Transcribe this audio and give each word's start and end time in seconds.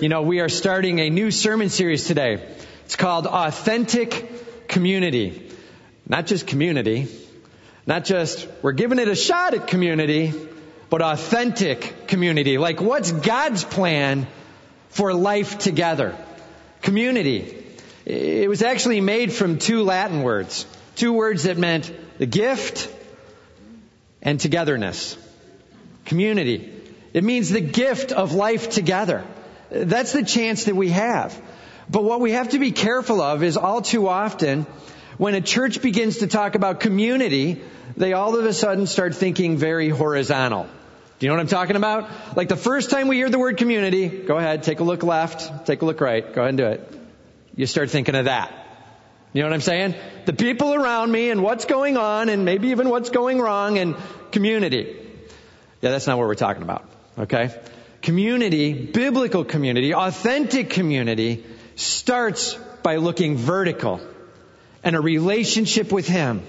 You 0.00 0.08
know, 0.08 0.22
we 0.22 0.38
are 0.38 0.48
starting 0.48 1.00
a 1.00 1.10
new 1.10 1.32
sermon 1.32 1.68
series 1.68 2.04
today. 2.04 2.34
It's 2.84 2.94
called 2.94 3.26
Authentic 3.26 4.68
Community. 4.68 5.50
Not 6.08 6.26
just 6.26 6.46
community, 6.46 7.08
not 7.84 8.04
just 8.04 8.46
we're 8.62 8.72
giving 8.72 9.00
it 9.00 9.08
a 9.08 9.16
shot 9.16 9.54
at 9.54 9.66
community, 9.66 10.32
but 10.88 11.02
authentic 11.02 12.06
community. 12.06 12.58
Like 12.58 12.80
what's 12.80 13.10
God's 13.10 13.64
plan 13.64 14.28
for 14.90 15.14
life 15.14 15.58
together? 15.58 16.16
Community. 16.82 17.64
It 18.04 18.48
was 18.48 18.62
actually 18.62 19.00
made 19.00 19.32
from 19.32 19.58
two 19.58 19.82
Latin 19.82 20.22
words. 20.22 20.64
Two 20.94 21.12
words 21.12 21.42
that 21.42 21.58
meant 21.58 21.92
the 22.18 22.26
gift 22.26 22.88
and 24.22 24.38
togetherness. 24.38 25.18
Community. 26.04 26.72
It 27.12 27.24
means 27.24 27.50
the 27.50 27.60
gift 27.60 28.12
of 28.12 28.32
life 28.32 28.70
together. 28.70 29.24
That's 29.72 30.12
the 30.12 30.24
chance 30.24 30.64
that 30.64 30.76
we 30.76 30.90
have. 30.90 31.40
But 31.88 32.04
what 32.04 32.20
we 32.20 32.32
have 32.32 32.50
to 32.50 32.58
be 32.58 32.72
careful 32.72 33.20
of 33.20 33.42
is 33.42 33.56
all 33.56 33.82
too 33.82 34.08
often 34.08 34.66
when 35.18 35.34
a 35.34 35.40
church 35.40 35.82
begins 35.82 36.18
to 36.18 36.26
talk 36.26 36.54
about 36.54 36.80
community, 36.80 37.60
they 37.96 38.12
all 38.12 38.38
of 38.38 38.44
a 38.44 38.52
sudden 38.52 38.86
start 38.86 39.14
thinking 39.14 39.56
very 39.56 39.88
horizontal. 39.88 40.68
Do 41.18 41.26
you 41.26 41.28
know 41.28 41.36
what 41.36 41.42
I'm 41.42 41.48
talking 41.48 41.76
about? 41.76 42.36
Like 42.36 42.48
the 42.48 42.56
first 42.56 42.90
time 42.90 43.08
we 43.08 43.16
hear 43.16 43.30
the 43.30 43.38
word 43.38 43.56
community, 43.56 44.08
go 44.08 44.36
ahead, 44.36 44.62
take 44.62 44.80
a 44.80 44.84
look 44.84 45.02
left, 45.02 45.66
take 45.66 45.82
a 45.82 45.84
look 45.84 46.00
right, 46.00 46.24
go 46.34 46.40
ahead 46.40 46.48
and 46.48 46.58
do 46.58 46.66
it. 46.66 47.00
You 47.54 47.66
start 47.66 47.90
thinking 47.90 48.14
of 48.14 48.24
that. 48.24 48.52
You 49.32 49.42
know 49.42 49.48
what 49.48 49.54
I'm 49.54 49.60
saying? 49.60 49.94
The 50.26 50.32
people 50.32 50.74
around 50.74 51.10
me 51.10 51.30
and 51.30 51.42
what's 51.42 51.64
going 51.64 51.96
on 51.96 52.28
and 52.28 52.44
maybe 52.44 52.68
even 52.68 52.88
what's 52.88 53.10
going 53.10 53.40
wrong 53.40 53.78
and 53.78 53.96
community. 54.30 54.96
Yeah, 55.80 55.90
that's 55.90 56.06
not 56.06 56.18
what 56.18 56.26
we're 56.26 56.34
talking 56.34 56.62
about. 56.62 56.88
Okay? 57.18 57.50
Community, 58.02 58.72
biblical 58.72 59.44
community, 59.44 59.94
authentic 59.94 60.70
community 60.70 61.44
starts 61.76 62.54
by 62.82 62.96
looking 62.96 63.36
vertical 63.36 64.00
and 64.82 64.96
a 64.96 65.00
relationship 65.00 65.92
with 65.92 66.08
Him 66.08 66.42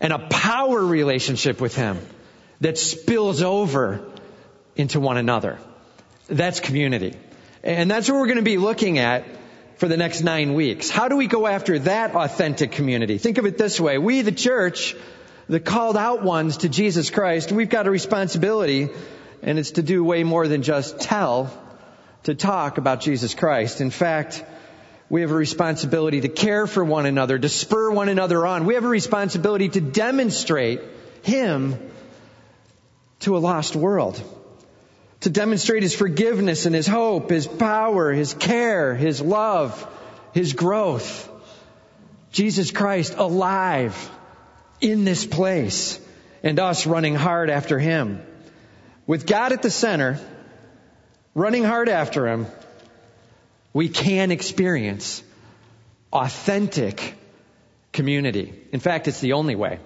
and 0.00 0.12
a 0.12 0.18
power 0.18 0.84
relationship 0.84 1.60
with 1.60 1.76
Him 1.76 1.98
that 2.60 2.78
spills 2.78 3.42
over 3.42 4.04
into 4.74 4.98
one 4.98 5.16
another. 5.16 5.58
That's 6.26 6.58
community. 6.58 7.14
And 7.62 7.88
that's 7.88 8.08
what 8.08 8.18
we're 8.18 8.26
going 8.26 8.36
to 8.38 8.42
be 8.42 8.58
looking 8.58 8.98
at 8.98 9.24
for 9.76 9.86
the 9.86 9.96
next 9.96 10.22
nine 10.22 10.54
weeks. 10.54 10.90
How 10.90 11.06
do 11.06 11.16
we 11.16 11.28
go 11.28 11.46
after 11.46 11.78
that 11.80 12.14
authentic 12.16 12.72
community? 12.72 13.18
Think 13.18 13.38
of 13.38 13.46
it 13.46 13.56
this 13.56 13.78
way. 13.78 13.98
We, 13.98 14.22
the 14.22 14.32
church, 14.32 14.96
the 15.48 15.60
called 15.60 15.96
out 15.96 16.22
ones 16.22 16.58
to 16.58 16.68
Jesus 16.68 17.10
Christ, 17.10 17.52
we've 17.52 17.68
got 17.68 17.86
a 17.86 17.90
responsibility 17.90 18.88
and 19.42 19.58
it's 19.58 19.72
to 19.72 19.82
do 19.82 20.04
way 20.04 20.22
more 20.24 20.46
than 20.46 20.62
just 20.62 21.00
tell, 21.00 21.50
to 22.24 22.34
talk 22.34 22.78
about 22.78 23.00
Jesus 23.00 23.34
Christ. 23.34 23.80
In 23.80 23.90
fact, 23.90 24.44
we 25.10 25.20
have 25.22 25.30
a 25.30 25.34
responsibility 25.34 26.20
to 26.22 26.28
care 26.28 26.66
for 26.66 26.84
one 26.84 27.04
another, 27.04 27.38
to 27.38 27.48
spur 27.48 27.90
one 27.90 28.08
another 28.08 28.46
on. 28.46 28.64
We 28.64 28.74
have 28.74 28.84
a 28.84 28.88
responsibility 28.88 29.68
to 29.70 29.80
demonstrate 29.80 30.80
Him 31.22 31.76
to 33.20 33.36
a 33.36 33.40
lost 33.40 33.76
world. 33.76 34.22
To 35.20 35.30
demonstrate 35.30 35.82
His 35.82 35.94
forgiveness 35.94 36.64
and 36.66 36.74
His 36.74 36.86
hope, 36.86 37.30
His 37.30 37.46
power, 37.46 38.12
His 38.12 38.32
care, 38.32 38.94
His 38.94 39.20
love, 39.20 39.86
His 40.32 40.52
growth. 40.52 41.28
Jesus 42.30 42.70
Christ 42.70 43.14
alive 43.18 44.10
in 44.80 45.04
this 45.04 45.26
place 45.26 46.00
and 46.42 46.58
us 46.58 46.86
running 46.86 47.14
hard 47.14 47.50
after 47.50 47.78
Him. 47.78 48.22
With 49.12 49.26
God 49.26 49.52
at 49.52 49.60
the 49.60 49.68
center, 49.68 50.18
running 51.34 51.64
hard 51.64 51.90
after 51.90 52.26
Him, 52.26 52.46
we 53.74 53.90
can 53.90 54.30
experience 54.30 55.22
authentic 56.10 57.14
community. 57.92 58.54
In 58.72 58.80
fact, 58.80 59.08
it's 59.08 59.20
the 59.20 59.34
only 59.34 59.54
way. 59.54 59.80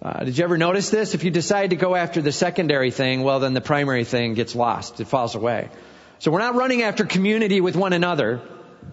Uh, 0.00 0.22
did 0.22 0.38
you 0.38 0.44
ever 0.44 0.58
notice 0.58 0.90
this? 0.90 1.12
If 1.12 1.24
you 1.24 1.32
decide 1.32 1.70
to 1.70 1.76
go 1.76 1.96
after 1.96 2.22
the 2.22 2.30
secondary 2.30 2.92
thing, 2.92 3.24
well, 3.24 3.40
then 3.40 3.52
the 3.52 3.60
primary 3.60 4.04
thing 4.04 4.34
gets 4.34 4.54
lost. 4.54 5.00
It 5.00 5.08
falls 5.08 5.34
away. 5.34 5.68
So 6.20 6.30
we're 6.30 6.38
not 6.38 6.54
running 6.54 6.82
after 6.82 7.04
community 7.04 7.60
with 7.60 7.74
one 7.74 7.92
another. 7.92 8.42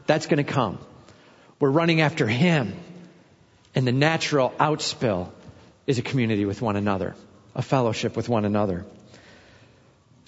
That's 0.07 0.25
going 0.25 0.43
to 0.43 0.51
come. 0.51 0.79
We're 1.59 1.69
running 1.69 2.01
after 2.01 2.25
Him. 2.25 2.73
And 3.75 3.85
the 3.85 3.91
natural 3.91 4.49
outspill 4.49 5.29
is 5.85 5.99
a 5.99 6.01
community 6.01 6.45
with 6.45 6.59
one 6.59 6.75
another, 6.75 7.13
a 7.53 7.61
fellowship 7.61 8.15
with 8.15 8.29
one 8.29 8.45
another. 8.45 8.83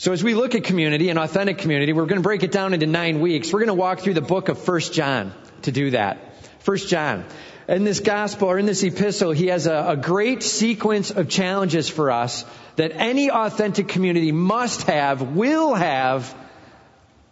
So 0.02 0.14
as 0.14 0.24
we 0.24 0.34
look 0.34 0.56
at 0.56 0.64
community 0.64 1.10
and 1.10 1.20
authentic 1.20 1.60
community, 1.60 1.94
we're 1.94 2.08
going 2.08 2.18
to 2.20 2.24
break 2.24 2.42
it 2.42 2.52
down 2.52 2.74
into 2.74 2.88
nine 2.88 3.20
weeks. 3.20 3.54
We're 3.54 3.60
going 3.60 3.68
to 3.68 3.76
walk 3.76 4.00
through 4.00 4.16
the 4.16 4.22
book 4.22 4.50
of 4.50 4.58
First 4.58 4.94
John 4.94 5.32
to 5.62 5.72
do 5.72 5.92
that. 5.92 6.18
First 6.64 6.90
John. 6.90 7.24
In 7.68 7.84
this 7.84 8.00
gospel 8.00 8.48
or 8.48 8.58
in 8.58 8.66
this 8.66 8.82
epistle, 8.82 9.30
he 9.30 9.46
has 9.50 9.68
a, 9.68 9.90
a 9.90 9.96
great 9.96 10.42
sequence 10.42 11.12
of 11.12 11.30
challenges 11.30 11.88
for 11.88 12.10
us 12.10 12.46
that 12.78 12.94
any 12.96 13.30
authentic 13.30 13.90
community 13.90 14.32
must 14.32 14.88
have, 14.88 15.22
will 15.22 15.76
have, 15.76 16.34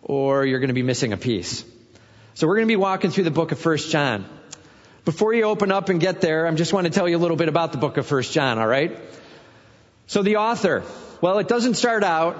or 0.03 0.45
you're 0.45 0.59
going 0.59 0.67
to 0.67 0.75
be 0.75 0.83
missing 0.83 1.11
a 1.11 1.17
piece. 1.17 1.65
So 2.35 2.45
we're 2.45 2.57
going 2.57 2.67
to 2.67 2.71
be 2.71 2.75
walking 2.75 3.09
through 3.09 3.23
the 3.23 3.31
book 3.31 3.51
of 3.51 3.57
First 3.57 3.89
John. 3.89 4.25
Before 5.05 5.33
you 5.33 5.45
open 5.45 5.71
up 5.71 5.89
and 5.89 5.99
get 5.99 6.21
there, 6.21 6.45
I 6.45 6.53
just 6.53 6.71
want 6.71 6.85
to 6.85 6.93
tell 6.93 7.09
you 7.09 7.17
a 7.17 7.23
little 7.23 7.35
bit 7.35 7.49
about 7.49 7.71
the 7.71 7.79
book 7.79 7.97
of 7.97 8.05
First 8.05 8.31
John, 8.31 8.59
all 8.59 8.67
right? 8.67 8.95
So 10.05 10.21
the 10.21 10.35
author, 10.35 10.83
well, 11.21 11.39
it 11.39 11.47
doesn't 11.47 11.75
start 11.75 12.03
out 12.03 12.37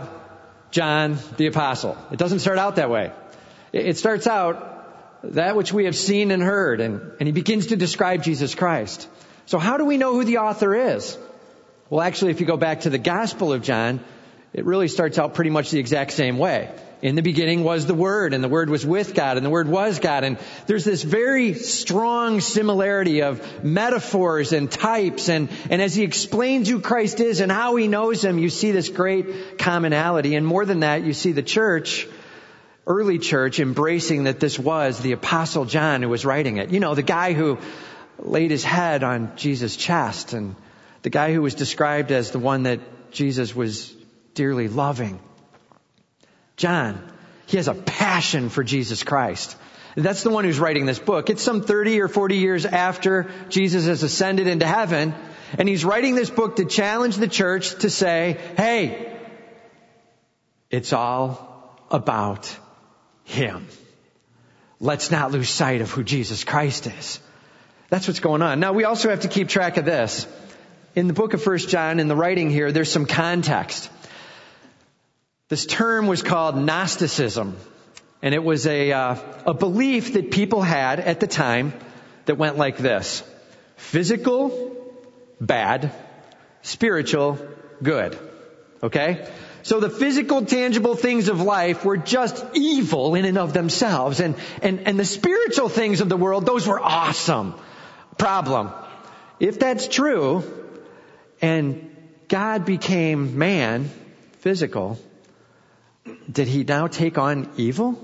John 0.72 1.18
the 1.38 1.48
apostle. 1.48 1.98
It 2.12 2.20
doesn't 2.20 2.40
start 2.40 2.58
out 2.58 2.76
that 2.78 2.90
way. 2.90 3.12
It 3.74 3.98
starts 3.98 4.28
out 4.28 4.78
that 5.24 5.56
which 5.56 5.74
we 5.74 5.86
have 5.86 5.96
seen 5.96 6.32
and 6.32 6.42
heard, 6.42 6.80
and, 6.80 7.12
and 7.20 7.28
he 7.28 7.32
begins 7.32 7.68
to 7.68 7.76
describe 7.76 8.24
Jesus 8.24 8.56
Christ. 8.56 9.08
So 9.46 9.58
how 9.58 9.78
do 9.78 9.86
we 9.86 9.98
know 9.98 10.14
who 10.14 10.24
the 10.24 10.38
author 10.38 10.74
is? 10.76 11.18
Well, 11.90 12.02
actually, 12.02 12.32
if 12.32 12.40
you 12.40 12.46
go 12.46 12.58
back 12.58 12.82
to 12.82 12.90
the 12.90 12.98
Gospel 13.00 13.52
of 13.52 13.64
John, 13.64 14.00
it 14.54 14.66
really 14.66 14.88
starts 14.88 15.18
out 15.18 15.36
pretty 15.36 15.52
much 15.52 15.72
the 15.72 15.80
exact 15.80 16.12
same 16.12 16.38
way. 16.38 16.72
In 17.02 17.16
the 17.16 17.22
beginning 17.22 17.64
was 17.64 17.86
the 17.86 17.94
Word, 17.94 18.34
and 18.34 18.44
the 18.44 18.50
Word 18.50 18.70
was 18.70 18.86
with 18.86 19.14
God, 19.14 19.38
and 19.38 19.46
the 19.46 19.50
Word 19.50 19.70
was 19.70 20.00
God. 20.00 20.26
And 20.26 20.38
there's 20.68 20.84
this 20.84 21.02
very 21.02 21.54
strong 21.54 22.42
similarity 22.42 23.22
of 23.22 23.64
metaphors 23.64 24.52
and 24.52 24.70
types, 24.70 25.30
and, 25.30 25.48
and 25.70 25.82
as 25.82 25.96
he 25.96 26.04
explains 26.04 26.68
who 26.68 26.82
Christ 26.82 27.22
is 27.22 27.40
and 27.40 27.52
how 27.52 27.78
he 27.78 27.88
knows 27.88 28.26
him, 28.26 28.38
you 28.38 28.50
see 28.50 28.72
this 28.72 28.90
great 28.90 29.60
commonality. 29.60 30.36
And 30.36 30.46
more 30.46 30.66
than 30.66 30.82
that, 30.82 31.06
you 31.06 31.14
see 31.14 31.32
the 31.32 31.44
church, 31.44 32.06
early 32.86 33.18
church, 33.18 33.62
embracing 33.62 34.26
that 34.26 34.42
this 34.42 34.60
was 34.60 35.00
the 35.00 35.14
Apostle 35.14 35.64
John 35.64 36.02
who 36.02 36.10
was 36.10 36.26
writing 36.26 36.58
it. 36.58 36.70
You 36.72 36.82
know, 36.82 36.96
the 36.96 37.02
guy 37.02 37.32
who 37.32 37.60
laid 38.18 38.52
his 38.52 38.66
head 38.66 39.06
on 39.06 39.38
Jesus' 39.38 39.78
chest, 39.78 40.34
and 40.34 40.54
the 41.04 41.10
guy 41.10 41.34
who 41.34 41.42
was 41.42 41.56
described 41.56 42.12
as 42.12 42.32
the 42.32 42.40
one 42.40 42.64
that 42.64 42.82
Jesus 43.12 43.56
was 43.56 43.96
dearly 44.40 44.70
loving. 44.70 45.20
John, 46.56 47.12
he 47.46 47.58
has 47.58 47.68
a 47.68 47.74
passion 47.74 48.48
for 48.48 48.64
Jesus 48.64 49.04
Christ. 49.04 49.58
That's 49.98 50.24
the 50.24 50.30
one 50.30 50.46
who's 50.46 50.60
writing 50.60 50.86
this 50.86 50.98
book. 50.98 51.30
It's 51.30 51.44
some 51.44 51.62
30 51.62 52.00
or 52.00 52.08
40 52.08 52.38
years 52.38 52.66
after 52.66 53.30
Jesus 53.50 53.86
has 53.86 54.02
ascended 54.02 54.48
into 54.48 54.66
heaven, 54.66 55.14
and 55.58 55.68
he's 55.68 55.84
writing 55.84 56.16
this 56.16 56.30
book 56.30 56.56
to 56.56 56.64
challenge 56.64 57.18
the 57.18 57.28
church 57.28 57.80
to 57.80 57.90
say, 57.90 58.40
hey, 58.56 59.14
it's 60.70 60.94
all 60.94 61.78
about 61.92 62.56
Him. 63.26 63.68
Let's 64.80 65.12
not 65.12 65.32
lose 65.32 65.50
sight 65.50 65.82
of 65.82 65.92
who 65.92 66.06
Jesus 66.06 66.46
Christ 66.46 66.88
is. 66.88 67.20
That's 67.90 68.08
what's 68.08 68.22
going 68.22 68.42
on. 68.42 68.62
Now 68.62 68.72
we 68.72 68.86
also 68.86 69.10
have 69.10 69.22
to 69.22 69.28
keep 69.28 69.50
track 69.50 69.76
of 69.76 69.84
this. 69.84 70.26
In 70.96 71.08
the 71.08 71.14
book 71.14 71.34
of 71.34 71.44
First 71.44 71.68
John, 71.68 72.00
in 72.00 72.08
the 72.08 72.16
writing 72.16 72.50
here, 72.50 72.72
there's 72.72 72.90
some 72.90 73.06
context. 73.06 73.90
This 75.50 75.66
term 75.66 76.06
was 76.06 76.22
called 76.22 76.56
Gnosticism, 76.56 77.58
and 78.22 78.36
it 78.36 78.44
was 78.44 78.68
a, 78.68 78.92
uh, 78.92 79.16
a 79.48 79.54
belief 79.56 80.14
that 80.14 80.30
people 80.30 80.62
had 80.62 81.00
at 81.00 81.20
the 81.20 81.26
time 81.26 81.74
that 82.26 82.36
went 82.36 82.58
like 82.58 82.78
this. 82.78 83.24
Physical, 83.76 84.78
bad. 85.42 85.92
Spiritual, 86.62 87.40
good. 87.82 88.16
Okay? 88.84 89.28
So 89.64 89.80
the 89.80 89.90
physical, 89.90 90.46
tangible 90.46 90.96
things 90.96 91.30
of 91.30 91.42
life 91.42 91.84
were 91.84 91.98
just 91.98 92.46
evil 92.54 93.16
in 93.16 93.26
and 93.26 93.40
of 93.40 93.52
themselves. 93.52 94.20
And, 94.20 94.36
and, 94.62 94.82
and 94.88 95.00
the 95.00 95.06
spiritual 95.06 95.68
things 95.68 96.00
of 96.00 96.10
the 96.10 96.18
world, 96.18 96.46
those 96.46 96.68
were 96.68 96.80
awesome. 96.80 97.56
Problem. 98.20 98.70
If 99.40 99.58
that's 99.58 99.88
true, 99.88 100.44
and 101.42 101.96
God 102.28 102.66
became 102.66 103.40
man, 103.40 103.90
physical, 104.42 105.00
did 106.32 106.48
he 106.48 106.64
now 106.64 106.88
take 106.88 107.18
on 107.18 107.50
evil? 107.58 107.98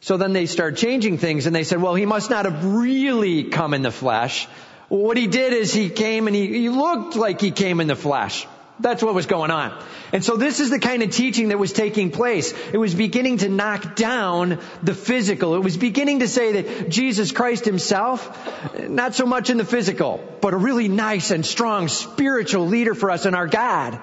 So 0.00 0.16
then 0.16 0.32
they 0.32 0.46
start 0.46 0.76
changing 0.76 1.18
things 1.18 1.46
and 1.46 1.54
they 1.54 1.64
said, 1.64 1.82
well, 1.82 1.94
he 1.94 2.06
must 2.06 2.30
not 2.30 2.44
have 2.44 2.64
really 2.64 3.44
come 3.44 3.74
in 3.74 3.82
the 3.82 3.90
flesh. 3.90 4.46
What 4.88 5.16
he 5.16 5.26
did 5.26 5.52
is 5.52 5.74
he 5.74 5.90
came 5.90 6.28
and 6.28 6.36
he, 6.36 6.46
he 6.46 6.68
looked 6.68 7.16
like 7.16 7.40
he 7.40 7.50
came 7.50 7.80
in 7.80 7.88
the 7.88 7.96
flesh. 7.96 8.46
That's 8.80 9.02
what 9.02 9.12
was 9.12 9.26
going 9.26 9.50
on. 9.50 9.76
And 10.12 10.24
so 10.24 10.36
this 10.36 10.60
is 10.60 10.70
the 10.70 10.78
kind 10.78 11.02
of 11.02 11.10
teaching 11.10 11.48
that 11.48 11.58
was 11.58 11.72
taking 11.72 12.12
place. 12.12 12.54
It 12.72 12.78
was 12.78 12.94
beginning 12.94 13.38
to 13.38 13.48
knock 13.48 13.96
down 13.96 14.60
the 14.84 14.94
physical. 14.94 15.56
It 15.56 15.64
was 15.64 15.76
beginning 15.76 16.20
to 16.20 16.28
say 16.28 16.62
that 16.62 16.88
Jesus 16.88 17.32
Christ 17.32 17.64
himself, 17.64 18.78
not 18.78 19.16
so 19.16 19.26
much 19.26 19.50
in 19.50 19.56
the 19.56 19.64
physical, 19.64 20.22
but 20.40 20.54
a 20.54 20.56
really 20.56 20.88
nice 20.88 21.32
and 21.32 21.44
strong 21.44 21.88
spiritual 21.88 22.68
leader 22.68 22.94
for 22.94 23.10
us 23.10 23.26
and 23.26 23.34
our 23.34 23.48
God. 23.48 24.00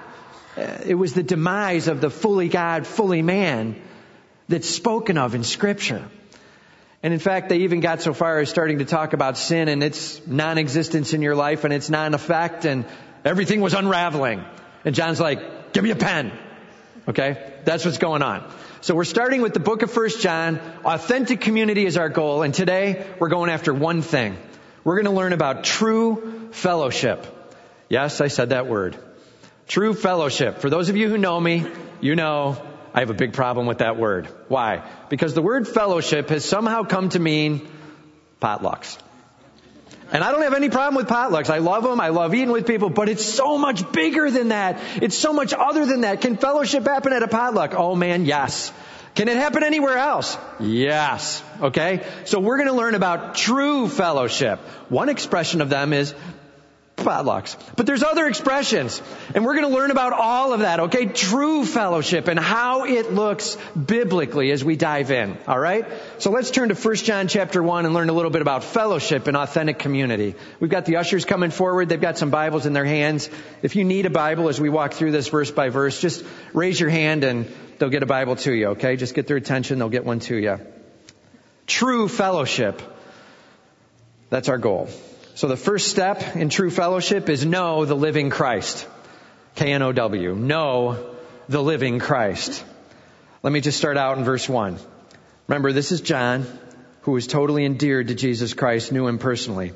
Uh, 0.57 0.77
it 0.85 0.95
was 0.95 1.13
the 1.13 1.23
demise 1.23 1.87
of 1.87 2.01
the 2.01 2.09
fully 2.09 2.47
God, 2.47 2.87
fully 2.87 3.21
man 3.21 3.81
that's 4.47 4.69
spoken 4.69 5.17
of 5.17 5.35
in 5.35 5.43
scripture. 5.43 6.07
And 7.03 7.13
in 7.13 7.19
fact, 7.19 7.49
they 7.49 7.57
even 7.59 7.81
got 7.81 8.01
so 8.01 8.13
far 8.13 8.39
as 8.39 8.49
starting 8.49 8.79
to 8.79 8.85
talk 8.85 9.13
about 9.13 9.37
sin 9.37 9.67
and 9.67 9.83
its 9.83 10.25
non-existence 10.25 11.13
in 11.13 11.21
your 11.21 11.35
life 11.35 11.63
and 11.63 11.73
its 11.73 11.89
non-effect 11.89 12.65
and 12.65 12.85
everything 13.23 13.61
was 13.61 13.73
unraveling. 13.73 14.43
And 14.83 14.95
John's 14.95 15.19
like, 15.19 15.73
give 15.73 15.83
me 15.83 15.91
a 15.91 15.95
pen. 15.95 16.31
Okay? 17.07 17.53
That's 17.63 17.85
what's 17.85 17.97
going 17.97 18.23
on. 18.23 18.49
So 18.81 18.95
we're 18.95 19.03
starting 19.03 19.41
with 19.41 19.53
the 19.53 19.59
book 19.59 19.81
of 19.81 19.91
First 19.91 20.21
John. 20.21 20.59
Authentic 20.83 21.41
community 21.41 21.85
is 21.85 21.97
our 21.97 22.09
goal. 22.09 22.43
And 22.43 22.53
today 22.53 23.05
we're 23.19 23.29
going 23.29 23.49
after 23.49 23.73
one 23.73 24.01
thing. 24.01 24.37
We're 24.83 24.95
going 24.95 25.05
to 25.05 25.19
learn 25.19 25.33
about 25.33 25.63
true 25.63 26.49
fellowship. 26.51 27.25
Yes, 27.89 28.21
I 28.21 28.29
said 28.29 28.49
that 28.49 28.67
word. 28.67 28.97
True 29.67 29.93
fellowship. 29.93 30.59
For 30.59 30.69
those 30.69 30.89
of 30.89 30.95
you 30.95 31.09
who 31.09 31.17
know 31.17 31.39
me, 31.39 31.65
you 32.01 32.15
know 32.15 32.61
I 32.93 32.99
have 32.99 33.09
a 33.09 33.15
big 33.15 33.33
problem 33.33 33.65
with 33.65 33.79
that 33.79 33.97
word. 33.97 34.27
Why? 34.47 34.83
Because 35.09 35.33
the 35.33 35.41
word 35.41 35.67
fellowship 35.67 36.29
has 36.29 36.45
somehow 36.45 36.83
come 36.83 37.09
to 37.09 37.19
mean 37.19 37.67
potlucks. 38.41 38.97
And 40.11 40.23
I 40.23 40.31
don't 40.31 40.43
have 40.43 40.53
any 40.53 40.69
problem 40.69 40.95
with 40.95 41.07
potlucks. 41.07 41.49
I 41.49 41.57
love 41.57 41.83
them. 41.83 41.99
I 41.99 42.09
love 42.09 42.35
eating 42.35 42.51
with 42.51 42.67
people, 42.67 42.89
but 42.89 43.09
it's 43.09 43.25
so 43.25 43.57
much 43.57 43.91
bigger 43.91 44.29
than 44.29 44.49
that. 44.49 44.79
It's 45.01 45.17
so 45.17 45.33
much 45.33 45.51
other 45.53 45.85
than 45.85 46.01
that. 46.01 46.21
Can 46.21 46.37
fellowship 46.37 46.83
happen 46.83 47.11
at 47.11 47.23
a 47.23 47.27
potluck? 47.27 47.73
Oh 47.73 47.95
man, 47.95 48.25
yes. 48.25 48.71
Can 49.15 49.29
it 49.29 49.37
happen 49.37 49.63
anywhere 49.63 49.97
else? 49.97 50.37
Yes. 50.59 51.41
Okay? 51.61 52.05
So 52.25 52.39
we're 52.39 52.57
going 52.57 52.67
to 52.67 52.75
learn 52.75 52.95
about 52.95 53.35
true 53.35 53.87
fellowship. 53.87 54.59
One 54.89 55.07
expression 55.07 55.61
of 55.61 55.69
them 55.69 55.93
is 55.93 56.13
potlucks. 57.05 57.55
But 57.77 57.85
there's 57.85 58.03
other 58.03 58.27
expressions. 58.27 59.01
And 59.33 59.45
we're 59.45 59.55
going 59.55 59.69
to 59.69 59.75
learn 59.75 59.91
about 59.91 60.13
all 60.13 60.51
of 60.51 60.59
that, 60.61 60.79
okay? 60.81 61.05
True 61.05 61.63
fellowship 61.63 62.27
and 62.27 62.39
how 62.39 62.85
it 62.85 63.13
looks 63.13 63.57
biblically 63.73 64.51
as 64.51 64.63
we 64.65 64.75
dive 64.75 65.11
in. 65.11 65.37
All 65.47 65.59
right? 65.59 65.85
So 66.17 66.31
let's 66.31 66.51
turn 66.51 66.69
to 66.69 66.75
1 66.75 66.95
John 66.95 67.27
chapter 67.27 67.61
1 67.61 67.85
and 67.85 67.93
learn 67.93 68.09
a 68.09 68.13
little 68.13 68.31
bit 68.31 68.41
about 68.41 68.63
fellowship 68.63 69.27
and 69.27 69.37
authentic 69.37 69.79
community. 69.79 70.35
We've 70.59 70.71
got 70.71 70.85
the 70.85 70.97
ushers 70.97 71.23
coming 71.23 71.51
forward. 71.51 71.89
They've 71.89 72.01
got 72.01 72.17
some 72.17 72.31
Bibles 72.31 72.65
in 72.65 72.73
their 72.73 72.85
hands. 72.85 73.29
If 73.61 73.75
you 73.75 73.83
need 73.83 74.05
a 74.05 74.09
Bible 74.09 74.49
as 74.49 74.59
we 74.59 74.69
walk 74.69 74.93
through 74.93 75.11
this 75.11 75.27
verse 75.29 75.51
by 75.51 75.69
verse, 75.69 76.01
just 76.01 76.25
raise 76.53 76.79
your 76.79 76.89
hand 76.89 77.23
and 77.23 77.49
they'll 77.77 77.89
get 77.89 78.03
a 78.03 78.07
Bible 78.07 78.35
to 78.37 78.53
you, 78.53 78.67
okay? 78.69 78.95
Just 78.95 79.13
get 79.13 79.27
their 79.27 79.37
attention. 79.37 79.79
They'll 79.79 79.89
get 79.89 80.05
one 80.05 80.19
to 80.21 80.35
you. 80.35 80.59
True 81.67 82.07
fellowship. 82.07 82.81
That's 84.29 84.49
our 84.49 84.57
goal. 84.57 84.89
So 85.35 85.49
the 85.49 85.57
first 85.57 85.89
step 85.89 86.37
in 86.37 86.47
true 86.47 86.69
fellowship 86.69 87.27
is 87.27 87.45
know 87.45 87.83
the 87.83 87.93
living 87.93 88.29
Christ. 88.29 88.87
K-N-O-W. 89.55 90.33
Know 90.33 91.13
the 91.49 91.61
living 91.61 91.99
Christ. 91.99 92.63
Let 93.43 93.51
me 93.51 93.59
just 93.59 93.77
start 93.77 93.97
out 93.97 94.17
in 94.17 94.23
verse 94.23 94.47
1. 94.47 94.77
Remember, 95.47 95.73
this 95.73 95.91
is 95.91 95.99
John, 95.99 96.45
who 97.01 97.11
was 97.11 97.27
totally 97.27 97.65
endeared 97.65 98.07
to 98.07 98.15
Jesus 98.15 98.53
Christ, 98.53 98.93
knew 98.93 99.07
him 99.07 99.17
personally. 99.17 99.73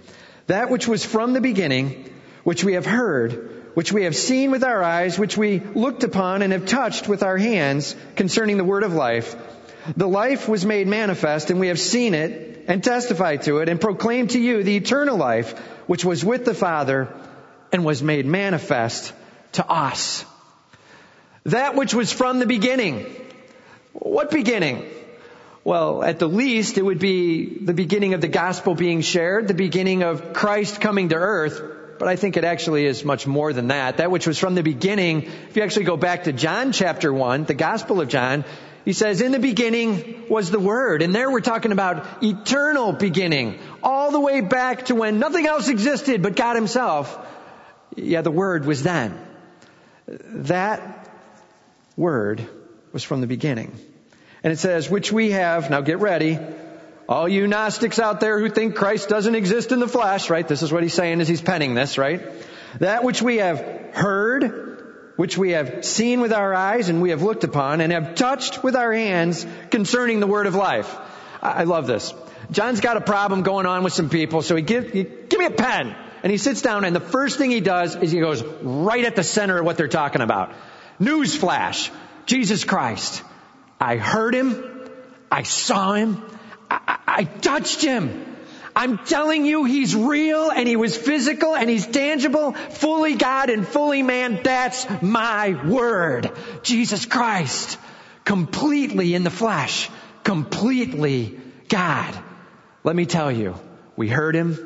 That 0.47 0.69
which 0.69 0.87
was 0.87 1.03
from 1.03 1.33
the 1.33 1.41
beginning, 1.41 2.09
which 2.45 2.63
we 2.63 2.75
have 2.75 2.85
heard, 2.85 3.73
which 3.73 3.91
we 3.91 4.05
have 4.05 4.15
seen 4.15 4.51
with 4.51 4.63
our 4.63 4.81
eyes, 4.81 5.19
which 5.19 5.37
we 5.37 5.59
looked 5.59 6.05
upon 6.05 6.41
and 6.41 6.53
have 6.53 6.67
touched 6.67 7.09
with 7.09 7.21
our 7.21 7.37
hands 7.37 7.97
concerning 8.15 8.55
the 8.55 8.63
word 8.63 8.83
of 8.83 8.93
life. 8.93 9.35
The 9.97 10.07
life 10.07 10.47
was 10.47 10.65
made 10.65 10.87
manifest 10.87 11.49
and 11.49 11.59
we 11.59 11.67
have 11.67 11.79
seen 11.79 12.13
it 12.13 12.48
and 12.69 12.83
testify 12.83 13.35
to 13.35 13.57
it 13.57 13.67
and 13.67 13.81
proclaim 13.81 14.27
to 14.27 14.39
you 14.39 14.63
the 14.63 14.77
eternal 14.77 15.17
life 15.17 15.57
which 15.87 16.05
was 16.05 16.23
with 16.23 16.45
the 16.45 16.53
Father 16.53 17.11
and 17.73 17.83
was 17.83 18.03
made 18.03 18.25
manifest 18.27 19.11
to 19.53 19.69
us. 19.69 20.23
That 21.45 21.75
which 21.75 21.95
was 21.95 22.13
from 22.13 22.37
the 22.37 22.45
beginning. 22.45 23.05
What 23.93 24.29
beginning? 24.29 24.85
Well, 25.63 26.03
at 26.03 26.19
the 26.19 26.29
least, 26.29 26.77
it 26.77 26.83
would 26.83 26.99
be 26.99 27.57
the 27.59 27.73
beginning 27.73 28.13
of 28.13 28.21
the 28.21 28.27
gospel 28.27 28.75
being 28.75 29.01
shared, 29.01 29.47
the 29.47 29.55
beginning 29.55 30.03
of 30.03 30.33
Christ 30.33 30.79
coming 30.79 31.09
to 31.09 31.15
earth, 31.15 31.61
but 31.97 32.07
I 32.07 32.15
think 32.15 32.37
it 32.37 32.43
actually 32.43 32.85
is 32.85 33.03
much 33.03 33.25
more 33.25 33.51
than 33.51 33.67
that. 33.69 33.97
That 33.97 34.11
which 34.11 34.27
was 34.27 34.37
from 34.37 34.55
the 34.55 34.63
beginning, 34.63 35.23
if 35.23 35.57
you 35.57 35.63
actually 35.63 35.85
go 35.85 35.97
back 35.97 36.25
to 36.25 36.33
John 36.33 36.71
chapter 36.71 37.11
1, 37.11 37.45
the 37.45 37.55
Gospel 37.55 37.99
of 37.99 38.07
John, 38.07 38.45
he 38.85 38.93
says, 38.93 39.21
in 39.21 39.31
the 39.31 39.39
beginning 39.39 40.25
was 40.29 40.51
the 40.51 40.59
Word. 40.59 41.01
And 41.01 41.13
there 41.13 41.29
we're 41.29 41.41
talking 41.41 41.71
about 41.71 42.23
eternal 42.23 42.93
beginning. 42.93 43.59
All 43.83 44.11
the 44.11 44.19
way 44.19 44.41
back 44.41 44.85
to 44.85 44.95
when 44.95 45.19
nothing 45.19 45.45
else 45.45 45.67
existed 45.67 46.21
but 46.21 46.35
God 46.35 46.55
Himself. 46.55 47.17
Yeah, 47.95 48.21
the 48.21 48.31
Word 48.31 48.65
was 48.65 48.83
then. 48.83 49.19
That 50.07 51.09
Word 51.97 52.47
was 52.91 53.03
from 53.03 53.21
the 53.21 53.27
beginning. 53.27 53.77
And 54.43 54.53
it 54.53 54.59
says, 54.59 54.89
which 54.89 55.11
we 55.11 55.31
have, 55.31 55.69
now 55.69 55.81
get 55.81 55.99
ready, 55.99 56.39
all 57.09 57.27
you 57.27 57.47
Gnostics 57.47 57.99
out 57.99 58.19
there 58.19 58.39
who 58.39 58.49
think 58.49 58.75
Christ 58.75 59.09
doesn't 59.09 59.35
exist 59.35 59.71
in 59.71 59.79
the 59.79 59.87
flesh, 59.87 60.29
right? 60.29 60.47
This 60.47 60.61
is 60.61 60.71
what 60.71 60.83
he's 60.83 60.93
saying 60.93 61.19
as 61.21 61.27
he's 61.27 61.41
penning 61.41 61.73
this, 61.73 61.97
right? 61.97 62.21
That 62.79 63.03
which 63.03 63.21
we 63.21 63.37
have 63.37 63.59
heard 63.93 64.68
which 65.19 65.37
we 65.37 65.49
have 65.49 65.83
seen 65.83 66.21
with 66.21 66.31
our 66.31 66.53
eyes 66.53 66.87
and 66.87 67.01
we 67.01 67.09
have 67.09 67.21
looked 67.21 67.43
upon 67.43 67.81
and 67.81 67.91
have 67.91 68.15
touched 68.15 68.63
with 68.63 68.73
our 68.73 68.93
hands 68.93 69.45
concerning 69.69 70.21
the 70.21 70.27
word 70.27 70.47
of 70.47 70.55
life. 70.55 70.95
I 71.41 71.65
love 71.65 71.87
this. 71.87 72.13
John's 72.51 72.79
got 72.79 72.95
a 72.95 73.01
problem 73.01 73.43
going 73.43 73.65
on 73.65 73.83
with 73.83 73.91
some 73.91 74.09
people, 74.09 74.41
so 74.41 74.55
he 74.55 74.61
gives, 74.61 74.93
he, 74.93 75.03
give 75.03 75.37
me 75.37 75.45
a 75.45 75.51
pen. 75.51 75.93
And 76.23 76.31
he 76.31 76.37
sits 76.37 76.61
down 76.61 76.85
and 76.85 76.95
the 76.95 77.01
first 77.01 77.37
thing 77.37 77.51
he 77.51 77.59
does 77.59 77.97
is 77.97 78.13
he 78.13 78.21
goes 78.21 78.41
right 78.61 79.03
at 79.03 79.17
the 79.17 79.23
center 79.25 79.59
of 79.59 79.65
what 79.65 79.75
they're 79.75 79.89
talking 79.89 80.21
about. 80.21 80.53
Newsflash. 81.01 81.91
Jesus 82.25 82.63
Christ. 82.63 83.21
I 83.77 83.97
heard 83.97 84.33
him. 84.33 84.63
I 85.29 85.43
saw 85.43 85.95
him. 85.95 86.23
I, 86.71 86.79
I, 86.87 86.97
I 87.07 87.23
touched 87.25 87.81
him. 87.81 88.28
I'm 88.79 88.97
telling 88.99 89.43
you, 89.43 89.65
He's 89.65 89.93
real 89.93 90.51
and 90.51 90.65
He 90.65 90.77
was 90.77 90.95
physical 90.95 91.53
and 91.53 91.69
He's 91.69 91.85
tangible, 91.85 92.53
fully 92.53 93.15
God 93.15 93.49
and 93.49 93.67
fully 93.67 94.03
man. 94.03 94.39
That's 94.41 94.87
my 95.01 95.61
word. 95.67 96.31
Jesus 96.63 97.05
Christ, 97.05 97.77
completely 98.23 99.15
in 99.15 99.25
the 99.25 99.29
flesh, 99.29 99.89
completely 100.23 101.37
God. 101.67 102.17
Let 102.85 102.95
me 102.95 103.05
tell 103.05 103.29
you, 103.29 103.55
we 103.97 104.07
heard 104.07 104.33
Him, 104.33 104.57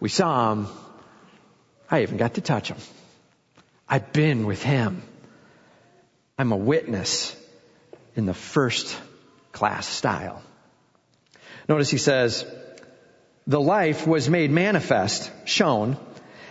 we 0.00 0.08
saw 0.08 0.50
Him, 0.50 0.66
I 1.88 2.02
even 2.02 2.16
got 2.16 2.34
to 2.34 2.40
touch 2.40 2.68
Him. 2.68 2.78
I've 3.88 4.12
been 4.12 4.44
with 4.46 4.60
Him. 4.60 5.02
I'm 6.36 6.50
a 6.50 6.56
witness 6.56 7.36
in 8.16 8.26
the 8.26 8.34
first 8.34 8.98
class 9.52 9.86
style. 9.86 10.42
Notice 11.68 11.90
he 11.90 11.98
says, 11.98 12.44
the 13.46 13.60
life 13.60 14.06
was 14.06 14.28
made 14.28 14.50
manifest, 14.50 15.30
shown, 15.44 15.96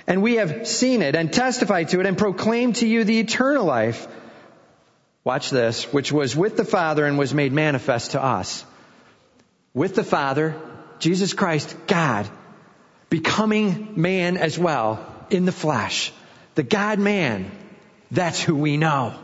and 0.08 0.22
we 0.22 0.36
have 0.36 0.68
seen 0.68 1.02
it 1.02 1.16
and 1.16 1.32
testified 1.32 1.90
to 1.90 2.00
it 2.00 2.06
and 2.06 2.18
proclaimed 2.18 2.78
to 2.78 2.88
you 2.88 3.04
the 3.04 3.20
eternal 3.20 3.66
life. 3.66 4.08
Watch 5.24 5.50
this, 5.50 5.92
which 5.92 6.12
was 6.12 6.36
with 6.36 6.56
the 6.56 6.66
Father 6.66 7.06
and 7.06 7.18
was 7.18 7.34
made 7.34 7.52
manifest 7.52 8.12
to 8.12 8.24
us. 8.24 8.64
With 9.74 9.96
the 9.96 10.04
Father, 10.04 10.56
Jesus 11.00 11.34
Christ, 11.34 11.76
God, 11.88 12.30
becoming 13.10 13.94
man 13.96 14.38
as 14.38 14.58
well 14.58 15.06
in 15.30 15.46
the 15.46 15.52
flesh. 15.52 16.14
The 16.54 16.64
God 16.64 17.00
man, 17.00 17.52
that's 18.12 18.42
who 18.42 18.56
we 18.56 18.78
know. 18.78 19.20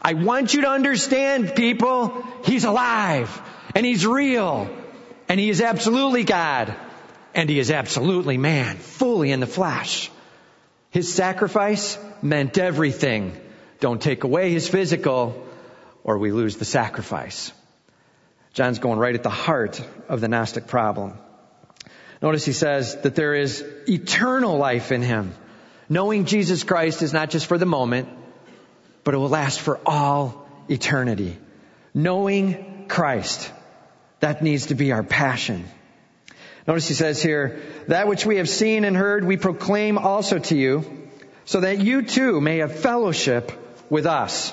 I 0.00 0.12
want 0.12 0.54
you 0.54 0.60
to 0.60 0.68
understand, 0.68 1.56
people, 1.56 2.24
He's 2.44 2.64
alive 2.64 3.40
and 3.74 3.84
He's 3.84 4.06
real 4.06 4.68
and 5.28 5.40
He 5.40 5.48
is 5.48 5.60
absolutely 5.60 6.22
God 6.22 6.76
and 7.36 7.50
he 7.50 7.58
is 7.58 7.70
absolutely 7.70 8.38
man, 8.38 8.76
fully 8.78 9.30
in 9.30 9.40
the 9.40 9.46
flesh. 9.46 10.10
His 10.90 11.12
sacrifice 11.12 11.98
meant 12.22 12.56
everything. 12.56 13.38
Don't 13.78 14.00
take 14.00 14.24
away 14.24 14.50
his 14.50 14.66
physical 14.66 15.46
or 16.02 16.16
we 16.16 16.32
lose 16.32 16.56
the 16.56 16.64
sacrifice. 16.64 17.52
John's 18.54 18.78
going 18.78 18.98
right 18.98 19.14
at 19.14 19.22
the 19.22 19.28
heart 19.28 19.82
of 20.08 20.22
the 20.22 20.28
Gnostic 20.28 20.66
problem. 20.66 21.12
Notice 22.22 22.46
he 22.46 22.52
says 22.54 23.02
that 23.02 23.14
there 23.14 23.34
is 23.34 23.62
eternal 23.86 24.56
life 24.56 24.90
in 24.90 25.02
him. 25.02 25.34
Knowing 25.90 26.24
Jesus 26.24 26.64
Christ 26.64 27.02
is 27.02 27.12
not 27.12 27.28
just 27.28 27.44
for 27.44 27.58
the 27.58 27.66
moment, 27.66 28.08
but 29.04 29.12
it 29.12 29.18
will 29.18 29.28
last 29.28 29.60
for 29.60 29.78
all 29.84 30.48
eternity. 30.70 31.36
Knowing 31.92 32.86
Christ, 32.88 33.52
that 34.20 34.42
needs 34.42 34.66
to 34.66 34.74
be 34.74 34.92
our 34.92 35.02
passion. 35.02 35.66
Notice 36.66 36.88
he 36.88 36.94
says 36.94 37.22
here, 37.22 37.60
that 37.88 38.08
which 38.08 38.26
we 38.26 38.36
have 38.36 38.48
seen 38.48 38.84
and 38.84 38.96
heard 38.96 39.24
we 39.24 39.36
proclaim 39.36 39.98
also 39.98 40.38
to 40.38 40.56
you, 40.56 41.08
so 41.44 41.60
that 41.60 41.78
you 41.78 42.02
too 42.02 42.40
may 42.40 42.58
have 42.58 42.80
fellowship 42.80 43.52
with 43.88 44.06
us. 44.06 44.52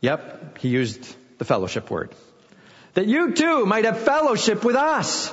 Yep, 0.00 0.58
he 0.58 0.68
used 0.68 1.14
the 1.38 1.44
fellowship 1.44 1.90
word. 1.90 2.10
That 2.94 3.06
you 3.06 3.32
too 3.32 3.66
might 3.66 3.84
have 3.84 4.00
fellowship 4.00 4.64
with 4.64 4.74
us. 4.74 5.28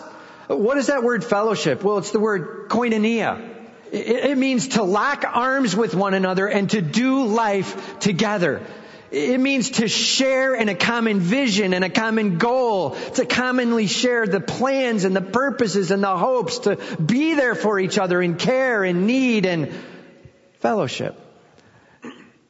What 0.47 0.77
is 0.77 0.87
that 0.87 1.03
word 1.03 1.23
fellowship? 1.23 1.83
Well, 1.83 1.97
it's 1.97 2.11
the 2.11 2.19
word 2.19 2.69
koinonia. 2.69 3.51
It 3.91 4.37
means 4.37 4.69
to 4.69 4.83
lock 4.83 5.23
arms 5.25 5.75
with 5.75 5.95
one 5.95 6.13
another 6.13 6.47
and 6.47 6.69
to 6.71 6.81
do 6.81 7.25
life 7.25 7.99
together. 7.99 8.61
It 9.13 9.39
means 9.39 9.69
to 9.71 9.87
share 9.87 10.55
in 10.55 10.69
a 10.69 10.75
common 10.75 11.19
vision 11.19 11.75
and 11.75 11.83
a 11.83 11.89
common 11.89 12.39
goal, 12.39 12.95
to 13.13 13.27
commonly 13.27 13.85
share 13.85 14.25
the 14.25 14.39
plans 14.39 15.03
and 15.03 15.15
the 15.15 15.21
purposes 15.21 15.91
and 15.91 16.01
the 16.01 16.17
hopes, 16.17 16.57
to 16.59 16.77
be 16.97 17.35
there 17.35 17.53
for 17.53 17.79
each 17.79 17.99
other 17.99 18.23
in 18.23 18.37
care 18.37 18.83
and 18.83 19.05
need 19.05 19.45
and 19.45 19.71
fellowship. 20.61 21.15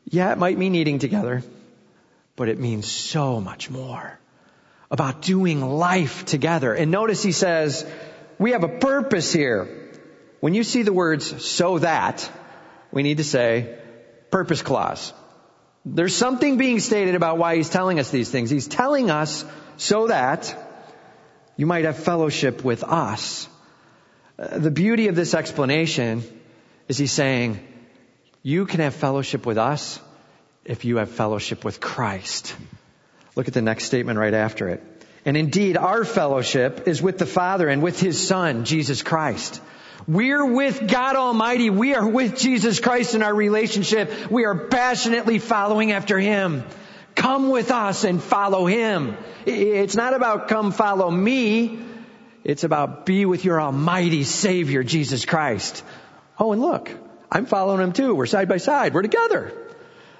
Yeah, 0.06 0.32
it 0.32 0.38
might 0.38 0.58
mean 0.58 0.74
eating 0.76 1.00
together, 1.00 1.44
but 2.38 2.48
it 2.48 2.58
means 2.58 2.90
so 2.90 3.42
much 3.42 3.70
more 3.70 4.18
about 4.90 5.22
doing 5.22 5.60
life 5.60 6.24
together. 6.24 6.74
And 6.74 6.92
notice 6.92 7.22
he 7.22 7.34
says, 7.34 7.86
we 8.40 8.52
have 8.52 8.64
a 8.64 8.70
purpose 8.70 9.34
here. 9.34 9.92
When 10.40 10.54
you 10.54 10.64
see 10.64 10.84
the 10.84 10.94
words 10.94 11.46
so 11.46 11.80
that, 11.80 12.32
we 12.90 13.04
need 13.04 13.18
to 13.18 13.26
say 13.26 13.80
purpose 14.32 14.62
clause. 14.62 15.12
There's 15.86 16.16
something 16.16 16.58
being 16.58 16.80
stated 16.80 17.16
about 17.16 17.38
why 17.38 17.58
he's 17.58 17.70
telling 17.70 18.00
us 18.00 18.10
these 18.10 18.30
things. 18.30 18.50
He's 18.50 18.68
telling 18.68 19.12
us 19.12 19.44
so 19.78 20.08
that 20.08 20.56
you 21.58 21.66
might 21.66 21.86
have 21.86 21.98
fellowship 21.98 22.64
with 22.64 22.84
us. 22.84 23.48
Uh, 24.40 24.58
the 24.58 24.72
beauty 24.72 25.08
of 25.08 25.16
this 25.16 25.34
explanation 25.34 26.24
is 26.88 26.98
he's 26.98 27.12
saying, 27.12 27.60
you 28.42 28.66
can 28.66 28.80
have 28.80 28.96
fellowship 28.96 29.46
with 29.46 29.58
us 29.58 30.00
if 30.66 30.86
you 30.86 30.98
have 30.98 31.10
fellowship 31.10 31.66
with 31.66 31.80
Christ. 31.80 32.56
Look 33.36 33.48
at 33.48 33.54
the 33.54 33.62
next 33.62 33.86
statement 33.86 34.20
right 34.20 34.34
after 34.34 34.70
it. 34.70 34.84
And 35.26 35.38
indeed, 35.38 35.78
our 35.78 36.04
fellowship 36.04 36.88
is 36.88 37.02
with 37.02 37.18
the 37.18 37.26
Father 37.26 37.68
and 37.70 37.82
with 37.82 38.00
His 38.00 38.26
Son, 38.26 38.66
Jesus 38.66 39.02
Christ. 39.02 39.62
We're 40.08 40.46
with 40.46 40.90
God 40.90 41.16
Almighty. 41.16 41.70
We 41.70 41.96
are 41.96 42.08
with 42.08 42.38
Jesus 42.38 42.80
Christ 42.80 43.16
in 43.16 43.24
our 43.24 43.34
relationship. 43.34 44.30
We 44.30 44.44
are 44.44 44.68
passionately 44.68 45.40
following 45.40 45.94
after 45.94 46.20
Him. 46.20 46.64
Come 47.16 47.50
with 47.50 47.72
us 47.72 48.04
and 48.04 48.22
follow 48.22 48.66
Him. 48.66 49.16
It's 49.46 49.96
not 49.96 50.14
about 50.14 50.50
come 50.50 50.72
follow 50.72 51.10
me. 51.10 51.80
It's 52.44 52.66
about 52.66 53.06
be 53.06 53.26
with 53.26 53.46
your 53.46 53.62
Almighty 53.62 54.24
Savior, 54.24 54.84
Jesus 54.84 55.24
Christ. 55.24 55.84
Oh, 56.38 56.52
and 56.52 56.62
look, 56.62 56.92
I'm 57.32 57.46
following 57.46 57.82
Him 57.82 57.94
too. 57.94 58.14
We're 58.14 58.26
side 58.26 58.50
by 58.50 58.58
side. 58.58 58.94
We're 58.94 59.04
together. 59.04 59.54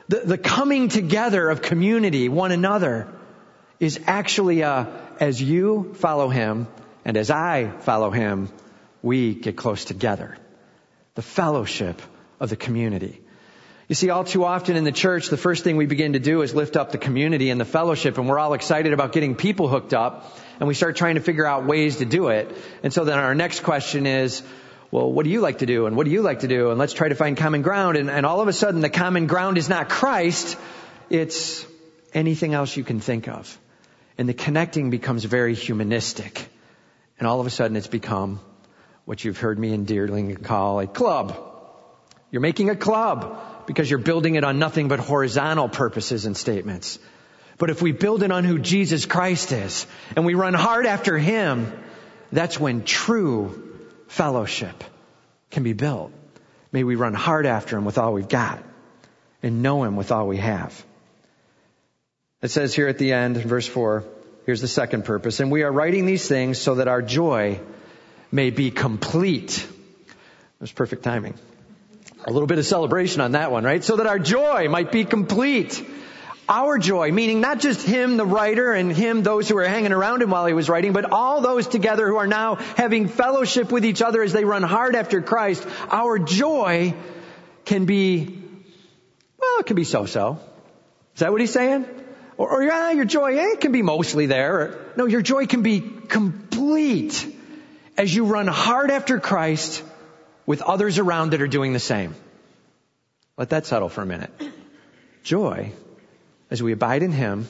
The, 0.08 0.20
the 0.20 0.38
coming 0.38 0.88
together 0.88 1.50
of 1.50 1.62
community, 1.62 2.30
one 2.30 2.54
another, 2.54 3.08
is 3.82 4.00
actually 4.08 4.62
a, 4.62 4.88
as 5.20 5.42
you 5.42 5.94
follow 5.96 6.30
Him 6.30 6.68
and 7.04 7.18
as 7.18 7.30
I 7.30 7.70
follow 7.80 8.12
Him, 8.12 8.50
we 9.04 9.36
get 9.36 9.56
close 9.56 9.86
together. 9.86 10.36
The 11.14 11.22
fellowship 11.22 12.02
of 12.40 12.50
the 12.50 12.56
community. 12.56 13.22
You 13.90 13.96
see, 13.96 14.10
all 14.10 14.24
too 14.24 14.46
often 14.46 14.78
in 14.78 14.86
the 14.86 14.94
church, 14.94 15.28
the 15.28 15.38
first 15.38 15.64
thing 15.64 15.76
we 15.76 15.86
begin 15.86 16.14
to 16.14 16.20
do 16.20 16.42
is 16.42 16.56
lift 16.56 16.78
up 16.78 16.92
the 16.92 16.98
community 16.98 17.50
and 17.50 17.60
the 17.60 17.66
fellowship, 17.66 18.18
and 18.18 18.28
we're 18.28 18.40
all 18.40 18.54
excited 18.54 18.94
about 18.94 19.12
getting 19.12 19.36
people 19.36 19.68
hooked 19.68 19.94
up, 19.94 20.36
and 20.60 20.68
we 20.68 20.74
start 20.74 20.96
trying 20.96 21.16
to 21.16 21.22
figure 21.22 21.46
out 21.46 21.66
ways 21.66 21.98
to 21.98 22.06
do 22.06 22.30
it. 22.30 22.56
And 22.82 22.94
so 22.94 23.04
then 23.04 23.20
our 23.20 23.36
next 23.36 23.60
question 23.60 24.08
is, 24.08 24.42
well, 24.90 25.12
what 25.12 25.26
do 25.26 25.32
you 25.32 25.42
like 25.42 25.58
to 25.60 25.66
do? 25.66 25.86
And 25.86 25.98
what 25.98 26.06
do 26.06 26.12
you 26.12 26.22
like 26.22 26.40
to 26.40 26.48
do? 26.48 26.70
And 26.70 26.80
let's 26.80 26.94
try 26.94 27.10
to 27.10 27.16
find 27.16 27.36
common 27.36 27.62
ground. 27.62 27.98
And, 27.98 28.10
and 28.10 28.26
all 28.26 28.42
of 28.42 28.48
a 28.48 28.54
sudden, 28.54 28.80
the 28.80 28.90
common 28.90 29.28
ground 29.28 29.58
is 29.58 29.68
not 29.68 29.90
Christ, 29.90 30.58
it's 31.10 31.66
anything 32.14 32.54
else 32.54 32.78
you 32.78 32.86
can 32.86 33.02
think 33.02 33.28
of. 33.28 33.60
And 34.18 34.30
the 34.30 34.34
connecting 34.34 34.92
becomes 34.92 35.26
very 35.26 35.56
humanistic. 35.56 36.48
And 37.20 37.28
all 37.28 37.42
of 37.42 37.48
a 37.48 37.50
sudden, 37.50 37.76
it's 37.76 37.88
become 37.88 38.40
what 39.06 39.24
you've 39.24 39.38
heard 39.38 39.60
me 39.60 39.74
and 39.74 39.86
Deerling 39.86 40.42
call 40.44 40.80
a 40.80 40.88
club. 40.88 41.38
You're 42.32 42.42
making 42.42 42.70
a 42.70 42.76
club 42.76 43.66
because 43.68 43.90
you're 43.90 44.00
building 44.00 44.36
it 44.36 44.44
on 44.44 44.60
nothing 44.60 44.88
but 44.88 45.00
horizontal 45.00 45.70
purposes 45.70 46.26
and 46.26 46.36
statements. 46.36 47.00
But 47.58 47.70
if 47.70 47.82
we 47.82 47.92
build 47.92 48.24
it 48.24 48.32
on 48.32 48.44
who 48.44 48.60
Jesus 48.60 49.06
Christ 49.06 49.52
is 49.52 49.86
and 50.16 50.26
we 50.26 50.34
run 50.34 50.54
hard 50.54 50.86
after 50.86 51.18
Him, 51.18 51.72
that's 52.32 52.60
when 52.60 52.84
true 52.84 53.78
fellowship 54.08 54.84
can 55.52 55.64
be 55.64 55.74
built. 55.74 56.12
May 56.72 56.84
we 56.84 56.96
run 56.96 57.14
hard 57.14 57.46
after 57.46 57.78
Him 57.78 57.86
with 57.86 57.98
all 57.98 58.14
we've 58.14 58.28
got 58.28 58.64
and 59.44 59.62
know 59.62 59.84
Him 59.84 59.96
with 59.96 60.12
all 60.12 60.28
we 60.28 60.38
have. 60.38 60.84
It 62.42 62.50
says 62.50 62.74
here 62.74 62.88
at 62.88 62.98
the 62.98 63.14
end, 63.14 63.38
verse 63.38 63.68
4, 63.68 64.04
here's 64.46 64.62
the 64.62 64.68
second 64.68 65.06
purpose. 65.06 65.40
And 65.40 65.52
we 65.52 65.64
are 65.64 65.72
writing 65.72 66.06
these 66.06 66.28
things 66.28 66.58
so 66.58 66.76
that 66.76 66.88
our 66.88 67.02
joy 67.02 67.62
may 68.34 68.50
be 68.50 68.72
complete. 68.72 69.60
It 69.60 70.16
was 70.60 70.72
perfect 70.72 71.04
timing. 71.04 71.36
A 72.26 72.32
little 72.32 72.48
bit 72.48 72.58
of 72.58 72.66
celebration 72.66 73.22
on 73.22 73.34
that 73.34 73.52
one, 73.52 73.64
right? 73.64 73.84
So 73.84 73.98
that 73.98 74.08
our 74.08 74.18
joy 74.18 74.68
might 74.70 74.92
be 74.92 75.06
complete. 75.06 75.86
Our 76.50 76.80
joy, 76.80 77.12
meaning 77.12 77.42
not 77.42 77.60
just 77.60 77.86
him, 77.86 78.18
the 78.18 78.26
writer, 78.26 78.74
and 78.74 78.92
him, 78.92 79.22
those 79.22 79.48
who 79.48 79.56
were 79.56 79.68
hanging 79.68 79.92
around 79.92 80.24
him 80.24 80.32
while 80.32 80.48
he 80.48 80.54
was 80.54 80.68
writing, 80.68 80.94
but 80.94 81.12
all 81.12 81.42
those 81.42 81.68
together 81.68 82.08
who 82.08 82.18
are 82.18 82.28
now 82.28 82.56
having 82.56 83.08
fellowship 83.08 83.72
with 83.72 83.86
each 83.86 84.02
other 84.02 84.24
as 84.24 84.34
they 84.34 84.46
run 84.46 84.64
hard 84.64 84.96
after 84.96 85.22
Christ. 85.22 85.66
Our 85.92 86.18
joy 86.18 86.96
can 87.66 87.86
be, 87.86 88.42
well, 89.38 89.60
it 89.60 89.68
can 89.68 89.76
be 89.76 89.84
so-so. 89.84 90.40
Is 91.14 91.20
that 91.20 91.32
what 91.32 91.40
he's 91.40 91.54
saying? 91.54 91.86
Or, 92.38 92.50
or 92.50 92.64
yeah, 92.64 92.92
your 92.92 93.06
joy, 93.06 93.38
eh, 93.38 93.52
it 93.54 93.62
can 93.62 93.72
be 93.72 93.84
mostly 93.84 94.26
there. 94.26 94.80
No, 94.98 95.06
your 95.06 95.22
joy 95.22 95.46
can 95.46 95.62
be 95.62 95.80
complete 95.80 97.42
as 97.98 98.14
you 98.14 98.26
run 98.26 98.48
hard 98.48 98.92
after 98.92 99.20
Christ 99.20 99.84
with 100.46 100.62
others 100.62 101.00
around 101.00 101.32
that 101.32 101.42
are 101.42 101.48
doing 101.48 101.74
the 101.74 101.80
same. 101.80 102.16
Let 103.38 103.50
that 103.50 103.66
settle 103.66 103.90
for 103.90 104.02
a 104.02 104.06
minute. 104.06 104.32
Joy 105.24 105.72
as 106.52 106.62
we 106.62 106.72
abide 106.72 107.04
in 107.04 107.12
Him 107.12 107.48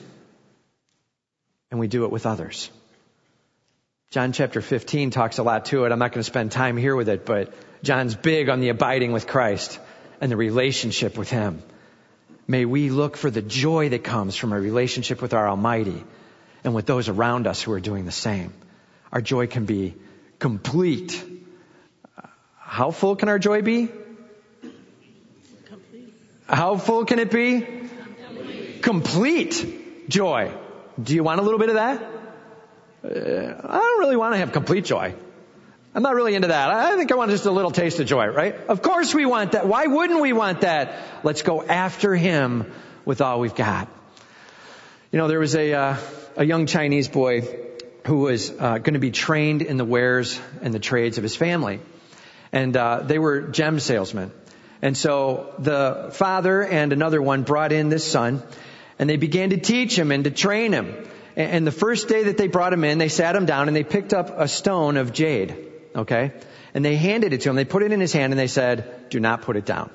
and 1.70 1.80
we 1.80 1.88
do 1.88 2.04
it 2.04 2.10
with 2.10 2.26
others. 2.26 2.70
John 4.10 4.32
chapter 4.32 4.60
15 4.60 5.10
talks 5.10 5.38
a 5.38 5.42
lot 5.42 5.66
to 5.66 5.84
it. 5.84 5.92
I'm 5.92 5.98
not 5.98 6.12
going 6.12 6.20
to 6.20 6.30
spend 6.30 6.52
time 6.52 6.76
here 6.76 6.94
with 6.94 7.08
it, 7.08 7.26
but 7.26 7.52
John's 7.82 8.14
big 8.14 8.48
on 8.48 8.60
the 8.60 8.68
abiding 8.68 9.12
with 9.12 9.26
Christ 9.26 9.80
and 10.20 10.30
the 10.30 10.36
relationship 10.36 11.18
with 11.18 11.28
Him. 11.28 11.62
May 12.46 12.64
we 12.64 12.90
look 12.90 13.16
for 13.16 13.30
the 13.30 13.42
joy 13.42 13.88
that 13.88 14.04
comes 14.04 14.36
from 14.36 14.52
a 14.52 14.60
relationship 14.60 15.20
with 15.20 15.34
our 15.34 15.48
Almighty 15.48 16.04
and 16.62 16.74
with 16.74 16.86
those 16.86 17.08
around 17.08 17.46
us 17.46 17.60
who 17.60 17.72
are 17.72 17.80
doing 17.80 18.04
the 18.04 18.12
same. 18.12 18.52
Our 19.10 19.20
joy 19.20 19.48
can 19.48 19.64
be 19.64 19.94
complete. 20.38 21.24
How 22.56 22.90
full 22.90 23.16
can 23.16 23.28
our 23.28 23.38
joy 23.38 23.62
be? 23.62 23.88
Complete. 25.68 26.14
How 26.48 26.76
full 26.76 27.04
can 27.04 27.18
it 27.18 27.30
be? 27.30 27.60
Complete. 27.60 28.82
complete 28.82 30.08
joy. 30.08 30.52
Do 31.02 31.14
you 31.14 31.24
want 31.24 31.40
a 31.40 31.42
little 31.42 31.58
bit 31.58 31.68
of 31.70 31.76
that? 31.76 32.02
Uh, 33.04 33.68
I 33.68 33.78
don't 33.78 34.00
really 34.00 34.16
want 34.16 34.34
to 34.34 34.38
have 34.38 34.52
complete 34.52 34.84
joy. 34.84 35.14
I'm 35.94 36.02
not 36.02 36.14
really 36.14 36.34
into 36.34 36.48
that. 36.48 36.70
I 36.70 36.96
think 36.96 37.12
I 37.12 37.14
want 37.14 37.30
just 37.30 37.46
a 37.46 37.50
little 37.52 37.70
taste 37.70 38.00
of 38.00 38.06
joy, 38.06 38.26
right? 38.26 38.54
Of 38.68 38.82
course 38.82 39.14
we 39.14 39.26
want 39.26 39.52
that. 39.52 39.68
Why 39.68 39.86
wouldn't 39.86 40.20
we 40.20 40.32
want 40.32 40.62
that? 40.62 40.96
Let's 41.22 41.42
go 41.42 41.62
after 41.62 42.16
Him 42.16 42.72
with 43.04 43.20
all 43.20 43.38
we've 43.38 43.54
got. 43.54 43.88
You 45.12 45.18
know, 45.18 45.28
there 45.28 45.38
was 45.38 45.54
a, 45.54 45.72
uh, 45.72 45.96
a 46.36 46.44
young 46.44 46.66
Chinese 46.66 47.06
boy 47.06 47.42
who 48.06 48.18
was 48.18 48.50
uh, 48.50 48.78
going 48.78 48.94
to 48.94 49.00
be 49.00 49.10
trained 49.10 49.62
in 49.62 49.76
the 49.76 49.84
wares 49.84 50.40
and 50.62 50.74
the 50.74 50.78
trades 50.78 51.18
of 51.18 51.22
his 51.22 51.36
family. 51.36 51.80
And 52.52 52.76
uh, 52.76 53.00
they 53.00 53.18
were 53.18 53.42
gem 53.42 53.80
salesmen. 53.80 54.30
And 54.82 54.96
so 54.96 55.54
the 55.58 56.10
father 56.12 56.62
and 56.62 56.92
another 56.92 57.22
one 57.22 57.42
brought 57.42 57.72
in 57.72 57.88
this 57.88 58.04
son, 58.04 58.42
and 58.98 59.08
they 59.08 59.16
began 59.16 59.50
to 59.50 59.56
teach 59.56 59.98
him 59.98 60.12
and 60.12 60.24
to 60.24 60.30
train 60.30 60.72
him. 60.72 61.08
And 61.36 61.66
the 61.66 61.72
first 61.72 62.06
day 62.06 62.24
that 62.24 62.36
they 62.36 62.46
brought 62.46 62.72
him 62.72 62.84
in, 62.84 62.98
they 62.98 63.08
sat 63.08 63.34
him 63.34 63.46
down 63.46 63.68
and 63.68 63.76
they 63.76 63.82
picked 63.82 64.12
up 64.12 64.38
a 64.38 64.46
stone 64.46 64.96
of 64.96 65.12
jade. 65.12 65.56
Okay? 65.96 66.32
And 66.74 66.84
they 66.84 66.96
handed 66.96 67.32
it 67.32 67.40
to 67.42 67.50
him. 67.50 67.56
They 67.56 67.64
put 67.64 67.82
it 67.82 67.92
in 67.92 68.00
his 68.00 68.12
hand 68.12 68.32
and 68.32 68.38
they 68.38 68.46
said, 68.46 69.08
do 69.08 69.18
not 69.18 69.42
put 69.42 69.56
it 69.56 69.64
down. 69.64 69.90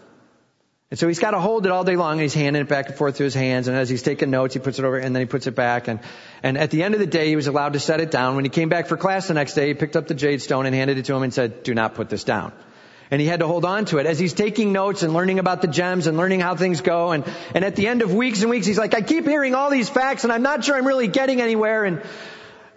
And 0.92 0.98
so 0.98 1.08
he's 1.08 1.20
got 1.20 1.32
to 1.32 1.40
hold 1.40 1.68
it 1.68 1.72
all 1.72 1.84
day 1.84 1.96
long 1.96 2.14
and 2.14 2.22
he's 2.22 2.34
handing 2.34 2.64
it 2.64 2.68
back 2.68 2.88
and 2.88 2.96
forth 2.96 3.18
through 3.18 3.26
his 3.26 3.36
hands 3.36 3.68
and 3.68 3.78
as 3.78 3.90
he's 3.90 4.02
taking 4.02 4.32
notes 4.32 4.56
he 4.56 4.60
puts 4.60 4.80
it 4.80 4.86
over 4.86 4.98
and 4.98 5.16
then 5.16 5.22
he 5.22 5.28
puts 5.28 5.46
it 5.46 5.54
back 5.54 5.88
and, 5.88 6.00
and 6.42 6.58
at 6.58 6.72
the 6.72 6.82
end 6.82 6.96
of 6.96 7.00
the 7.00 7.06
day 7.06 7.28
he 7.28 7.36
was 7.36 7.46
allowed 7.46 7.74
to 7.74 7.80
set 7.80 8.02
it 8.02 8.10
down. 8.10 8.36
When 8.36 8.44
he 8.44 8.50
came 8.50 8.70
back 8.70 8.88
for 8.88 8.98
class 8.98 9.28
the 9.28 9.36
next 9.36 9.54
day 9.54 9.68
he 9.68 9.74
picked 9.76 9.96
up 9.96 10.08
the 10.08 10.16
jade 10.16 10.42
stone 10.42 10.66
and 10.66 10.74
handed 10.74 10.98
it 10.98 11.06
to 11.06 11.16
him 11.16 11.22
and 11.22 11.32
said, 11.32 11.62
do 11.62 11.76
not 11.76 11.94
put 11.94 12.10
this 12.10 12.24
down. 12.24 12.54
And 13.12 13.22
he 13.22 13.28
had 13.28 13.40
to 13.40 13.48
hold 13.48 13.66
on 13.66 13.86
to 13.86 14.00
it 14.00 14.08
as 14.08 14.18
he's 14.18 14.34
taking 14.34 14.72
notes 14.72 15.04
and 15.04 15.14
learning 15.14 15.38
about 15.38 15.62
the 15.62 15.68
gems 15.68 16.08
and 16.08 16.18
learning 16.18 16.40
how 16.40 16.56
things 16.56 16.82
go 16.82 17.12
and, 17.12 17.24
and 17.54 17.64
at 17.64 17.76
the 17.76 17.88
end 17.88 18.02
of 18.02 18.12
weeks 18.12 18.42
and 18.42 18.50
weeks 18.50 18.66
he's 18.66 18.80
like, 18.80 18.96
I 18.96 19.02
keep 19.02 19.26
hearing 19.26 19.54
all 19.54 19.70
these 19.70 19.90
facts 19.90 20.24
and 20.24 20.34
I'm 20.34 20.44
not 20.44 20.64
sure 20.64 20.76
I'm 20.76 20.88
really 20.88 21.08
getting 21.08 21.40
anywhere 21.40 21.86
and, 21.86 22.02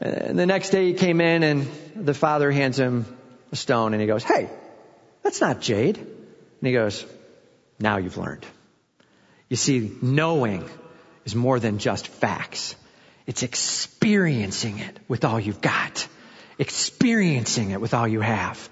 and 0.00 0.38
the 0.38 0.47
next 0.47 0.69
day 0.69 0.88
he 0.88 0.92
came 0.92 1.23
in 1.23 1.42
and 1.42 1.66
the 1.97 2.14
father 2.14 2.50
hands 2.50 2.78
him 2.78 3.07
a 3.52 3.57
stone 3.57 3.95
and 3.95 4.02
he 4.02 4.07
goes, 4.07 4.23
hey, 4.23 4.50
that's 5.23 5.40
not 5.40 5.62
jade. 5.62 5.97
And 5.97 6.66
he 6.66 6.75
goes, 6.75 7.07
Now 7.82 7.96
you've 7.96 8.16
learned. 8.16 8.46
You 9.48 9.56
see, 9.56 9.90
knowing 10.00 10.64
is 11.24 11.34
more 11.34 11.58
than 11.58 11.78
just 11.78 12.06
facts. 12.06 12.76
It's 13.26 13.42
experiencing 13.42 14.78
it 14.78 14.98
with 15.08 15.24
all 15.24 15.40
you've 15.40 15.60
got. 15.60 16.06
Experiencing 16.60 17.72
it 17.72 17.80
with 17.80 17.92
all 17.92 18.06
you 18.06 18.20
have. 18.20 18.68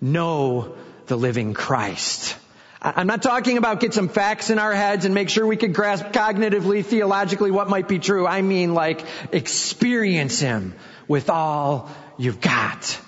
Know 0.00 0.76
the 1.06 1.16
living 1.16 1.52
Christ. 1.52 2.36
I'm 2.80 3.06
not 3.06 3.22
talking 3.22 3.58
about 3.58 3.80
get 3.80 3.92
some 3.92 4.08
facts 4.08 4.48
in 4.48 4.58
our 4.58 4.72
heads 4.72 5.04
and 5.04 5.14
make 5.14 5.28
sure 5.28 5.46
we 5.46 5.56
can 5.56 5.72
grasp 5.72 6.06
cognitively, 6.06 6.84
theologically 6.84 7.50
what 7.50 7.68
might 7.68 7.86
be 7.86 7.98
true. 7.98 8.26
I 8.26 8.40
mean 8.40 8.72
like 8.72 9.04
experience 9.30 10.40
Him 10.40 10.74
with 11.06 11.28
all 11.28 11.90
you've 12.16 12.40
got 12.40 12.98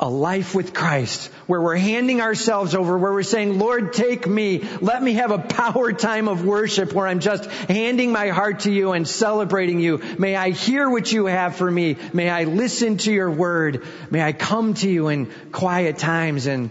a 0.00 0.08
life 0.08 0.54
with 0.54 0.72
Christ 0.72 1.26
where 1.48 1.60
we're 1.60 1.76
handing 1.76 2.20
ourselves 2.20 2.76
over, 2.76 2.96
where 2.96 3.12
we're 3.12 3.24
saying, 3.24 3.58
Lord, 3.58 3.92
take 3.92 4.28
me. 4.28 4.62
Let 4.80 5.02
me 5.02 5.14
have 5.14 5.32
a 5.32 5.40
power 5.40 5.92
time 5.92 6.28
of 6.28 6.44
worship 6.44 6.92
where 6.92 7.06
I'm 7.06 7.18
just 7.18 7.46
handing 7.46 8.12
my 8.12 8.28
heart 8.28 8.60
to 8.60 8.70
you 8.70 8.92
and 8.92 9.08
celebrating 9.08 9.80
you. 9.80 10.00
May 10.16 10.36
I 10.36 10.50
hear 10.50 10.88
what 10.88 11.10
you 11.10 11.26
have 11.26 11.56
for 11.56 11.68
me. 11.68 11.96
May 12.12 12.30
I 12.30 12.44
listen 12.44 12.98
to 12.98 13.12
your 13.12 13.30
word. 13.30 13.84
May 14.10 14.22
I 14.22 14.32
come 14.32 14.74
to 14.74 14.88
you 14.88 15.08
in 15.08 15.26
quiet 15.50 15.98
times 15.98 16.46
and 16.46 16.70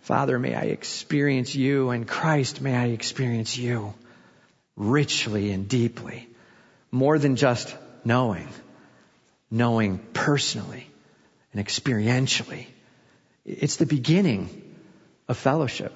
Father, 0.00 0.38
may 0.38 0.54
I 0.54 0.64
experience 0.64 1.54
you 1.54 1.90
and 1.90 2.06
Christ, 2.06 2.60
may 2.60 2.76
I 2.76 2.86
experience 2.88 3.56
you 3.56 3.94
richly 4.76 5.50
and 5.50 5.66
deeply. 5.66 6.28
More 6.90 7.18
than 7.18 7.36
just 7.36 7.74
knowing, 8.04 8.48
knowing 9.50 9.98
personally 10.12 10.88
and 11.54 11.64
experientially. 11.64 12.66
It's 13.44 13.76
the 13.76 13.86
beginning 13.86 14.74
of 15.28 15.36
fellowship. 15.38 15.92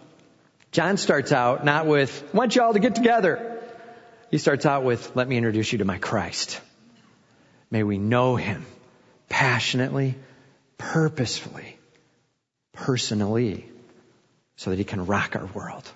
John 0.71 0.97
starts 0.97 1.33
out 1.33 1.65
not 1.65 1.87
with, 1.87 2.25
I 2.33 2.37
want 2.37 2.55
you 2.55 2.63
all 2.63 2.73
to 2.73 2.79
get 2.79 2.95
together. 2.95 3.63
He 4.31 4.39
starts 4.39 4.67
out 4.67 4.85
with, 4.85 5.17
let 5.17 5.27
me 5.27 5.37
introduce 5.37 5.73
you 5.73 5.79
to 5.79 5.85
my 5.85 5.99
Christ. 5.99 6.61
May 7.71 7.83
we 7.83 7.99
know 7.99 8.37
him 8.37 8.65
passionately, 9.29 10.15
purposefully, 10.77 11.79
personally, 12.73 13.67
so 14.57 14.71
that 14.71 14.79
he 14.79 14.85
can 14.85 15.07
rock 15.07 15.37
our 15.37 15.47
world. 15.47 15.91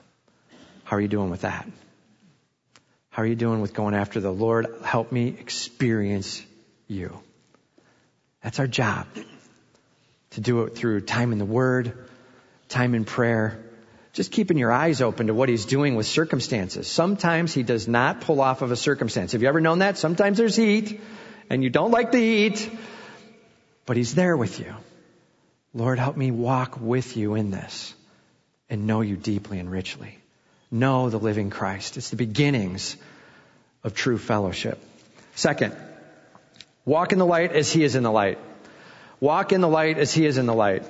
How 0.85 0.97
are 0.97 1.01
you 1.01 1.09
doing 1.09 1.31
with 1.31 1.43
that? 1.43 1.69
How 3.11 3.23
are 3.23 3.27
you 3.27 3.35
doing 3.35 3.61
with 3.61 3.75
going 3.75 3.95
after 3.95 4.21
the 4.21 4.33
Lord? 4.33 4.67
Help 4.83 5.13
me 5.13 5.29
experience 5.29 6.43
you. 6.89 7.21
That's 8.43 8.59
our 8.59 8.67
job 8.67 9.07
to 10.33 10.41
do 10.41 10.63
it 10.63 10.75
through 10.75 11.03
time 11.03 11.33
in 11.33 11.39
the 11.39 11.45
Word, 11.45 12.07
time 12.69 12.95
in 12.95 13.05
prayer, 13.05 13.63
just 14.13 14.31
keeping 14.31 14.59
your 14.59 14.71
eyes 14.71 15.01
open 15.01 15.29
to 15.29 15.35
what 15.35 15.49
He's 15.49 15.65
doing 15.65 15.95
with 15.95 16.07
circumstances. 16.07 16.87
Sometimes 16.87 17.55
He 17.55 17.63
does 17.63 17.89
not 17.89 18.21
pull 18.21 18.41
off 18.41 18.63
of 18.63 18.71
a 18.71 18.77
circumstance. 18.77 19.33
Have 19.33 19.43
you 19.43 19.49
ever 19.49 19.61
known 19.61 19.79
that? 19.79 19.97
Sometimes 19.97 20.39
there's 20.39 20.57
heat, 20.57 21.01
and 21.49 21.63
you 21.63 21.71
don't 21.71 21.91
like 21.91 22.13
the 22.13 22.19
heat, 22.19 22.71
but 23.87 23.97
He's 23.97 24.15
there 24.15 24.37
with 24.37 24.61
you. 24.61 24.75
Lord, 25.75 25.99
help 25.99 26.17
me 26.17 26.31
walk 26.31 26.79
with 26.81 27.17
you 27.17 27.35
in 27.35 27.51
this 27.51 27.95
and 28.69 28.87
know 28.87 29.01
you 29.01 29.17
deeply 29.17 29.59
and 29.59 29.71
richly. 29.71 30.19
Know 30.71 31.09
the 31.09 31.19
living 31.19 31.51
Christ. 31.51 31.97
It's 31.97 32.11
the 32.11 32.17
beginnings 32.17 32.97
of 33.83 33.95
true 33.95 34.19
fellowship. 34.19 34.79
Second, 35.35 35.75
walk 36.85 37.13
in 37.13 37.19
the 37.19 37.27
light 37.27 37.53
as 37.53 37.73
He 37.73 37.85
is 37.85 37.97
in 37.97 38.03
the 38.03 38.11
light. 38.11 38.39
Walk 39.23 39.53
in 39.53 39.61
the 39.61 39.69
light 39.69 39.99
as 39.99 40.13
he 40.13 40.27
is 40.27 40.37
in 40.37 40.47
the 40.47 40.53
light. 40.53 40.83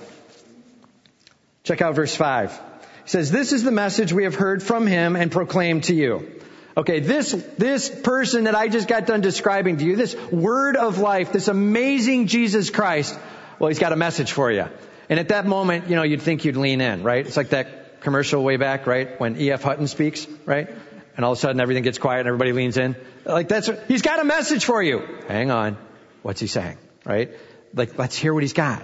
Check 1.64 1.82
out 1.82 1.94
verse 1.94 2.16
5. 2.16 2.50
He 2.52 2.58
says, 3.04 3.30
This 3.30 3.52
is 3.52 3.62
the 3.62 3.70
message 3.70 4.10
we 4.10 4.24
have 4.24 4.34
heard 4.34 4.62
from 4.62 4.86
him 4.86 5.16
and 5.16 5.30
proclaimed 5.30 5.84
to 5.84 5.94
you. 5.94 6.40
Okay, 6.74 7.00
this, 7.00 7.32
this 7.58 7.90
person 7.90 8.44
that 8.44 8.54
I 8.54 8.68
just 8.68 8.88
got 8.88 9.04
done 9.04 9.20
describing 9.20 9.76
to 9.76 9.84
you, 9.84 9.96
this 9.96 10.16
word 10.30 10.76
of 10.76 10.96
life, 10.96 11.30
this 11.30 11.48
amazing 11.48 12.26
Jesus 12.26 12.70
Christ, 12.70 13.14
well, 13.58 13.68
he's 13.68 13.78
got 13.78 13.92
a 13.92 13.96
message 13.96 14.32
for 14.32 14.50
you. 14.50 14.64
And 15.10 15.20
at 15.20 15.28
that 15.28 15.44
moment, 15.44 15.90
you 15.90 15.96
know, 15.96 16.02
you'd 16.02 16.22
think 16.22 16.46
you'd 16.46 16.56
lean 16.56 16.80
in, 16.80 17.02
right? 17.02 17.26
It's 17.26 17.36
like 17.36 17.50
that 17.50 18.00
commercial 18.00 18.42
way 18.42 18.56
back, 18.56 18.86
right? 18.86 19.20
When 19.20 19.38
E.F. 19.38 19.62
Hutton 19.62 19.88
speaks, 19.88 20.26
right? 20.46 20.70
And 21.18 21.26
all 21.26 21.32
of 21.32 21.38
a 21.38 21.40
sudden 21.42 21.60
everything 21.60 21.82
gets 21.82 21.98
quiet 21.98 22.20
and 22.20 22.28
everybody 22.28 22.52
leans 22.52 22.78
in. 22.78 22.96
Like 23.26 23.48
that's, 23.48 23.68
he's 23.88 24.00
got 24.00 24.20
a 24.20 24.24
message 24.24 24.64
for 24.64 24.82
you. 24.82 25.06
Hang 25.28 25.50
on. 25.50 25.76
What's 26.22 26.40
he 26.40 26.46
saying? 26.46 26.78
Right? 27.04 27.32
Like, 27.74 27.98
let's 27.98 28.16
hear 28.16 28.34
what 28.34 28.42
he's 28.42 28.52
got. 28.52 28.82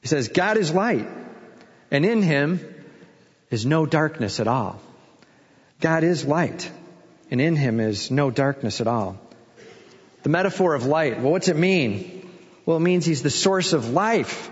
He 0.00 0.08
says, 0.08 0.28
God 0.28 0.56
is 0.56 0.72
light, 0.72 1.06
and 1.90 2.04
in 2.04 2.22
him 2.22 2.60
is 3.50 3.64
no 3.64 3.86
darkness 3.86 4.40
at 4.40 4.48
all. 4.48 4.80
God 5.80 6.04
is 6.04 6.24
light, 6.24 6.70
and 7.30 7.40
in 7.40 7.56
him 7.56 7.80
is 7.80 8.10
no 8.10 8.30
darkness 8.30 8.80
at 8.80 8.86
all. 8.86 9.18
The 10.22 10.28
metaphor 10.28 10.74
of 10.74 10.86
light, 10.86 11.20
well, 11.20 11.32
what's 11.32 11.48
it 11.48 11.56
mean? 11.56 12.30
Well, 12.64 12.76
it 12.76 12.80
means 12.80 13.04
he's 13.04 13.22
the 13.22 13.30
source 13.30 13.72
of 13.72 13.90
life. 13.90 14.50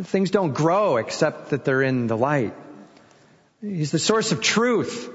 Things 0.00 0.30
don't 0.30 0.54
grow 0.54 0.96
except 0.96 1.50
that 1.50 1.64
they're 1.64 1.82
in 1.82 2.06
the 2.06 2.16
light. 2.16 2.54
He's 3.60 3.90
the 3.90 3.98
source 3.98 4.32
of 4.32 4.40
truth. 4.40 5.10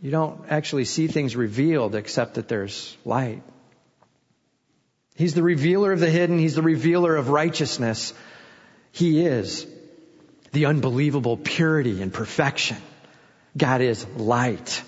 You 0.00 0.10
don't 0.10 0.44
actually 0.50 0.84
see 0.84 1.06
things 1.06 1.36
revealed 1.36 1.94
except 1.94 2.34
that 2.34 2.48
there's 2.48 2.96
light. 3.04 3.42
He's 5.16 5.34
the 5.34 5.42
revealer 5.42 5.92
of 5.92 6.00
the 6.00 6.10
hidden. 6.10 6.38
He's 6.38 6.56
the 6.56 6.62
revealer 6.62 7.14
of 7.14 7.28
righteousness. 7.28 8.12
He 8.90 9.24
is 9.24 9.66
the 10.52 10.66
unbelievable 10.66 11.36
purity 11.36 12.02
and 12.02 12.12
perfection. 12.12 12.76
God 13.56 13.80
is 13.80 14.06
light. 14.16 14.82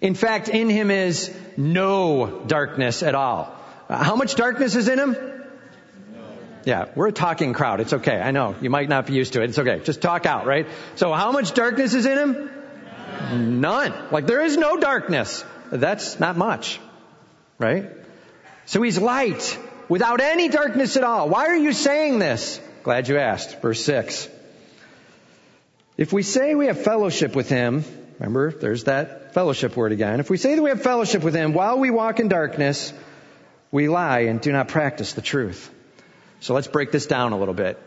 In 0.00 0.14
fact, 0.14 0.48
in 0.48 0.68
Him 0.68 0.90
is 0.90 1.34
no 1.56 2.42
darkness 2.46 3.02
at 3.02 3.14
all. 3.14 3.54
How 3.88 4.16
much 4.16 4.34
darkness 4.34 4.74
is 4.74 4.88
in 4.88 4.98
Him? 4.98 5.16
Yeah, 6.64 6.86
we're 6.96 7.08
a 7.08 7.12
talking 7.12 7.52
crowd. 7.52 7.80
It's 7.80 7.92
okay. 7.92 8.20
I 8.20 8.32
know. 8.32 8.56
You 8.60 8.70
might 8.70 8.88
not 8.88 9.06
be 9.06 9.14
used 9.14 9.32
to 9.34 9.42
it. 9.42 9.50
It's 9.50 9.58
okay. 9.58 9.78
Just 9.78 10.02
talk 10.02 10.26
out, 10.26 10.44
right? 10.44 10.66
So 10.96 11.12
how 11.12 11.30
much 11.30 11.54
darkness 11.54 11.94
is 11.94 12.04
in 12.04 12.18
Him? 12.18 12.50
None. 13.30 13.60
None. 13.60 13.94
Like 14.10 14.26
there 14.26 14.42
is 14.42 14.56
no 14.56 14.76
darkness. 14.76 15.44
That's 15.70 16.18
not 16.18 16.36
much. 16.36 16.80
Right? 17.58 17.90
So 18.66 18.82
He's 18.82 18.98
light 18.98 19.58
without 19.88 20.20
any 20.20 20.48
darkness 20.48 20.96
at 20.96 21.04
all. 21.04 21.28
Why 21.28 21.46
are 21.46 21.56
you 21.56 21.72
saying 21.72 22.18
this? 22.18 22.60
Glad 22.82 23.08
you 23.08 23.18
asked. 23.18 23.60
Verse 23.60 23.82
6. 23.84 24.28
If 25.96 26.12
we 26.12 26.22
say 26.22 26.54
we 26.54 26.66
have 26.66 26.80
fellowship 26.82 27.34
with 27.34 27.48
him, 27.48 27.84
remember, 28.18 28.52
there's 28.52 28.84
that 28.84 29.34
fellowship 29.34 29.76
word 29.76 29.92
again. 29.92 30.20
If 30.20 30.30
we 30.30 30.36
say 30.36 30.54
that 30.54 30.62
we 30.62 30.70
have 30.70 30.82
fellowship 30.82 31.22
with 31.22 31.34
him 31.34 31.52
while 31.52 31.78
we 31.78 31.90
walk 31.90 32.20
in 32.20 32.28
darkness, 32.28 32.92
we 33.70 33.88
lie 33.88 34.20
and 34.20 34.40
do 34.40 34.52
not 34.52 34.68
practice 34.68 35.12
the 35.14 35.22
truth. 35.22 35.70
So 36.40 36.54
let's 36.54 36.68
break 36.68 36.92
this 36.92 37.06
down 37.06 37.32
a 37.32 37.38
little 37.38 37.54
bit. 37.54 37.82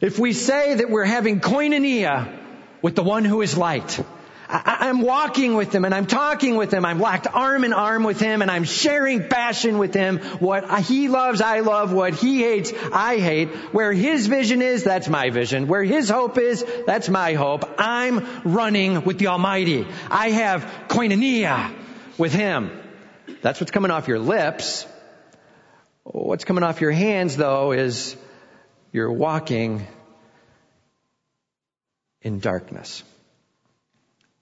If 0.00 0.18
we 0.18 0.32
say 0.34 0.74
that 0.74 0.90
we're 0.90 1.04
having 1.04 1.40
koinonia 1.40 2.38
with 2.82 2.94
the 2.94 3.02
one 3.02 3.24
who 3.24 3.40
is 3.40 3.56
light, 3.56 4.04
I, 4.48 4.88
am 4.88 5.00
walking 5.00 5.54
with 5.54 5.74
him 5.74 5.84
and 5.84 5.94
I'm 5.94 6.06
talking 6.06 6.56
with 6.56 6.72
him. 6.72 6.84
I'm 6.84 6.98
locked 6.98 7.26
arm 7.26 7.64
in 7.64 7.72
arm 7.72 8.04
with 8.04 8.20
him 8.20 8.42
and 8.42 8.50
I'm 8.50 8.64
sharing 8.64 9.28
passion 9.28 9.78
with 9.78 9.94
him. 9.94 10.18
What 10.18 10.80
he 10.80 11.08
loves, 11.08 11.40
I 11.40 11.60
love. 11.60 11.92
What 11.92 12.14
he 12.14 12.40
hates, 12.42 12.72
I 12.92 13.18
hate. 13.18 13.48
Where 13.72 13.92
his 13.92 14.26
vision 14.26 14.62
is, 14.62 14.84
that's 14.84 15.08
my 15.08 15.30
vision. 15.30 15.66
Where 15.66 15.82
his 15.82 16.10
hope 16.10 16.38
is, 16.38 16.64
that's 16.86 17.08
my 17.08 17.34
hope. 17.34 17.64
I'm 17.78 18.26
running 18.44 19.04
with 19.04 19.18
the 19.18 19.28
Almighty. 19.28 19.86
I 20.10 20.30
have 20.30 20.62
koinonia 20.88 21.74
with 22.18 22.32
him. 22.32 22.70
That's 23.40 23.60
what's 23.60 23.72
coming 23.72 23.90
off 23.90 24.08
your 24.08 24.18
lips. 24.18 24.86
What's 26.02 26.44
coming 26.44 26.64
off 26.64 26.80
your 26.80 26.92
hands 26.92 27.36
though 27.36 27.72
is 27.72 28.16
you're 28.92 29.12
walking 29.12 29.86
in 32.20 32.40
darkness. 32.40 33.02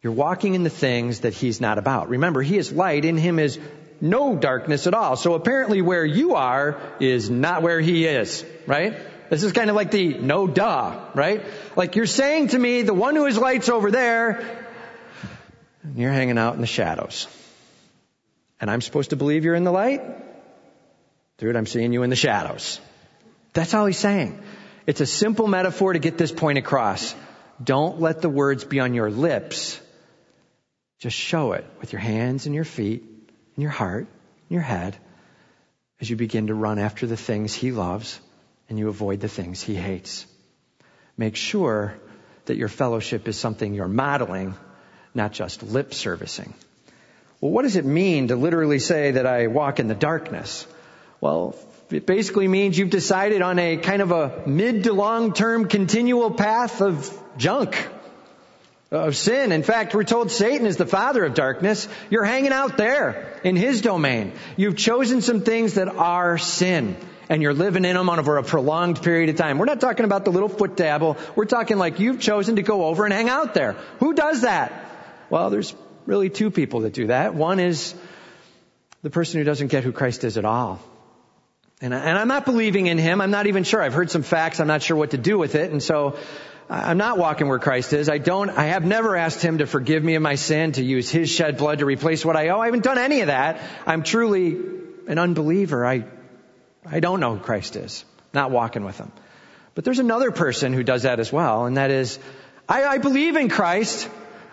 You're 0.03 0.13
walking 0.13 0.55
in 0.55 0.65
the 0.65 0.71
things 0.71 1.21
that 1.21 1.33
he's 1.33 1.61
not 1.61 1.79
about. 1.79 2.09
Remember, 2.09 2.43
he 2.43 2.59
is 2.59 2.73
light. 2.73 3.05
In 3.05 3.17
him 3.17 3.39
is 3.39 3.59
no 4.01 4.35
darkness 4.35 4.89
at 4.89 4.95
all. 4.95 5.15
So 5.17 5.35
apparently 5.35 5.81
where 5.81 6.05
you 6.05 6.35
are 6.35 6.81
is 6.99 7.31
not 7.31 7.63
where 7.63 7.81
he 7.81 8.05
is, 8.05 8.45
right? 8.67 8.99
This 9.31 9.45
is 9.45 9.53
kind 9.53 9.71
of 9.71 9.77
like 9.77 9.93
the 9.93 10.15
no 10.15 10.49
duh, 10.49 10.99
right? 11.15 11.45
Like 11.77 11.95
you're 11.95 12.07
saying 12.07 12.49
to 12.49 12.59
me, 12.59 12.83
the 12.83 12.93
one 12.93 13.15
who 13.15 13.27
is 13.27 13.39
light's 13.39 13.69
over 13.69 13.93
there, 13.93 14.69
and 15.85 15.97
you're 15.97 16.13
hanging 16.13 16.37
out 16.37 16.55
in 16.55 16.61
the 16.61 16.67
shadows. 16.67 17.29
And 18.61 18.71
I'm 18.71 18.81
supposed 18.81 19.11
to 19.11 19.17
believe 19.17 19.45
you're 19.45 19.55
in 19.55 19.65
the 19.65 19.73
light? 19.73 20.03
Dude, 21.39 21.57
I'm 21.57 21.67
seeing 21.67 21.93
you 21.93 22.03
in 22.03 22.11
the 22.11 22.17
shadows. 22.17 22.81
That's 23.53 23.73
all 23.73 23.87
he's 23.87 23.99
saying. 23.99 24.43
It's 24.87 25.01
a 25.01 25.07
simple 25.07 25.47
metaphor 25.47 25.93
to 25.93 25.99
get 26.01 26.19
this 26.19 26.33
point 26.33 26.59
across. 26.59 27.15
Don't 27.63 28.01
let 28.01 28.21
the 28.21 28.29
words 28.29 28.65
be 28.65 28.81
on 28.81 28.95
your 28.95 29.11
lips 29.11 29.81
just 31.03 31.17
show 31.17 31.51
it 31.51 31.67
with 31.81 31.93
your 31.93 31.99
hands 31.99 32.47
and 32.47 32.55
your 32.55 32.65
feet 32.65 33.03
and 33.03 33.63
your 33.63 33.73
heart 33.73 34.07
and 34.07 34.51
your 34.51 34.63
head 34.63 34.97
as 36.01 36.09
you 36.09 36.15
begin 36.15 36.47
to 36.47 36.55
run 36.55 36.79
after 36.79 37.09
the 37.09 37.17
things 37.17 37.53
he 37.53 37.73
loves 37.73 38.21
and 38.69 38.79
you 38.79 38.89
avoid 38.89 39.19
the 39.19 39.27
things 39.27 39.61
he 39.61 39.75
hates. 39.75 40.25
Make 41.17 41.35
sure 41.35 41.95
that 42.45 42.57
your 42.57 42.69
fellowship 42.69 43.27
is 43.27 43.37
something 43.37 43.75
you're 43.75 43.89
modeling, 43.89 44.55
not 45.13 45.33
just 45.33 45.65
lip 45.65 45.93
servicing. 45.93 46.55
Well, 47.41 47.51
what 47.51 47.63
does 47.63 47.75
it 47.75 47.85
mean 47.85 48.29
to 48.29 48.37
literally 48.37 48.79
say 48.79 49.11
that 49.11 49.27
I 49.27 49.49
walk 49.49 49.81
in 49.81 49.89
the 49.89 49.97
darkness? 49.97 50.69
Well, 51.21 51.57
it 51.91 52.07
basically 52.07 52.47
means 52.47 52.79
you've 52.79 52.91
decided 52.91 53.43
on 53.43 53.59
a 53.59 53.77
kind 53.77 54.03
of 54.03 54.13
a 54.13 54.45
mid 54.47 54.85
to 54.85 54.93
long 54.93 55.33
term 55.33 55.67
continual 55.67 56.31
path 56.31 56.81
of 56.81 57.13
junk, 57.39 57.89
of 58.93 59.17
sin. 59.17 59.53
In 59.53 59.63
fact, 59.63 59.95
we're 59.95 60.05
told 60.05 60.31
Satan 60.31 60.67
is 60.67 60.77
the 60.77 60.87
father 60.87 61.25
of 61.25 61.35
darkness. 61.35 61.89
You're 62.11 62.25
hanging 62.25 62.53
out 62.53 62.77
there 62.77 63.41
in 63.43 63.57
his 63.57 63.81
domain. 63.81 64.33
You've 64.57 64.77
chosen 64.77 65.23
some 65.23 65.41
things 65.41 65.75
that 65.75 65.89
are 65.89 66.37
sin 66.37 66.97
and 67.29 67.41
you're 67.41 67.55
living 67.55 67.87
in 67.87 67.97
them 67.97 68.11
over 68.11 68.37
a 68.37 68.43
prolonged 68.43 69.03
period 69.03 69.31
of 69.31 69.37
time. 69.37 69.57
We're 69.57 69.65
not 69.65 69.81
talking 69.81 70.05
about 70.05 70.27
the 70.27 70.31
little 70.31 70.51
foot 70.51 70.77
dabble. 70.77 71.17
We're 71.35 71.47
talking 71.47 71.79
like 71.79 71.99
you've 71.99 72.21
chosen 72.21 72.57
to 72.57 72.63
go 72.63 72.85
over 72.85 73.05
and 73.05 73.15
hang 73.15 73.31
out 73.31 73.55
there. 73.55 73.73
Who 74.01 74.13
does 74.13 74.43
that? 74.43 74.91
Well, 75.31 75.49
there's 75.49 75.75
really 76.05 76.29
two 76.29 76.51
people 76.51 76.81
that 76.81 76.93
do 76.93 77.07
that. 77.07 77.35
One 77.35 77.61
is 77.61 77.95
the 79.01 79.09
person 79.09 79.39
who 79.39 79.45
doesn't 79.45 79.69
get 79.69 79.85
who 79.85 79.93
Christ 79.93 80.25
is 80.25 80.37
at 80.37 80.45
all. 80.45 80.81
And, 81.81 81.95
I, 81.95 82.21
am 82.21 82.29
not 82.29 82.45
believing 82.45 82.87
in 82.87 82.99
him. 82.99 83.21
I'm 83.21 83.31
not 83.31 83.47
even 83.47 83.65
sure. 83.65 83.83
I've 83.83 83.95
heard 83.95 84.11
some 84.11 84.23
facts. 84.23 84.61
I'm 84.61 84.69
not 84.69 84.83
sure 84.83 84.97
what 84.97 85.13
to 85.13 85.19
do 85.19 85.39
with 85.39 85.55
it. 85.55 85.73
And 85.73 85.83
so 85.83 86.17
I'm 86.71 86.97
not 86.97 87.19
walking 87.19 87.49
where 87.49 87.59
Christ 87.59 87.93
is. 87.93 88.09
I 88.09 88.19
don't, 88.19 88.51
I 88.51 88.67
have 88.67 88.85
never 88.85 89.17
asked 89.17 89.43
him 89.43 89.59
to 89.59 89.67
forgive 89.67 90.03
me 90.03 90.15
of 90.15 90.23
my 90.23 90.37
sin, 90.37 90.73
to 90.73 90.83
use 90.83 91.11
his 91.11 91.31
shed 91.31 91.59
blood 91.59 91.81
to 91.81 91.87
replace 91.87 92.25
what 92.25 92.37
I 92.37 92.49
owe. 92.49 92.61
I 92.61 92.67
haven't 92.67 92.85
done 92.85 92.99
any 92.99 93.21
of 93.21 93.27
that. 93.27 93.61
I'm 93.87 94.03
truly 94.03 94.57
an 95.07 95.19
unbeliever. 95.19 95.85
I, 95.85 96.05
I 96.87 97.01
don't 97.01 97.21
know 97.21 97.37
who 97.37 97.43
Christ 97.43 97.77
is. 97.77 98.05
Not 98.33 98.51
walking 98.51 98.85
with 98.85 98.97
him. 98.97 99.13
But 99.75 99.85
there's 99.85 99.99
another 99.99 100.31
person 100.31 100.73
who 100.73 100.83
does 100.83 101.03
that 101.03 101.21
as 101.21 101.33
well, 101.33 101.67
and 101.67 101.77
that 101.77 101.91
is, 101.91 102.19
I, 102.69 102.85
I 102.85 102.99
believe 102.99 103.37
in 103.37 103.49
Christ. 103.49 104.09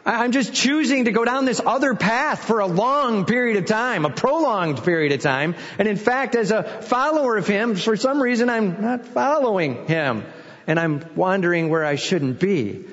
I'm 0.06 0.32
just 0.32 0.54
choosing 0.54 1.06
to 1.06 1.12
go 1.12 1.26
down 1.26 1.46
this 1.46 1.62
other 1.64 1.94
path 1.94 2.46
for 2.46 2.60
a 2.60 2.68
long 2.68 3.26
period 3.26 3.58
of 3.58 3.66
time, 3.66 4.06
a 4.06 4.10
prolonged 4.10 4.84
period 4.84 5.12
of 5.12 5.22
time. 5.22 5.56
And 5.78 5.88
in 5.88 5.98
fact, 5.98 6.36
as 6.36 6.52
a 6.52 6.64
follower 6.64 7.38
of 7.38 7.48
Him, 7.48 7.76
for 7.76 7.96
some 7.96 8.22
reason 8.22 8.50
I'm 8.50 8.82
not 8.82 9.06
following 9.06 9.86
Him. 9.88 10.24
And 10.70 10.80
I'm 10.80 11.04
wandering 11.16 11.70
where 11.70 11.84
I 11.84 11.96
shouldn't 11.96 12.40
be. 12.40 12.86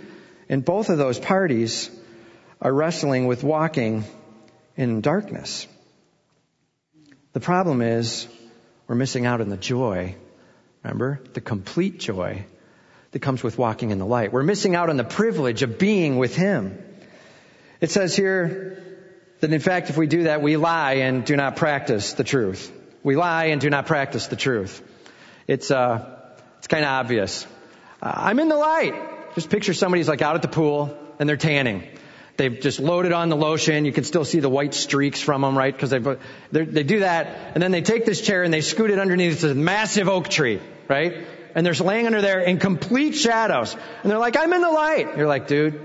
And 0.49 0.65
both 0.65 0.89
of 0.89 0.97
those 0.97 1.19
parties 1.19 1.91
are 2.59 2.73
wrestling 2.73 3.27
with 3.27 3.45
walking 3.45 4.05
in 4.79 5.03
darkness. 5.03 5.67
The 7.35 7.41
problem 7.41 7.83
is 7.83 8.29
we're 8.87 8.95
missing 8.95 9.27
out 9.27 9.43
on 9.43 9.51
the 9.51 9.59
joy. 9.59 10.17
Remember? 10.85 11.21
The 11.35 11.43
complete 11.43 12.01
joy 12.01 12.47
that 13.11 13.19
comes 13.19 13.43
with 13.43 13.59
walking 13.59 13.91
in 13.91 13.99
the 13.99 14.07
light. 14.07 14.33
We're 14.33 14.43
missing 14.43 14.75
out 14.75 14.89
on 14.89 14.97
the 14.97 15.05
privilege 15.05 15.63
of 15.63 15.79
being 15.79 16.17
with 16.17 16.35
Him. 16.35 16.83
It 17.83 17.91
says 17.91 18.17
here 18.17 18.83
that 19.41 19.53
in 19.53 19.61
fact 19.61 19.91
if 19.91 19.99
we 19.99 20.07
do 20.07 20.23
that, 20.23 20.41
we 20.41 20.57
lie 20.57 20.95
and 20.95 21.27
do 21.27 21.37
not 21.37 21.57
practice 21.57 22.15
the 22.15 22.25
truth. 22.25 22.73
We 23.03 23.17
lie 23.17 23.47
and 23.47 23.61
do 23.61 23.69
not 23.69 23.85
practice 23.85 24.29
the 24.29 24.37
truth. 24.37 24.83
It's, 25.47 25.71
uh, 25.71 26.19
it's 26.57 26.69
kind 26.69 26.83
of 26.83 26.91
obvious. 26.91 27.47
Uh, 28.01 28.13
I'm 28.15 28.39
in 28.39 28.49
the 28.49 28.57
light. 28.57 28.95
Just 29.35 29.51
picture 29.51 29.75
somebody's 29.75 30.09
like 30.09 30.23
out 30.23 30.35
at 30.35 30.43
the 30.43 30.49
pool 30.49 30.97
and 31.19 31.29
they're 31.29 31.37
tanning. 31.37 31.87
They've 32.37 32.61
just 32.61 32.81
loaded 32.81 33.13
on 33.13 33.31
the 33.31 33.37
lotion. 33.37 33.87
You 33.87 33.93
can 33.93 34.05
still 34.05 34.25
see 34.25 34.41
the 34.41 34.49
white 34.49 34.75
streaks 34.75 35.21
from 35.23 35.41
them, 35.41 35.57
right? 35.57 35.73
Because 35.73 35.91
they 35.91 36.65
they 36.65 36.83
do 36.83 37.01
that, 37.01 37.27
and 37.55 37.63
then 37.63 37.71
they 37.71 37.81
take 37.81 38.05
this 38.05 38.21
chair 38.21 38.43
and 38.43 38.53
they 38.53 38.61
scoot 38.61 38.91
it 38.91 38.99
underneath 38.99 39.41
this 39.41 39.57
massive 39.57 40.09
oak 40.09 40.29
tree, 40.29 40.61
right? 40.87 41.27
And 41.55 41.65
they're 41.65 41.73
laying 41.73 42.05
under 42.05 42.21
there 42.21 42.41
in 42.41 42.59
complete 42.59 43.15
shadows, 43.15 43.75
and 44.03 44.11
they're 44.11 44.19
like, 44.19 44.37
"I'm 44.37 44.53
in 44.53 44.61
the 44.61 44.71
light." 44.71 45.17
You're 45.17 45.27
like, 45.27 45.47
"Dude, 45.47 45.81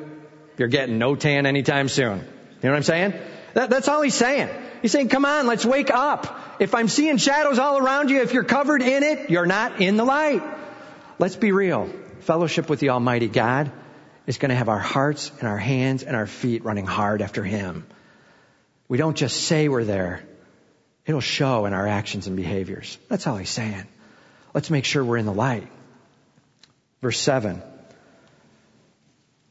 you're 0.58 0.68
getting 0.68 1.00
no 1.00 1.16
tan 1.16 1.46
anytime 1.46 1.90
soon. 1.90 2.20
You 2.20 2.24
know 2.64 2.70
what 2.70 2.76
I'm 2.76 2.84
saying? 2.84 3.14
That, 3.56 3.70
that's 3.70 3.88
all 3.88 4.02
he's 4.02 4.14
saying. 4.14 4.50
He's 4.82 4.92
saying, 4.92 5.10
come 5.10 5.26
on, 5.26 5.48
let's 5.48 5.66
wake 5.66 5.90
up. 5.92 6.58
If 6.60 6.76
I'm 6.76 6.88
seeing 6.88 7.18
shadows 7.18 7.60
all 7.60 7.78
around 7.78 8.10
you, 8.10 8.22
if 8.22 8.34
you're 8.34 8.44
covered 8.44 8.82
in 8.82 9.04
it, 9.04 9.30
you're 9.30 9.46
not 9.46 9.82
in 9.82 9.98
the 9.98 10.06
light. 10.06 10.44
Let's 11.18 11.36
be 11.36 11.52
real. 11.52 11.90
Fellowship 12.22 12.70
with 12.70 12.80
the 12.80 12.90
Almighty 12.90 13.28
God 13.28 13.72
is 14.28 14.38
going 14.38 14.50
to 14.50 14.56
have 14.56 14.70
our 14.70 14.80
hearts 14.80 15.32
and 15.40 15.48
our 15.48 15.58
hands 15.58 16.04
and 16.04 16.16
our 16.16 16.28
feet 16.28 16.64
running 16.64 16.86
hard 16.86 17.22
after 17.22 17.44
Him. 17.44 17.86
We 18.88 18.98
don't 18.98 19.18
just 19.18 19.44
say 19.44 19.70
we're 19.70 19.84
there. 19.84 20.22
It'll 21.06 21.22
show 21.22 21.66
in 21.66 21.74
our 21.74 21.88
actions 21.88 22.28
and 22.28 22.36
behaviors. 22.36 22.98
That's 23.10 23.26
all 23.26 23.38
he's 23.38 23.50
saying. 23.50 23.86
Let's 24.54 24.70
make 24.70 24.86
sure 24.86 25.04
we're 25.04 25.18
in 25.18 25.26
the 25.26 25.34
light. 25.34 25.68
Verse 27.02 27.20
7. 27.20 27.62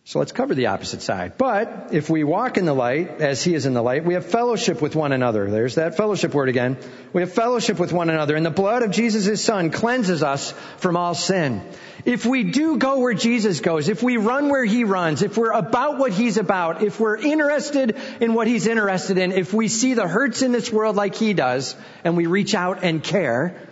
So 0.05 0.19
let's 0.19 0.33
cover 0.33 0.55
the 0.55 0.67
opposite 0.67 1.03
side. 1.03 1.39
But 1.39 1.91
if 1.93 2.11
we 2.11 2.25
walk 2.25 2.57
in 2.57 2.65
the 2.65 2.75
light 2.75 3.21
as 3.21 3.45
he 3.45 3.55
is 3.55 3.67
in 3.67 3.75
the 3.75 3.83
light, 3.83 4.05
we 4.05 4.15
have 4.15 4.27
fellowship 4.27 4.83
with 4.83 4.97
one 4.97 5.13
another. 5.13 5.51
There's 5.51 5.77
that 5.77 5.97
fellowship 5.97 6.35
word 6.35 6.49
again. 6.49 6.79
We 7.13 7.23
have 7.23 7.33
fellowship 7.33 7.79
with 7.79 7.93
one 7.93 8.11
another 8.11 8.35
and 8.35 8.45
the 8.45 8.51
blood 8.51 8.83
of 8.83 8.91
Jesus 8.91 9.25
his 9.25 9.43
son 9.43 9.71
cleanses 9.71 10.23
us 10.23 10.53
from 10.79 10.97
all 10.97 11.15
sin. 11.15 11.63
If 12.05 12.25
we 12.25 12.45
do 12.45 12.79
go 12.79 12.99
where 12.99 13.15
Jesus 13.15 13.61
goes, 13.61 13.89
if 13.89 14.03
we 14.03 14.17
run 14.17 14.49
where 14.49 14.65
he 14.65 14.85
runs, 14.85 15.23
if 15.23 15.37
we're 15.37 15.53
about 15.53 15.99
what 15.99 16.13
he's 16.13 16.37
about, 16.37 16.83
if 16.83 16.99
we're 16.99 17.17
interested 17.17 17.97
in 18.21 18.35
what 18.35 18.47
he's 18.47 18.67
interested 18.67 19.19
in, 19.19 19.33
if 19.33 19.53
we 19.53 19.69
see 19.69 19.95
the 19.95 20.09
hurts 20.09 20.43
in 20.43 20.53
this 20.53 20.73
world 20.73 20.97
like 20.97 21.15
he 21.15 21.35
does 21.35 21.77
and 22.05 22.17
we 22.17 22.27
reach 22.27 22.55
out 22.55 22.83
and 22.83 23.03
care, 23.03 23.69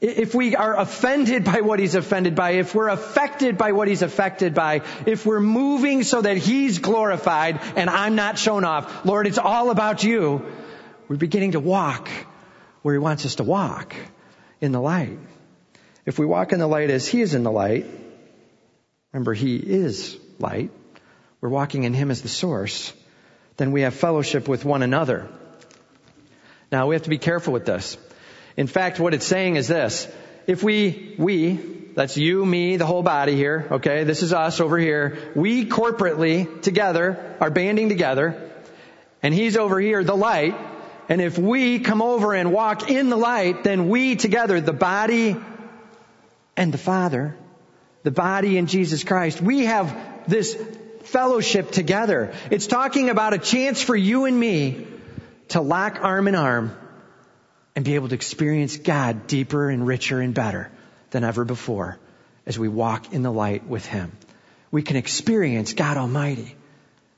if 0.00 0.34
we 0.34 0.56
are 0.56 0.76
offended 0.76 1.44
by 1.44 1.60
what 1.60 1.78
he's 1.78 1.94
offended 1.94 2.34
by, 2.34 2.52
if 2.52 2.74
we're 2.74 2.88
affected 2.88 3.56
by 3.56 3.70
what 3.70 3.86
he's 3.86 4.02
affected 4.02 4.52
by, 4.52 4.82
if 5.06 5.24
we're 5.24 5.40
moving 5.40 6.02
so 6.02 6.20
that 6.20 6.36
he's 6.36 6.80
glorified 6.80 7.60
and 7.76 7.88
I'm 7.88 8.16
not 8.16 8.36
shown 8.36 8.64
off, 8.64 9.04
Lord, 9.04 9.28
it's 9.28 9.38
all 9.38 9.70
about 9.70 10.02
you. 10.02 10.44
We're 11.08 11.16
beginning 11.16 11.52
to 11.52 11.60
walk 11.60 12.08
where 12.82 12.94
he 12.94 12.98
wants 12.98 13.24
us 13.24 13.36
to 13.36 13.44
walk 13.44 13.94
in 14.60 14.72
the 14.72 14.80
light. 14.80 15.18
If 16.04 16.18
we 16.18 16.26
walk 16.26 16.52
in 16.52 16.58
the 16.58 16.66
light 16.66 16.90
as 16.90 17.06
he 17.06 17.20
is 17.20 17.34
in 17.34 17.44
the 17.44 17.52
light, 17.52 17.86
remember 19.12 19.34
he 19.34 19.56
is 19.56 20.18
light, 20.38 20.70
we're 21.40 21.48
walking 21.48 21.84
in 21.84 21.94
him 21.94 22.10
as 22.10 22.22
the 22.22 22.28
source, 22.28 22.92
then 23.56 23.72
we 23.72 23.82
have 23.82 23.94
fellowship 23.94 24.48
with 24.48 24.64
one 24.64 24.82
another. 24.82 25.28
Now 26.72 26.88
we 26.88 26.94
have 26.94 27.02
to 27.02 27.10
be 27.10 27.18
careful 27.18 27.52
with 27.52 27.66
this. 27.66 27.96
In 28.56 28.66
fact, 28.66 28.98
what 28.98 29.14
it's 29.14 29.26
saying 29.26 29.56
is 29.56 29.68
this. 29.68 30.08
If 30.46 30.62
we, 30.62 31.14
we, 31.18 31.54
that's 31.94 32.16
you, 32.16 32.44
me, 32.44 32.76
the 32.76 32.86
whole 32.86 33.02
body 33.02 33.36
here, 33.36 33.68
okay? 33.72 34.04
This 34.04 34.22
is 34.22 34.32
us 34.32 34.60
over 34.60 34.78
here. 34.78 35.18
We 35.36 35.66
corporately, 35.66 36.62
together, 36.62 37.36
are 37.40 37.50
banding 37.50 37.88
together, 37.88 38.50
and 39.22 39.32
he's 39.32 39.56
over 39.56 39.78
here, 39.78 40.02
the 40.02 40.16
light, 40.16 40.56
and 41.08 41.20
if 41.20 41.38
we 41.38 41.78
come 41.80 42.02
over 42.02 42.34
and 42.34 42.52
walk 42.52 42.90
in 42.90 43.10
the 43.10 43.16
light, 43.16 43.64
then 43.64 43.88
we 43.88 44.16
together, 44.16 44.60
the 44.60 44.72
body 44.72 45.36
and 46.56 46.72
the 46.72 46.78
Father, 46.78 47.36
the 48.02 48.10
body 48.10 48.58
in 48.58 48.66
Jesus 48.66 49.04
Christ, 49.04 49.40
we 49.40 49.64
have 49.64 50.28
this 50.28 50.56
fellowship 51.04 51.70
together. 51.70 52.34
It's 52.50 52.66
talking 52.66 53.10
about 53.10 53.34
a 53.34 53.38
chance 53.38 53.82
for 53.82 53.96
you 53.96 54.24
and 54.24 54.38
me 54.38 54.86
to 55.48 55.60
lock 55.60 55.98
arm 56.02 56.28
in 56.28 56.34
arm 56.34 56.76
and 57.74 57.84
be 57.84 57.94
able 57.94 58.08
to 58.08 58.14
experience 58.14 58.76
God 58.76 59.26
deeper 59.26 59.70
and 59.70 59.86
richer 59.86 60.20
and 60.20 60.34
better 60.34 60.70
than 61.10 61.24
ever 61.24 61.44
before 61.44 61.98
as 62.46 62.58
we 62.58 62.68
walk 62.68 63.12
in 63.12 63.22
the 63.22 63.32
light 63.32 63.66
with 63.66 63.86
Him. 63.86 64.12
We 64.70 64.82
can 64.82 64.96
experience 64.96 65.72
God 65.72 65.96
Almighty. 65.96 66.56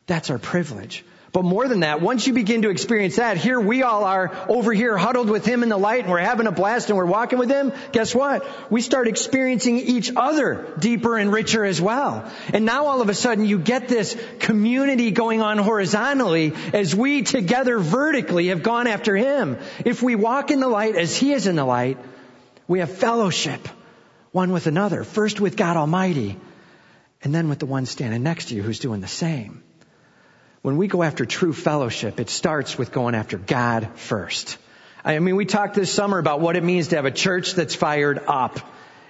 That's 0.06 0.30
our 0.30 0.38
privilege. 0.38 1.04
But 1.34 1.44
more 1.44 1.66
than 1.66 1.80
that, 1.80 2.00
once 2.00 2.28
you 2.28 2.32
begin 2.32 2.62
to 2.62 2.70
experience 2.70 3.16
that, 3.16 3.36
here 3.36 3.58
we 3.58 3.82
all 3.82 4.04
are 4.04 4.30
over 4.48 4.72
here 4.72 4.96
huddled 4.96 5.28
with 5.28 5.44
Him 5.44 5.64
in 5.64 5.68
the 5.68 5.76
light 5.76 6.04
and 6.04 6.12
we're 6.12 6.20
having 6.20 6.46
a 6.46 6.52
blast 6.52 6.90
and 6.90 6.96
we're 6.96 7.06
walking 7.06 7.40
with 7.40 7.50
Him. 7.50 7.72
Guess 7.90 8.14
what? 8.14 8.46
We 8.70 8.80
start 8.80 9.08
experiencing 9.08 9.78
each 9.78 10.12
other 10.14 10.72
deeper 10.78 11.18
and 11.18 11.32
richer 11.32 11.64
as 11.64 11.80
well. 11.80 12.30
And 12.52 12.64
now 12.64 12.86
all 12.86 13.00
of 13.02 13.08
a 13.08 13.14
sudden 13.14 13.46
you 13.46 13.58
get 13.58 13.88
this 13.88 14.16
community 14.38 15.10
going 15.10 15.42
on 15.42 15.58
horizontally 15.58 16.52
as 16.72 16.94
we 16.94 17.22
together 17.22 17.80
vertically 17.80 18.46
have 18.46 18.62
gone 18.62 18.86
after 18.86 19.16
Him. 19.16 19.58
If 19.84 20.04
we 20.04 20.14
walk 20.14 20.52
in 20.52 20.60
the 20.60 20.68
light 20.68 20.94
as 20.94 21.16
He 21.16 21.32
is 21.32 21.48
in 21.48 21.56
the 21.56 21.64
light, 21.64 21.98
we 22.68 22.78
have 22.78 22.92
fellowship 22.92 23.68
one 24.30 24.52
with 24.52 24.68
another. 24.68 25.02
First 25.02 25.40
with 25.40 25.56
God 25.56 25.76
Almighty 25.76 26.36
and 27.24 27.34
then 27.34 27.48
with 27.48 27.58
the 27.58 27.66
one 27.66 27.86
standing 27.86 28.22
next 28.22 28.50
to 28.50 28.54
you 28.54 28.62
who's 28.62 28.78
doing 28.78 29.00
the 29.00 29.08
same 29.08 29.64
when 30.64 30.78
we 30.78 30.86
go 30.86 31.02
after 31.02 31.26
true 31.26 31.52
fellowship, 31.52 32.18
it 32.18 32.30
starts 32.30 32.78
with 32.78 32.90
going 32.90 33.14
after 33.14 33.36
God 33.36 33.86
first. 33.96 34.56
I 35.04 35.18
mean, 35.18 35.36
we 35.36 35.44
talked 35.44 35.74
this 35.74 35.92
summer 35.92 36.18
about 36.18 36.40
what 36.40 36.56
it 36.56 36.64
means 36.64 36.88
to 36.88 36.96
have 36.96 37.04
a 37.04 37.10
church 37.10 37.52
that's 37.52 37.74
fired 37.74 38.18
up. 38.26 38.58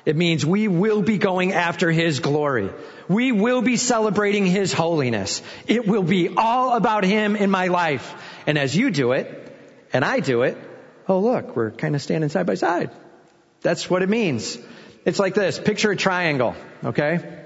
It 0.05 0.17
means 0.17 0.45
we 0.45 0.67
will 0.67 1.01
be 1.01 1.17
going 1.17 1.53
after 1.53 1.93
His 1.93 2.19
glory. 2.19 2.71
We 3.07 3.31
will 3.31 3.63
be 3.63 3.77
celebrating 3.77 4.47
His 4.47 4.73
holiness. 4.73 5.43
It 5.69 5.87
will 5.87 6.03
be 6.03 6.35
all 6.37 6.75
about 6.77 7.05
Him 7.05 7.37
in 7.37 7.53
my 7.53 7.69
life. 7.69 8.13
And 8.49 8.59
as 8.59 8.77
you 8.77 8.91
do 8.91 9.13
it, 9.13 9.57
and 9.93 10.05
I 10.05 10.19
do 10.19 10.43
it, 10.43 10.59
oh 11.07 11.21
look, 11.21 11.55
we're 11.55 11.71
kind 11.71 11.95
of 11.95 12.03
standing 12.03 12.31
side 12.31 12.47
by 12.47 12.57
side. 12.57 12.91
That's 13.61 13.89
what 13.89 14.03
it 14.03 14.09
means. 14.09 14.59
It's 15.05 15.21
like 15.21 15.35
this. 15.35 15.61
Picture 15.61 15.93
a 15.93 15.97
triangle, 15.97 16.57
okay? 16.85 17.44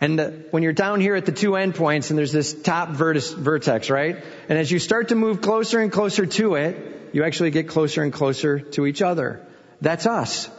And 0.00 0.18
uh, 0.18 0.30
when 0.50 0.62
you're 0.62 0.72
down 0.72 1.00
here 1.00 1.14
at 1.14 1.26
the 1.26 1.32
two 1.32 1.52
endpoints 1.52 2.10
and 2.10 2.18
there's 2.18 2.32
this 2.32 2.54
top 2.54 2.90
vertex, 2.90 3.90
right? 3.90 4.24
And 4.48 4.58
as 4.58 4.70
you 4.70 4.78
start 4.78 5.08
to 5.08 5.14
move 5.14 5.40
closer 5.42 5.80
and 5.80 5.92
closer 5.92 6.24
to 6.24 6.54
it, 6.54 7.10
you 7.12 7.24
actually 7.24 7.50
get 7.50 7.68
closer 7.68 8.02
and 8.02 8.12
closer 8.12 8.60
to 8.60 8.86
each 8.86 9.02
other. 9.02 9.46
That's 9.80 10.06
us. 10.06 10.50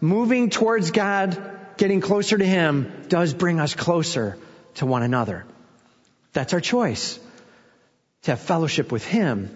Moving 0.00 0.50
towards 0.50 0.90
God, 0.90 1.76
getting 1.76 2.00
closer 2.00 2.38
to 2.38 2.44
Him 2.44 3.04
does 3.08 3.34
bring 3.34 3.60
us 3.60 3.74
closer 3.74 4.36
to 4.76 4.86
one 4.86 5.02
another. 5.02 5.44
That's 6.32 6.52
our 6.52 6.60
choice. 6.60 7.18
To 8.22 8.32
have 8.32 8.40
fellowship 8.40 8.90
with 8.90 9.06
Him 9.06 9.54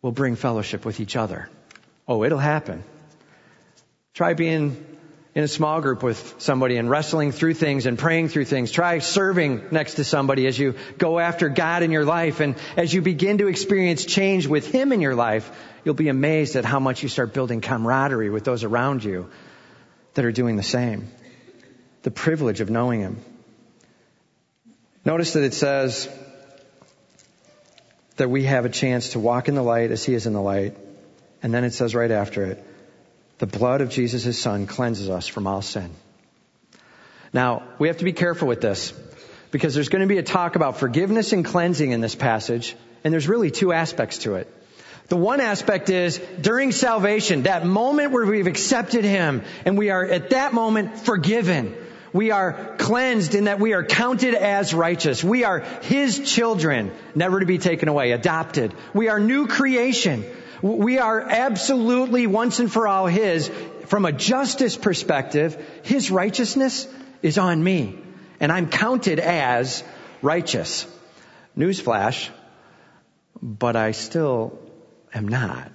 will 0.00 0.12
bring 0.12 0.36
fellowship 0.36 0.84
with 0.84 1.00
each 1.00 1.16
other. 1.16 1.48
Oh, 2.06 2.22
it'll 2.24 2.38
happen. 2.38 2.84
Try 4.14 4.34
being 4.34 4.95
in 5.36 5.44
a 5.44 5.48
small 5.48 5.82
group 5.82 6.02
with 6.02 6.36
somebody 6.38 6.78
and 6.78 6.88
wrestling 6.88 7.30
through 7.30 7.52
things 7.52 7.84
and 7.84 7.98
praying 7.98 8.30
through 8.30 8.46
things. 8.46 8.70
Try 8.70 9.00
serving 9.00 9.66
next 9.70 9.96
to 9.96 10.04
somebody 10.04 10.46
as 10.46 10.58
you 10.58 10.76
go 10.96 11.18
after 11.18 11.50
God 11.50 11.82
in 11.82 11.90
your 11.90 12.06
life. 12.06 12.40
And 12.40 12.56
as 12.74 12.94
you 12.94 13.02
begin 13.02 13.36
to 13.38 13.46
experience 13.46 14.06
change 14.06 14.46
with 14.46 14.66
Him 14.66 14.92
in 14.92 15.02
your 15.02 15.14
life, 15.14 15.50
you'll 15.84 15.92
be 15.92 16.08
amazed 16.08 16.56
at 16.56 16.64
how 16.64 16.80
much 16.80 17.02
you 17.02 17.10
start 17.10 17.34
building 17.34 17.60
camaraderie 17.60 18.30
with 18.30 18.44
those 18.44 18.64
around 18.64 19.04
you 19.04 19.28
that 20.14 20.24
are 20.24 20.32
doing 20.32 20.56
the 20.56 20.62
same. 20.62 21.06
The 22.02 22.10
privilege 22.10 22.62
of 22.62 22.70
knowing 22.70 23.00
Him. 23.00 23.18
Notice 25.04 25.34
that 25.34 25.44
it 25.44 25.52
says 25.52 26.08
that 28.16 28.30
we 28.30 28.44
have 28.44 28.64
a 28.64 28.70
chance 28.70 29.10
to 29.10 29.18
walk 29.18 29.48
in 29.48 29.54
the 29.54 29.62
light 29.62 29.90
as 29.90 30.02
He 30.02 30.14
is 30.14 30.24
in 30.24 30.32
the 30.32 30.40
light. 30.40 30.78
And 31.42 31.52
then 31.52 31.62
it 31.62 31.74
says 31.74 31.94
right 31.94 32.10
after 32.10 32.46
it, 32.46 32.65
the 33.38 33.46
blood 33.46 33.80
of 33.80 33.90
Jesus, 33.90 34.22
his 34.22 34.38
son, 34.38 34.66
cleanses 34.66 35.10
us 35.10 35.26
from 35.26 35.46
all 35.46 35.62
sin. 35.62 35.90
Now, 37.32 37.62
we 37.78 37.88
have 37.88 37.98
to 37.98 38.04
be 38.04 38.12
careful 38.12 38.48
with 38.48 38.60
this 38.60 38.92
because 39.50 39.74
there's 39.74 39.88
going 39.88 40.00
to 40.00 40.06
be 40.06 40.18
a 40.18 40.22
talk 40.22 40.56
about 40.56 40.78
forgiveness 40.78 41.32
and 41.32 41.44
cleansing 41.44 41.90
in 41.90 42.00
this 42.00 42.14
passage, 42.14 42.76
and 43.04 43.12
there's 43.12 43.28
really 43.28 43.50
two 43.50 43.72
aspects 43.72 44.18
to 44.18 44.36
it. 44.36 44.52
The 45.08 45.16
one 45.16 45.40
aspect 45.40 45.88
is 45.88 46.18
during 46.40 46.72
salvation, 46.72 47.42
that 47.42 47.64
moment 47.64 48.10
where 48.10 48.26
we've 48.26 48.46
accepted 48.46 49.04
Him 49.04 49.42
and 49.64 49.78
we 49.78 49.90
are 49.90 50.04
at 50.04 50.30
that 50.30 50.52
moment 50.52 50.98
forgiven. 50.98 51.76
We 52.12 52.32
are 52.32 52.74
cleansed 52.78 53.34
in 53.34 53.44
that 53.44 53.60
we 53.60 53.72
are 53.74 53.84
counted 53.84 54.34
as 54.34 54.74
righteous. 54.74 55.22
We 55.22 55.44
are 55.44 55.60
His 55.82 56.18
children, 56.18 56.90
never 57.14 57.38
to 57.38 57.46
be 57.46 57.58
taken 57.58 57.88
away, 57.88 58.12
adopted. 58.12 58.74
We 58.94 59.08
are 59.08 59.20
new 59.20 59.46
creation. 59.46 60.24
We 60.62 60.98
are 60.98 61.20
absolutely 61.20 62.26
once 62.26 62.60
and 62.60 62.72
for 62.72 62.88
all 62.88 63.06
His. 63.06 63.50
From 63.86 64.04
a 64.04 64.12
justice 64.12 64.76
perspective, 64.76 65.56
His 65.82 66.10
righteousness 66.10 66.88
is 67.22 67.38
on 67.38 67.62
me. 67.62 67.98
And 68.40 68.52
I'm 68.52 68.68
counted 68.68 69.18
as 69.18 69.82
righteous. 70.22 70.86
Newsflash, 71.56 72.28
but 73.40 73.76
I 73.76 73.92
still 73.92 74.58
am 75.14 75.28
not. 75.28 75.72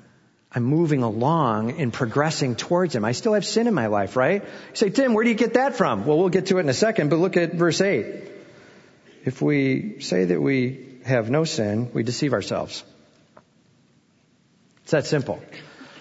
I'm 0.53 0.63
moving 0.63 1.01
along 1.01 1.79
and 1.79 1.93
progressing 1.93 2.55
towards 2.55 2.93
Him. 2.93 3.05
I 3.05 3.13
still 3.13 3.33
have 3.33 3.45
sin 3.45 3.67
in 3.67 3.73
my 3.73 3.87
life, 3.87 4.15
right? 4.15 4.43
You 4.43 4.75
say, 4.75 4.89
Tim, 4.89 5.13
where 5.13 5.23
do 5.23 5.29
you 5.29 5.35
get 5.35 5.53
that 5.53 5.75
from? 5.75 6.05
Well, 6.05 6.17
we'll 6.17 6.29
get 6.29 6.47
to 6.47 6.57
it 6.57 6.61
in 6.61 6.69
a 6.69 6.73
second, 6.73 7.09
but 7.09 7.17
look 7.17 7.37
at 7.37 7.53
verse 7.53 7.79
8. 7.79 8.05
If 9.23 9.41
we 9.41 10.01
say 10.01 10.25
that 10.25 10.41
we 10.41 10.99
have 11.05 11.29
no 11.29 11.45
sin, 11.45 11.91
we 11.93 12.03
deceive 12.03 12.33
ourselves. 12.33 12.83
It's 14.83 14.91
that 14.91 15.05
simple. 15.05 15.41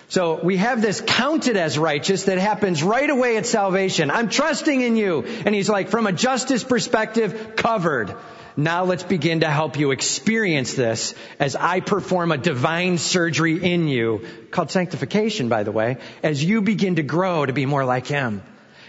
So 0.08 0.42
we 0.42 0.56
have 0.56 0.82
this 0.82 1.00
counted 1.00 1.56
as 1.56 1.78
righteous 1.78 2.24
that 2.24 2.38
happens 2.38 2.82
right 2.82 3.08
away 3.08 3.36
at 3.36 3.46
salvation. 3.46 4.10
I'm 4.10 4.28
trusting 4.28 4.80
in 4.80 4.96
you. 4.96 5.22
And 5.22 5.54
he's 5.54 5.68
like, 5.68 5.88
from 5.88 6.08
a 6.08 6.12
justice 6.12 6.64
perspective, 6.64 7.54
covered. 7.54 8.16
Now 8.56 8.84
let's 8.84 9.04
begin 9.04 9.40
to 9.40 9.48
help 9.48 9.78
you 9.78 9.92
experience 9.92 10.74
this 10.74 11.14
as 11.38 11.54
I 11.54 11.78
perform 11.78 12.32
a 12.32 12.38
divine 12.38 12.98
surgery 12.98 13.62
in 13.62 13.86
you, 13.86 14.26
called 14.50 14.72
sanctification, 14.72 15.48
by 15.48 15.62
the 15.62 15.70
way, 15.70 15.98
as 16.24 16.42
you 16.42 16.60
begin 16.60 16.96
to 16.96 17.04
grow 17.04 17.46
to 17.46 17.52
be 17.52 17.64
more 17.64 17.84
like 17.84 18.08
Him. 18.08 18.42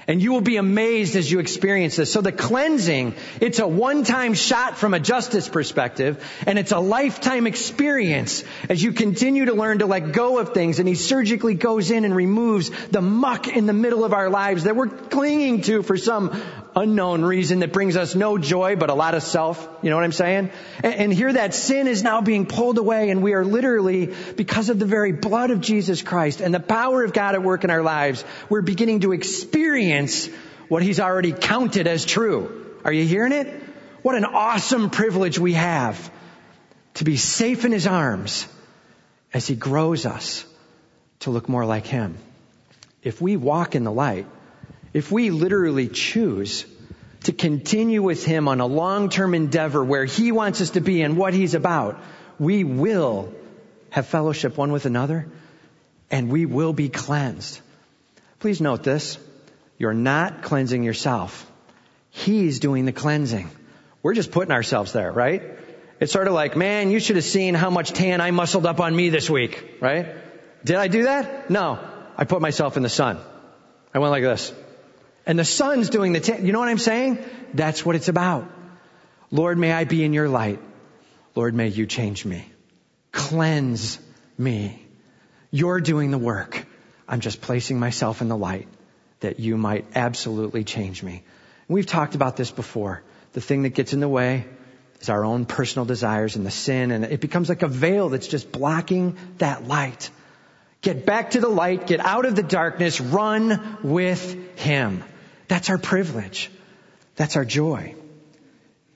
And 0.07 0.21
you 0.21 0.31
will 0.31 0.41
be 0.41 0.57
amazed 0.57 1.15
as 1.15 1.31
you 1.31 1.39
experience 1.39 1.95
this. 1.95 2.11
So 2.11 2.21
the 2.21 2.31
cleansing, 2.31 3.15
it's 3.39 3.59
a 3.59 3.67
one-time 3.67 4.33
shot 4.33 4.77
from 4.77 4.93
a 4.93 4.99
justice 4.99 5.47
perspective, 5.47 6.23
and 6.47 6.57
it's 6.57 6.71
a 6.71 6.79
lifetime 6.79 7.47
experience 7.47 8.43
as 8.69 8.81
you 8.81 8.93
continue 8.93 9.45
to 9.45 9.53
learn 9.53 9.79
to 9.79 9.85
let 9.85 10.11
go 10.11 10.39
of 10.39 10.53
things, 10.53 10.79
and 10.79 10.87
He 10.87 10.95
surgically 10.95 11.53
goes 11.53 11.91
in 11.91 12.05
and 12.05 12.15
removes 12.15 12.69
the 12.87 13.01
muck 13.01 13.47
in 13.47 13.65
the 13.65 13.73
middle 13.73 14.03
of 14.03 14.13
our 14.13 14.29
lives 14.29 14.63
that 14.63 14.75
we're 14.75 14.87
clinging 14.87 15.61
to 15.63 15.83
for 15.83 15.97
some 15.97 16.41
unknown 16.75 17.23
reason 17.23 17.59
that 17.59 17.73
brings 17.73 17.97
us 17.97 18.15
no 18.15 18.37
joy 18.37 18.75
but 18.75 18.89
a 18.89 18.93
lot 18.93 19.13
of 19.13 19.23
self. 19.23 19.67
You 19.81 19.89
know 19.89 19.95
what 19.95 20.05
I'm 20.05 20.11
saying? 20.11 20.51
And, 20.83 20.93
and 20.93 21.13
here 21.13 21.31
that 21.31 21.53
sin 21.53 21.87
is 21.87 22.03
now 22.03 22.21
being 22.21 22.45
pulled 22.45 22.77
away 22.77 23.09
and 23.09 23.21
we 23.21 23.33
are 23.33 23.45
literally, 23.45 24.13
because 24.35 24.69
of 24.69 24.79
the 24.79 24.85
very 24.85 25.11
blood 25.11 25.51
of 25.51 25.61
Jesus 25.61 26.01
Christ 26.01 26.41
and 26.41 26.53
the 26.53 26.59
power 26.59 27.03
of 27.03 27.13
God 27.13 27.35
at 27.35 27.43
work 27.43 27.63
in 27.63 27.69
our 27.69 27.81
lives, 27.81 28.23
we're 28.49 28.61
beginning 28.61 29.01
to 29.01 29.11
experience 29.11 30.27
what 30.67 30.83
He's 30.83 30.99
already 30.99 31.33
counted 31.33 31.87
as 31.87 32.05
true. 32.05 32.77
Are 32.83 32.93
you 32.93 33.05
hearing 33.05 33.33
it? 33.33 33.47
What 34.01 34.15
an 34.15 34.25
awesome 34.25 34.89
privilege 34.89 35.37
we 35.37 35.53
have 35.53 36.11
to 36.95 37.03
be 37.03 37.17
safe 37.17 37.65
in 37.65 37.71
His 37.71 37.87
arms 37.87 38.47
as 39.33 39.47
He 39.47 39.55
grows 39.55 40.05
us 40.05 40.45
to 41.19 41.29
look 41.29 41.47
more 41.47 41.65
like 41.65 41.85
Him. 41.85 42.17
If 43.03 43.21
we 43.21 43.35
walk 43.35 43.75
in 43.75 43.83
the 43.83 43.91
light, 43.91 44.27
if 44.93 45.11
we 45.11 45.29
literally 45.29 45.87
choose 45.87 46.65
to 47.23 47.31
continue 47.31 48.01
with 48.01 48.25
Him 48.25 48.47
on 48.47 48.59
a 48.59 48.65
long-term 48.65 49.35
endeavor 49.35 49.83
where 49.83 50.05
He 50.05 50.31
wants 50.31 50.61
us 50.61 50.71
to 50.71 50.81
be 50.81 51.01
and 51.01 51.17
what 51.17 51.33
He's 51.33 51.53
about, 51.53 52.01
we 52.39 52.63
will 52.63 53.33
have 53.89 54.07
fellowship 54.07 54.57
one 54.57 54.71
with 54.71 54.85
another 54.85 55.27
and 56.09 56.29
we 56.29 56.45
will 56.45 56.73
be 56.73 56.89
cleansed. 56.89 57.59
Please 58.39 58.59
note 58.59 58.83
this. 58.83 59.17
You're 59.77 59.93
not 59.93 60.41
cleansing 60.41 60.83
yourself. 60.83 61.49
He's 62.09 62.59
doing 62.59 62.85
the 62.85 62.91
cleansing. 62.91 63.49
We're 64.03 64.13
just 64.13 64.31
putting 64.31 64.51
ourselves 64.51 64.91
there, 64.93 65.11
right? 65.11 65.43
It's 65.99 66.11
sort 66.11 66.27
of 66.27 66.33
like, 66.33 66.57
man, 66.57 66.89
you 66.89 66.99
should 66.99 67.15
have 67.15 67.25
seen 67.25 67.53
how 67.53 67.69
much 67.69 67.91
tan 67.91 68.21
I 68.21 68.31
muscled 68.31 68.65
up 68.65 68.79
on 68.79 68.95
me 68.95 69.09
this 69.09 69.29
week, 69.29 69.77
right? 69.79 70.07
Did 70.65 70.75
I 70.75 70.87
do 70.87 71.03
that? 71.03 71.49
No. 71.49 71.79
I 72.17 72.25
put 72.25 72.41
myself 72.41 72.75
in 72.77 72.83
the 72.83 72.89
sun. 72.89 73.19
I 73.93 73.99
went 73.99 74.11
like 74.11 74.23
this. 74.23 74.51
And 75.25 75.37
the 75.37 75.45
sun's 75.45 75.89
doing 75.89 76.13
the, 76.13 76.19
t- 76.19 76.41
you 76.41 76.51
know 76.51 76.59
what 76.59 76.69
I'm 76.69 76.77
saying? 76.77 77.23
That's 77.53 77.85
what 77.85 77.95
it's 77.95 78.07
about. 78.07 78.49
Lord, 79.29 79.57
may 79.57 79.71
I 79.71 79.83
be 79.85 80.03
in 80.03 80.13
your 80.13 80.27
light. 80.27 80.59
Lord, 81.35 81.53
may 81.53 81.67
you 81.67 81.85
change 81.85 82.25
me. 82.25 82.45
Cleanse 83.11 83.99
me. 84.37 84.85
You're 85.51 85.81
doing 85.81 86.11
the 86.11 86.17
work. 86.17 86.65
I'm 87.07 87.19
just 87.19 87.41
placing 87.41 87.79
myself 87.79 88.21
in 88.21 88.29
the 88.29 88.37
light 88.37 88.67
that 89.19 89.39
you 89.39 89.57
might 89.57 89.85
absolutely 89.95 90.63
change 90.63 91.03
me. 91.03 91.23
We've 91.67 91.85
talked 91.85 92.15
about 92.15 92.35
this 92.35 92.51
before. 92.51 93.03
The 93.33 93.41
thing 93.41 93.63
that 93.63 93.69
gets 93.69 93.93
in 93.93 93.99
the 93.99 94.09
way 94.09 94.45
is 94.99 95.09
our 95.09 95.23
own 95.23 95.45
personal 95.45 95.85
desires 95.85 96.35
and 96.35 96.45
the 96.45 96.51
sin, 96.51 96.91
and 96.91 97.05
it 97.05 97.21
becomes 97.21 97.47
like 97.49 97.61
a 97.61 97.67
veil 97.67 98.09
that's 98.09 98.27
just 98.27 98.51
blocking 98.51 99.17
that 99.37 99.67
light. 99.67 100.09
Get 100.81 101.05
back 101.05 101.31
to 101.31 101.39
the 101.39 101.47
light, 101.47 101.85
get 101.85 101.99
out 101.99 102.25
of 102.25 102.35
the 102.35 102.43
darkness, 102.43 102.99
run 102.99 103.77
with 103.83 104.57
Him. 104.59 105.03
That's 105.47 105.69
our 105.69 105.77
privilege. 105.77 106.49
That's 107.15 107.35
our 107.35 107.45
joy. 107.45 107.95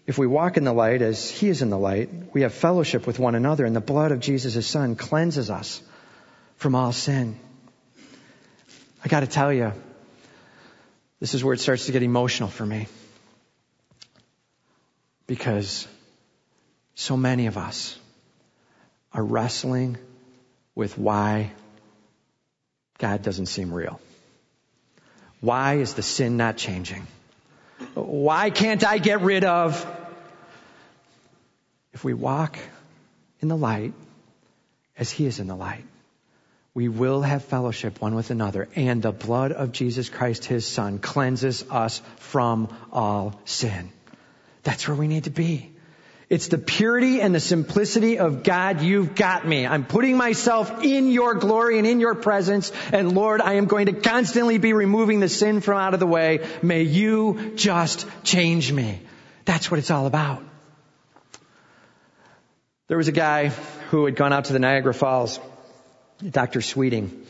If 0.07 0.17
we 0.17 0.25
walk 0.25 0.57
in 0.57 0.63
the 0.63 0.73
light 0.73 1.03
as 1.03 1.29
He 1.29 1.47
is 1.47 1.61
in 1.61 1.69
the 1.69 1.77
light, 1.77 2.09
we 2.33 2.41
have 2.41 2.53
fellowship 2.53 3.05
with 3.05 3.19
one 3.19 3.35
another, 3.35 3.65
and 3.65 3.75
the 3.75 3.81
blood 3.81 4.11
of 4.11 4.19
Jesus, 4.19 4.55
His 4.55 4.65
Son, 4.65 4.95
cleanses 4.95 5.51
us 5.51 5.81
from 6.57 6.73
all 6.73 6.91
sin. 6.91 7.37
I 9.03 9.07
gotta 9.07 9.27
tell 9.27 9.53
you, 9.53 9.71
this 11.19 11.35
is 11.35 11.43
where 11.43 11.53
it 11.53 11.59
starts 11.59 11.85
to 11.85 11.91
get 11.91 12.01
emotional 12.01 12.49
for 12.49 12.65
me. 12.65 12.87
Because 15.27 15.87
so 16.95 17.15
many 17.15 17.45
of 17.45 17.57
us 17.57 17.97
are 19.13 19.23
wrestling 19.23 19.97
with 20.73 20.97
why 20.97 21.51
God 22.97 23.21
doesn't 23.23 23.47
seem 23.47 23.73
real. 23.73 23.99
Why 25.41 25.75
is 25.75 25.93
the 25.93 26.01
sin 26.01 26.37
not 26.37 26.57
changing? 26.57 27.05
Why 27.93 28.49
can't 28.49 28.85
I 28.85 28.97
get 28.97 29.21
rid 29.21 29.43
of? 29.43 29.85
If 31.93 32.03
we 32.03 32.13
walk 32.13 32.57
in 33.41 33.47
the 33.47 33.57
light 33.57 33.93
as 34.97 35.11
He 35.11 35.25
is 35.25 35.39
in 35.39 35.47
the 35.47 35.55
light, 35.55 35.85
we 36.73 36.89
will 36.89 37.21
have 37.21 37.45
fellowship 37.45 38.01
one 38.01 38.15
with 38.15 38.31
another, 38.31 38.67
and 38.75 39.01
the 39.01 39.11
blood 39.11 39.53
of 39.53 39.71
Jesus 39.71 40.09
Christ, 40.09 40.43
His 40.45 40.65
Son, 40.65 40.99
cleanses 40.99 41.63
us 41.69 42.01
from 42.17 42.67
all 42.91 43.39
sin. 43.45 43.89
That's 44.63 44.87
where 44.87 44.97
we 44.97 45.07
need 45.07 45.25
to 45.25 45.29
be. 45.29 45.74
It's 46.27 46.47
the 46.47 46.57
purity 46.57 47.21
and 47.21 47.35
the 47.35 47.39
simplicity 47.39 48.17
of 48.17 48.43
God, 48.43 48.81
you've 48.81 49.13
got 49.13 49.47
me. 49.47 49.67
I'm 49.67 49.85
putting 49.85 50.17
myself 50.17 50.83
in 50.83 51.11
your 51.11 51.35
glory 51.35 51.77
and 51.77 51.85
in 51.85 51.99
your 51.99 52.15
presence. 52.15 52.71
And 52.91 53.13
Lord, 53.13 53.41
I 53.41 53.53
am 53.53 53.65
going 53.65 53.85
to 53.85 53.93
constantly 53.93 54.57
be 54.57 54.73
removing 54.73 55.19
the 55.19 55.29
sin 55.29 55.61
from 55.61 55.77
out 55.77 55.93
of 55.93 55.99
the 55.99 56.07
way. 56.07 56.47
May 56.63 56.81
you 56.81 57.53
just 57.55 58.07
change 58.23 58.71
me. 58.71 59.01
That's 59.45 59.69
what 59.69 59.79
it's 59.79 59.91
all 59.91 60.07
about. 60.07 60.43
There 62.87 62.97
was 62.97 63.07
a 63.07 63.11
guy 63.11 63.49
who 63.89 64.05
had 64.05 64.15
gone 64.15 64.33
out 64.33 64.45
to 64.45 64.53
the 64.53 64.59
Niagara 64.59 64.93
Falls, 64.93 65.39
Dr. 66.27 66.61
Sweeting. 66.61 67.25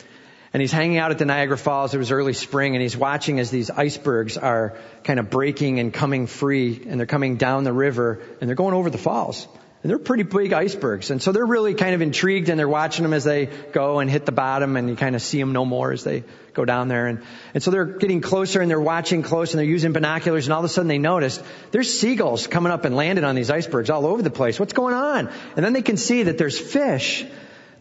And 0.56 0.62
he's 0.62 0.72
hanging 0.72 1.00
out 1.00 1.12
at 1.12 1.18
the 1.18 1.26
Niagara 1.26 1.58
Falls. 1.58 1.94
It 1.94 1.98
was 1.98 2.14
early 2.14 2.32
spring 2.32 2.76
and 2.76 2.82
he's 2.82 2.96
watching 2.96 3.42
as 3.42 3.52
these 3.52 3.70
icebergs 3.70 4.38
are 4.38 4.78
kind 5.04 5.20
of 5.20 5.30
breaking 5.30 5.80
and 5.82 5.94
coming 5.94 6.28
free 6.28 6.82
and 6.88 6.98
they're 6.98 7.06
coming 7.06 7.36
down 7.36 7.66
the 7.66 7.74
river 7.74 8.22
and 8.40 8.48
they're 8.48 8.56
going 8.56 8.74
over 8.74 8.90
the 8.90 8.98
falls. 8.98 9.50
And 9.84 9.90
they're 9.90 10.00
pretty 10.00 10.24
big 10.24 10.54
icebergs. 10.54 11.12
And 11.12 11.22
so 11.22 11.34
they're 11.34 11.46
really 11.46 11.74
kind 11.74 11.94
of 11.94 12.02
intrigued 12.02 12.48
and 12.48 12.58
they're 12.58 12.70
watching 12.70 13.04
them 13.04 13.12
as 13.12 13.26
they 13.26 13.48
go 13.74 14.00
and 14.00 14.10
hit 14.10 14.26
the 14.26 14.32
bottom 14.32 14.78
and 14.78 14.88
you 14.88 14.96
kind 14.96 15.14
of 15.18 15.22
see 15.22 15.38
them 15.38 15.52
no 15.52 15.66
more 15.66 15.92
as 15.92 16.06
they 16.06 16.24
go 16.54 16.64
down 16.64 16.88
there. 16.88 17.08
And, 17.08 17.22
and 17.54 17.62
so 17.62 17.70
they're 17.70 17.84
getting 17.84 18.22
closer 18.22 18.62
and 18.62 18.72
they're 18.72 18.80
watching 18.80 19.24
close 19.24 19.52
and 19.52 19.60
they're 19.60 19.66
using 19.66 19.92
binoculars 19.92 20.48
and 20.48 20.54
all 20.54 20.60
of 20.60 20.66
a 20.66 20.70
sudden 20.70 20.88
they 20.88 21.00
notice 21.00 21.44
there's 21.72 22.00
seagulls 22.00 22.48
coming 22.48 22.72
up 22.72 22.86
and 22.86 22.96
landing 22.96 23.26
on 23.26 23.36
these 23.36 23.52
icebergs 23.52 23.90
all 23.90 24.06
over 24.06 24.22
the 24.22 24.32
place. 24.32 24.58
What's 24.58 24.72
going 24.72 24.94
on? 24.94 25.28
And 25.58 25.66
then 25.66 25.74
they 25.74 25.82
can 25.82 25.98
see 25.98 26.24
that 26.24 26.38
there's 26.38 26.58
fish 26.58 27.26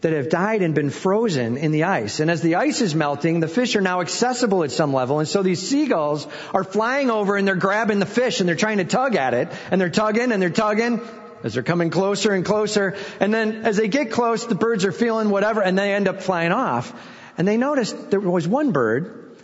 that 0.05 0.13
have 0.13 0.29
died 0.29 0.61
and 0.61 0.75
been 0.75 0.91
frozen 0.91 1.57
in 1.57 1.71
the 1.71 1.85
ice. 1.85 2.19
And 2.19 2.29
as 2.29 2.39
the 2.39 2.57
ice 2.57 2.79
is 2.81 2.93
melting, 2.93 3.39
the 3.39 3.47
fish 3.47 3.75
are 3.75 3.81
now 3.81 4.01
accessible 4.01 4.63
at 4.63 4.69
some 4.69 4.93
level. 4.93 5.17
And 5.17 5.27
so 5.27 5.41
these 5.41 5.67
seagulls 5.67 6.27
are 6.53 6.63
flying 6.63 7.09
over 7.09 7.35
and 7.35 7.47
they're 7.47 7.55
grabbing 7.55 7.97
the 7.97 8.05
fish 8.05 8.39
and 8.39 8.47
they're 8.47 8.55
trying 8.55 8.77
to 8.77 8.83
tug 8.83 9.15
at 9.15 9.33
it. 9.33 9.47
And 9.71 9.81
they're 9.81 9.89
tugging 9.89 10.31
and 10.31 10.39
they're 10.39 10.51
tugging 10.51 11.01
as 11.43 11.55
they're 11.55 11.63
coming 11.63 11.89
closer 11.89 12.33
and 12.33 12.45
closer. 12.45 12.95
And 13.19 13.33
then 13.33 13.65
as 13.65 13.77
they 13.77 13.87
get 13.87 14.11
close, 14.11 14.45
the 14.45 14.53
birds 14.53 14.85
are 14.85 14.91
feeling 14.91 15.31
whatever 15.31 15.63
and 15.63 15.75
they 15.75 15.95
end 15.95 16.07
up 16.07 16.21
flying 16.21 16.51
off. 16.51 16.93
And 17.35 17.47
they 17.47 17.57
noticed 17.57 18.11
there 18.11 18.19
was 18.19 18.47
one 18.47 18.73
bird 18.73 19.35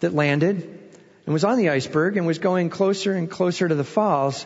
that 0.00 0.12
landed 0.12 0.64
and 1.24 1.32
was 1.32 1.44
on 1.44 1.56
the 1.56 1.70
iceberg 1.70 2.18
and 2.18 2.26
was 2.26 2.38
going 2.38 2.68
closer 2.68 3.14
and 3.14 3.30
closer 3.30 3.66
to 3.66 3.74
the 3.74 3.84
falls. 3.84 4.44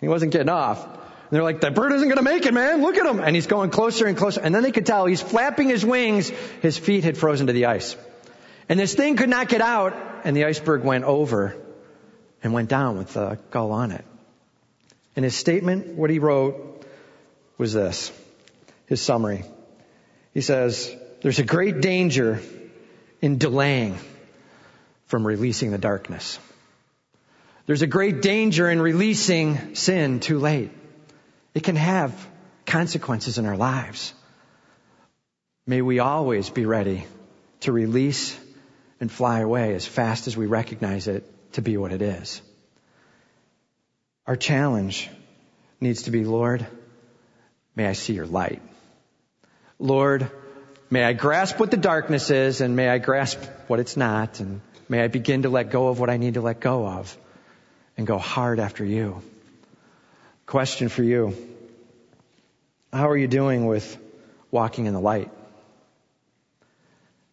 He 0.00 0.08
wasn't 0.08 0.32
getting 0.32 0.48
off. 0.48 1.03
And 1.24 1.30
they're 1.30 1.42
like, 1.42 1.62
that 1.62 1.74
bird 1.74 1.92
isn't 1.92 2.06
going 2.06 2.18
to 2.18 2.22
make 2.22 2.44
it, 2.44 2.52
man. 2.52 2.82
Look 2.82 2.96
at 2.96 3.06
him. 3.06 3.18
And 3.18 3.34
he's 3.34 3.46
going 3.46 3.70
closer 3.70 4.06
and 4.06 4.16
closer. 4.16 4.40
And 4.40 4.54
then 4.54 4.62
they 4.62 4.72
could 4.72 4.84
tell 4.84 5.06
he's 5.06 5.22
flapping 5.22 5.68
his 5.68 5.84
wings. 5.84 6.28
His 6.60 6.76
feet 6.76 7.02
had 7.02 7.16
frozen 7.16 7.46
to 7.46 7.52
the 7.52 7.66
ice. 7.66 7.96
And 8.68 8.78
this 8.78 8.94
thing 8.94 9.16
could 9.16 9.30
not 9.30 9.48
get 9.48 9.62
out. 9.62 9.94
And 10.24 10.36
the 10.36 10.44
iceberg 10.44 10.84
went 10.84 11.04
over 11.04 11.56
and 12.42 12.52
went 12.52 12.68
down 12.68 12.98
with 12.98 13.14
the 13.14 13.38
gull 13.50 13.72
on 13.72 13.90
it. 13.90 14.04
And 15.16 15.24
his 15.24 15.34
statement, 15.34 15.94
what 15.94 16.10
he 16.10 16.18
wrote, 16.18 16.84
was 17.56 17.72
this. 17.72 18.12
His 18.86 19.00
summary. 19.00 19.44
He 20.34 20.42
says, 20.42 20.94
there's 21.22 21.38
a 21.38 21.44
great 21.44 21.80
danger 21.80 22.40
in 23.22 23.38
delaying 23.38 23.96
from 25.06 25.26
releasing 25.26 25.70
the 25.70 25.78
darkness. 25.78 26.38
There's 27.66 27.80
a 27.80 27.86
great 27.86 28.20
danger 28.20 28.68
in 28.68 28.82
releasing 28.82 29.74
sin 29.74 30.20
too 30.20 30.38
late. 30.38 30.70
It 31.54 31.62
can 31.62 31.76
have 31.76 32.12
consequences 32.66 33.38
in 33.38 33.46
our 33.46 33.56
lives. 33.56 34.12
May 35.66 35.80
we 35.80 36.00
always 36.00 36.50
be 36.50 36.66
ready 36.66 37.06
to 37.60 37.72
release 37.72 38.38
and 39.00 39.10
fly 39.10 39.40
away 39.40 39.74
as 39.74 39.86
fast 39.86 40.26
as 40.26 40.36
we 40.36 40.46
recognize 40.46 41.06
it 41.06 41.24
to 41.52 41.62
be 41.62 41.76
what 41.76 41.92
it 41.92 42.02
is. 42.02 42.42
Our 44.26 44.36
challenge 44.36 45.08
needs 45.80 46.02
to 46.02 46.10
be, 46.10 46.24
Lord, 46.24 46.66
may 47.76 47.86
I 47.86 47.92
see 47.92 48.14
your 48.14 48.26
light. 48.26 48.60
Lord, 49.78 50.30
may 50.90 51.04
I 51.04 51.12
grasp 51.12 51.60
what 51.60 51.70
the 51.70 51.76
darkness 51.76 52.30
is 52.30 52.60
and 52.60 52.74
may 52.74 52.88
I 52.88 52.98
grasp 52.98 53.40
what 53.68 53.80
it's 53.80 53.96
not 53.96 54.40
and 54.40 54.60
may 54.88 55.02
I 55.02 55.08
begin 55.08 55.42
to 55.42 55.50
let 55.50 55.70
go 55.70 55.88
of 55.88 56.00
what 56.00 56.10
I 56.10 56.16
need 56.16 56.34
to 56.34 56.40
let 56.40 56.60
go 56.60 56.86
of 56.86 57.16
and 57.96 58.06
go 58.06 58.18
hard 58.18 58.58
after 58.58 58.84
you. 58.84 59.22
Question 60.46 60.88
for 60.88 61.02
you. 61.02 61.34
How 62.92 63.08
are 63.08 63.16
you 63.16 63.26
doing 63.26 63.66
with 63.66 63.98
walking 64.50 64.86
in 64.86 64.92
the 64.92 65.00
light? 65.00 65.30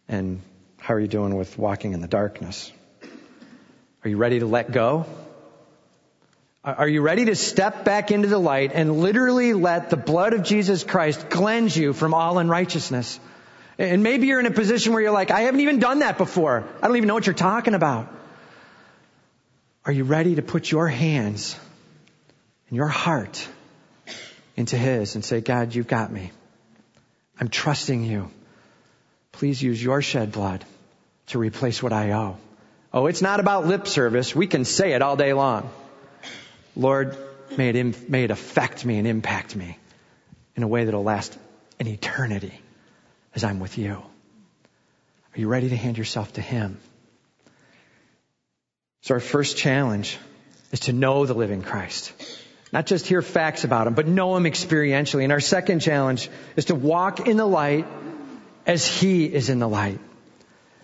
And 0.08 0.40
how 0.78 0.94
are 0.94 1.00
you 1.00 1.08
doing 1.08 1.36
with 1.36 1.58
walking 1.58 1.92
in 1.92 2.00
the 2.00 2.08
darkness? 2.08 2.72
Are 4.04 4.08
you 4.08 4.16
ready 4.16 4.40
to 4.40 4.46
let 4.46 4.72
go? 4.72 5.06
Are 6.64 6.88
you 6.88 7.02
ready 7.02 7.26
to 7.26 7.34
step 7.34 7.84
back 7.84 8.10
into 8.10 8.28
the 8.28 8.38
light 8.38 8.70
and 8.72 9.00
literally 9.00 9.52
let 9.52 9.90
the 9.90 9.96
blood 9.96 10.32
of 10.32 10.42
Jesus 10.42 10.82
Christ 10.82 11.28
cleanse 11.28 11.76
you 11.76 11.92
from 11.92 12.14
all 12.14 12.38
unrighteousness? 12.38 13.20
And 13.78 14.02
maybe 14.02 14.28
you're 14.28 14.40
in 14.40 14.46
a 14.46 14.50
position 14.50 14.92
where 14.92 15.02
you're 15.02 15.12
like, 15.12 15.30
I 15.30 15.42
haven't 15.42 15.60
even 15.60 15.80
done 15.80 16.00
that 16.00 16.18
before. 16.18 16.64
I 16.80 16.86
don't 16.86 16.96
even 16.96 17.08
know 17.08 17.14
what 17.14 17.26
you're 17.26 17.34
talking 17.34 17.74
about. 17.74 18.12
Are 19.84 19.92
you 19.92 20.04
ready 20.04 20.36
to 20.36 20.42
put 20.42 20.70
your 20.70 20.88
hands 20.88 21.56
and 22.72 22.78
your 22.78 22.88
heart 22.88 23.46
into 24.56 24.78
His 24.78 25.14
and 25.14 25.22
say, 25.22 25.42
God, 25.42 25.74
you've 25.74 25.86
got 25.86 26.10
me. 26.10 26.32
I'm 27.38 27.48
trusting 27.48 28.02
you. 28.02 28.30
Please 29.30 29.62
use 29.62 29.82
your 29.82 30.00
shed 30.00 30.32
blood 30.32 30.64
to 31.26 31.38
replace 31.38 31.82
what 31.82 31.92
I 31.92 32.12
owe. 32.12 32.38
Oh, 32.90 33.08
it's 33.08 33.20
not 33.20 33.40
about 33.40 33.66
lip 33.66 33.86
service. 33.86 34.34
We 34.34 34.46
can 34.46 34.64
say 34.64 34.94
it 34.94 35.02
all 35.02 35.16
day 35.16 35.34
long. 35.34 35.70
Lord, 36.74 37.14
may 37.58 37.68
it, 37.68 38.08
may 38.08 38.24
it 38.24 38.30
affect 38.30 38.86
me 38.86 38.96
and 38.96 39.06
impact 39.06 39.54
me 39.54 39.76
in 40.56 40.62
a 40.62 40.68
way 40.68 40.86
that'll 40.86 41.04
last 41.04 41.36
an 41.78 41.88
eternity 41.88 42.58
as 43.34 43.44
I'm 43.44 43.60
with 43.60 43.76
you. 43.76 43.96
Are 43.96 45.38
you 45.38 45.46
ready 45.46 45.68
to 45.68 45.76
hand 45.76 45.98
yourself 45.98 46.32
to 46.34 46.40
Him? 46.40 46.78
So 49.02 49.12
our 49.12 49.20
first 49.20 49.58
challenge 49.58 50.16
is 50.70 50.80
to 50.80 50.94
know 50.94 51.26
the 51.26 51.34
living 51.34 51.60
Christ. 51.60 52.14
Not 52.72 52.86
just 52.86 53.06
hear 53.06 53.20
facts 53.20 53.64
about 53.64 53.86
Him, 53.86 53.94
but 53.94 54.08
know 54.08 54.34
Him 54.34 54.44
experientially. 54.44 55.24
And 55.24 55.32
our 55.32 55.40
second 55.40 55.80
challenge 55.80 56.30
is 56.56 56.66
to 56.66 56.74
walk 56.74 57.28
in 57.28 57.36
the 57.36 57.46
light 57.46 57.86
as 58.66 58.86
He 58.86 59.26
is 59.26 59.50
in 59.50 59.58
the 59.58 59.68
light. 59.68 60.00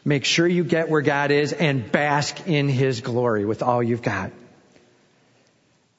Make 0.05 0.25
sure 0.25 0.47
you 0.47 0.65
get 0.65 0.91
where 0.91 1.01
God 1.01 1.31
is 1.31 1.53
and 1.53 1.91
bask 1.91 2.47
in 2.47 2.69
His 2.69 3.01
glory 3.01 3.45
with 3.47 3.63
all 3.63 3.83
you've 3.83 4.03
got. 4.03 4.33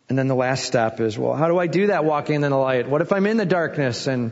And 0.10 0.18
then 0.18 0.28
the 0.28 0.36
last 0.36 0.66
step 0.66 1.00
is, 1.00 1.18
well, 1.18 1.34
how 1.34 1.48
do 1.48 1.60
I 1.60 1.68
do 1.68 1.88
that 1.88 2.06
walking 2.06 2.36
in 2.36 2.42
the 2.42 2.50
light? 2.58 2.88
What 2.88 3.02
if 3.02 3.12
I'm 3.12 3.28
in 3.28 3.38
the 3.38 3.46
darkness? 3.46 4.08
And 4.08 4.32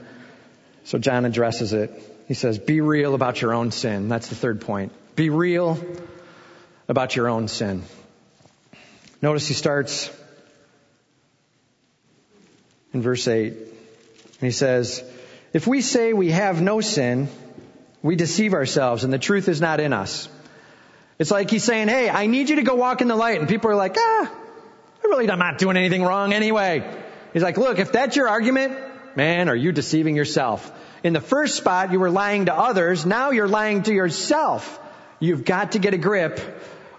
so 0.84 0.98
John 0.98 1.26
addresses 1.26 1.74
it. 1.74 1.92
He 2.28 2.34
says, 2.34 2.58
be 2.58 2.82
real 2.82 3.14
about 3.14 3.42
your 3.42 3.54
own 3.54 3.72
sin. 3.72 4.10
That's 4.10 4.28
the 4.28 4.36
third 4.36 4.62
point. 4.62 4.92
Be 5.16 5.30
real 5.30 5.80
about 6.88 7.16
your 7.16 7.30
own 7.30 7.48
sin. 7.48 7.84
Notice 9.22 9.48
he 9.48 9.54
starts 9.54 10.12
in 12.98 13.04
verse 13.04 13.28
8. 13.28 13.54
And 13.54 14.42
he 14.42 14.52
says, 14.52 15.04
if 15.54 15.68
we 15.68 15.82
say 15.82 16.14
we 16.14 16.32
have 16.32 16.62
no 16.62 16.82
sin, 16.82 17.30
we 18.02 18.16
deceive 18.16 18.54
ourselves 18.54 19.04
and 19.04 19.14
the 19.14 19.20
truth 19.20 19.48
is 19.48 19.62
not 19.62 19.80
in 19.80 19.94
us. 19.94 20.30
It's 21.20 21.32
like 21.32 21.50
he's 21.50 21.64
saying, 21.64 21.88
hey, 21.88 22.10
I 22.10 22.28
need 22.28 22.50
you 22.50 22.58
to 22.58 22.64
go 22.64 22.76
walk 22.76 23.02
in 23.02 23.08
the 23.08 23.16
light. 23.16 23.40
And 23.40 23.50
people 23.50 23.72
are 23.72 23.76
like, 23.76 23.96
ah, 23.98 24.32
I 25.04 25.08
really 25.08 25.30
am 25.30 25.40
not 25.40 25.58
doing 25.58 25.78
anything 25.78 26.04
wrong 26.04 26.34
anyway. 26.34 26.84
He's 27.34 27.44
like, 27.44 27.58
look, 27.58 27.80
if 27.80 27.92
that's 27.92 28.16
your 28.16 28.30
argument, 28.30 28.78
man, 29.16 29.50
are 29.50 29.56
you 29.56 29.72
deceiving 29.72 30.16
yourself? 30.16 30.72
In 31.04 31.14
the 31.14 31.22
first 31.22 31.56
spot, 31.56 31.92
you 31.92 32.00
were 32.00 32.12
lying 32.12 32.46
to 32.46 32.54
others. 32.54 33.06
Now 33.06 33.32
you're 33.32 33.48
lying 33.48 33.84
to 33.84 33.94
yourself. 33.94 34.80
You've 35.20 35.46
got 35.46 35.74
to 35.74 35.80
get 35.80 35.94
a 35.94 35.98
grip. 35.98 36.40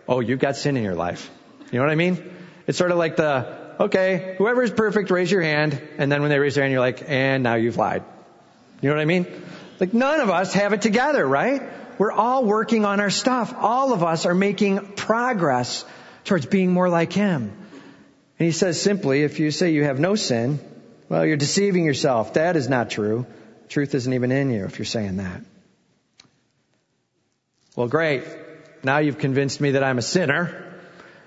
Oh, 0.08 0.20
you've 0.20 0.40
got 0.40 0.56
sin 0.56 0.76
in 0.76 0.82
your 0.82 0.94
life. 0.94 1.30
You 1.70 1.78
know 1.78 1.84
what 1.84 1.92
I 1.92 1.96
mean? 1.96 2.34
It's 2.66 2.78
sort 2.78 2.90
of 2.90 2.98
like 2.98 3.16
the, 3.16 3.58
okay, 3.78 4.34
whoever 4.38 4.62
is 4.62 4.70
perfect, 4.70 5.10
raise 5.10 5.30
your 5.30 5.42
hand. 5.42 5.80
And 5.98 6.10
then 6.10 6.20
when 6.20 6.30
they 6.30 6.38
raise 6.38 6.54
their 6.54 6.64
hand, 6.64 6.72
you're 6.72 6.80
like, 6.80 7.04
and 7.06 7.42
now 7.42 7.54
you've 7.54 7.76
lied. 7.76 8.02
You 8.80 8.88
know 8.88 8.96
what 8.96 9.02
I 9.02 9.06
mean? 9.06 9.26
Like 9.80 9.94
none 9.94 10.20
of 10.20 10.30
us 10.30 10.52
have 10.54 10.72
it 10.72 10.82
together, 10.82 11.26
right? 11.26 11.62
We're 11.98 12.12
all 12.12 12.44
working 12.44 12.84
on 12.84 13.00
our 13.00 13.10
stuff. 13.10 13.54
All 13.56 13.92
of 13.92 14.04
us 14.04 14.24
are 14.26 14.34
making 14.34 14.92
progress 14.94 15.84
towards 16.24 16.46
being 16.46 16.72
more 16.72 16.88
like 16.88 17.12
Him. 17.12 17.52
And 18.38 18.46
he 18.46 18.52
says 18.52 18.80
simply, 18.80 19.22
if 19.22 19.40
you 19.40 19.50
say 19.50 19.70
you 19.70 19.84
have 19.84 19.98
no 19.98 20.14
sin, 20.14 20.60
well, 21.08 21.26
you're 21.26 21.37
deceiving 21.37 21.85
yourself. 21.85 22.35
That 22.35 22.56
is 22.56 22.68
not 22.68 22.90
true. 22.90 23.26
Truth 23.68 23.94
isn't 23.94 24.12
even 24.12 24.31
in 24.31 24.50
you 24.50 24.64
if 24.64 24.79
you're 24.79 24.87
saying 24.87 25.16
that. 25.16 25.42
Well, 27.74 27.88
great. 27.88 28.24
Now 28.83 28.98
you've 28.98 29.18
convinced 29.18 29.60
me 29.60 29.72
that 29.72 29.83
I'm 29.83 29.98
a 29.98 30.02
sinner. 30.02 30.64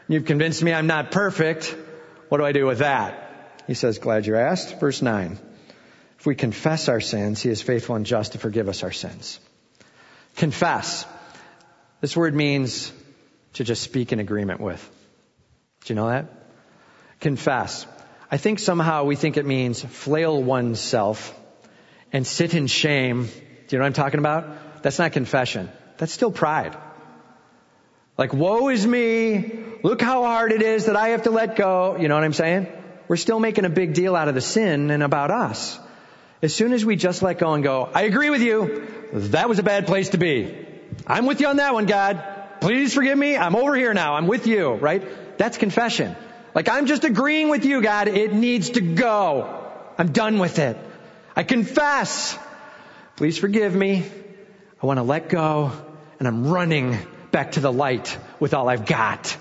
You've 0.08 0.26
convinced 0.26 0.64
me 0.64 0.74
I'm 0.74 0.88
not 0.88 1.12
perfect. 1.12 1.76
What 2.32 2.38
do 2.38 2.46
I 2.46 2.54
do 2.54 2.66
with 2.66 2.78
that? 2.78 3.62
He 3.68 3.74
says, 3.74 4.00
glad 4.00 4.26
you 4.26 4.38
asked. 4.38 4.80
Verse 4.80 5.02
9. 5.02 5.38
If 6.18 6.26
we 6.26 6.34
confess 6.34 6.88
our 6.88 7.02
sins, 7.02 7.42
He 7.42 7.50
is 7.50 7.62
faithful 7.62 7.98
and 7.98 8.06
just 8.06 8.32
to 8.32 8.38
forgive 8.38 8.70
us 8.70 8.84
our 8.84 8.94
sins. 8.94 9.38
Confess. 10.38 11.06
This 12.00 12.16
word 12.16 12.34
means 12.34 12.94
to 13.56 13.66
just 13.66 13.84
speak 13.84 14.14
in 14.14 14.20
agreement 14.20 14.62
with. 14.62 14.82
Do 15.84 15.94
you 15.94 15.96
know 15.96 16.08
that? 16.08 16.42
confess. 17.22 17.86
I 18.30 18.38
think 18.38 18.60
somehow 18.60 19.04
we 19.04 19.16
think 19.16 19.38
it 19.38 19.46
means 19.46 19.84
flail 19.84 20.42
oneself 20.42 21.38
and 22.14 22.26
sit 22.26 22.56
in 22.56 22.68
shame. 22.68 23.26
Do 23.26 23.32
you 23.70 23.78
know 23.78 23.84
what 23.84 23.88
I'm 23.88 23.94
talking 23.94 24.20
about? 24.20 24.84
That's 24.84 24.98
not 24.98 25.12
confession. 25.12 25.70
That's 25.98 26.14
still 26.14 26.32
pride. 26.32 26.76
Like, 28.18 28.34
woe 28.34 28.70
is 28.70 28.88
me. 28.88 29.64
Look 29.84 30.02
how 30.02 30.24
hard 30.24 30.52
it 30.52 30.62
is 30.62 30.86
that 30.86 30.96
I 30.96 31.10
have 31.10 31.24
to 31.24 31.32
let 31.32 31.56
go. 31.56 31.98
You 31.98 32.08
know 32.08 32.16
what 32.16 32.24
I'm 32.24 32.34
saying? 32.34 32.68
We're 33.08 33.18
still 33.18 33.40
making 33.40 33.66
a 33.66 33.70
big 33.70 33.94
deal 33.94 34.16
out 34.16 34.28
of 34.28 34.36
the 34.36 34.42
sin 34.42 34.92
and 34.92 35.02
about 35.02 35.32
us. 35.32 35.80
As 36.42 36.54
soon 36.56 36.74
as 36.74 36.86
we 36.86 36.96
just 36.96 37.22
let 37.22 37.40
go 37.40 37.54
and 37.54 37.64
go, 37.64 37.90
I 37.94 38.04
agree 38.04 38.30
with 38.30 38.42
you. 38.42 38.88
That 39.14 39.50
was 39.50 39.60
a 39.60 39.64
bad 39.64 39.88
place 39.88 40.10
to 40.10 40.18
be. 40.18 40.68
I'm 41.06 41.26
with 41.26 41.42
you 41.42 41.48
on 41.48 41.58
that 41.58 41.74
one, 41.74 41.86
God. 41.86 42.24
Please 42.62 42.94
forgive 42.94 43.18
me. 43.18 43.38
I'm 43.38 43.56
over 43.56 43.76
here 43.76 43.94
now. 43.94 44.16
I'm 44.16 44.28
with 44.28 44.48
you, 44.48 44.74
right? 44.74 45.38
That's 45.38 45.58
confession. 45.58 46.16
Like 46.54 46.70
I'm 46.70 46.86
just 46.86 47.04
agreeing 47.04 47.50
with 47.50 47.66
you, 47.66 47.82
God. 47.82 48.08
It 48.08 48.34
needs 48.34 48.72
to 48.72 48.82
go. 48.82 49.68
I'm 49.98 50.12
done 50.12 50.40
with 50.40 50.60
it. 50.60 50.78
I 51.36 51.44
confess. 51.44 52.38
Please 53.16 53.38
forgive 53.38 53.76
me. 53.76 54.06
I 54.82 54.86
want 54.86 54.98
to 54.98 55.04
let 55.04 55.30
go 55.30 55.72
and 56.20 56.28
I'm 56.28 56.48
running 56.48 56.98
back 57.32 57.54
to 57.54 57.60
the 57.60 57.72
light 57.72 58.18
with 58.40 58.54
all 58.54 58.70
I've 58.70 58.86
got. 58.86 59.38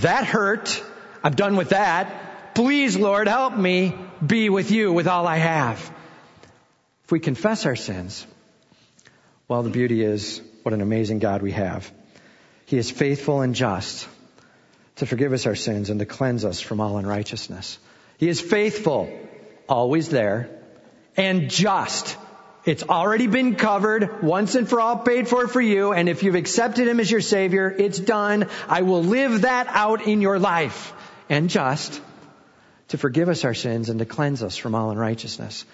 That 0.00 0.24
hurt. 0.24 0.82
I'm 1.24 1.34
done 1.34 1.56
with 1.56 1.70
that. 1.70 2.54
Please, 2.54 2.96
Lord, 2.96 3.28
help 3.28 3.56
me 3.56 3.94
be 4.24 4.50
with 4.50 4.70
you 4.70 4.92
with 4.92 5.06
all 5.06 5.26
I 5.26 5.36
have. 5.36 5.78
If 7.04 7.12
we 7.12 7.20
confess 7.20 7.66
our 7.66 7.76
sins, 7.76 8.26
well, 9.48 9.62
the 9.62 9.70
beauty 9.70 10.02
is 10.02 10.42
what 10.62 10.74
an 10.74 10.80
amazing 10.80 11.20
God 11.20 11.42
we 11.42 11.52
have. 11.52 11.90
He 12.66 12.76
is 12.76 12.90
faithful 12.90 13.40
and 13.40 13.54
just 13.54 14.06
to 14.96 15.06
forgive 15.06 15.32
us 15.32 15.46
our 15.46 15.54
sins 15.54 15.90
and 15.90 16.00
to 16.00 16.06
cleanse 16.06 16.44
us 16.44 16.60
from 16.60 16.80
all 16.80 16.98
unrighteousness. 16.98 17.78
He 18.18 18.28
is 18.28 18.40
faithful, 18.40 19.10
always 19.68 20.08
there, 20.08 20.50
and 21.16 21.48
just. 21.48 22.16
It's 22.68 22.82
already 22.82 23.28
been 23.28 23.54
covered, 23.54 24.22
once 24.22 24.54
and 24.54 24.68
for 24.68 24.78
all 24.78 24.98
paid 24.98 25.26
for 25.26 25.48
for 25.48 25.58
you, 25.58 25.94
and 25.94 26.06
if 26.06 26.22
you've 26.22 26.34
accepted 26.34 26.86
Him 26.86 27.00
as 27.00 27.10
your 27.10 27.22
Savior, 27.22 27.74
it's 27.74 27.98
done. 27.98 28.46
I 28.68 28.82
will 28.82 29.02
live 29.02 29.40
that 29.40 29.68
out 29.68 30.06
in 30.06 30.20
your 30.20 30.38
life. 30.38 30.92
And 31.30 31.48
just 31.48 31.98
to 32.88 32.98
forgive 32.98 33.30
us 33.30 33.46
our 33.46 33.54
sins 33.54 33.88
and 33.88 34.00
to 34.00 34.04
cleanse 34.04 34.42
us 34.42 34.58
from 34.58 34.74
all 34.74 34.90
unrighteousness. 34.90 35.64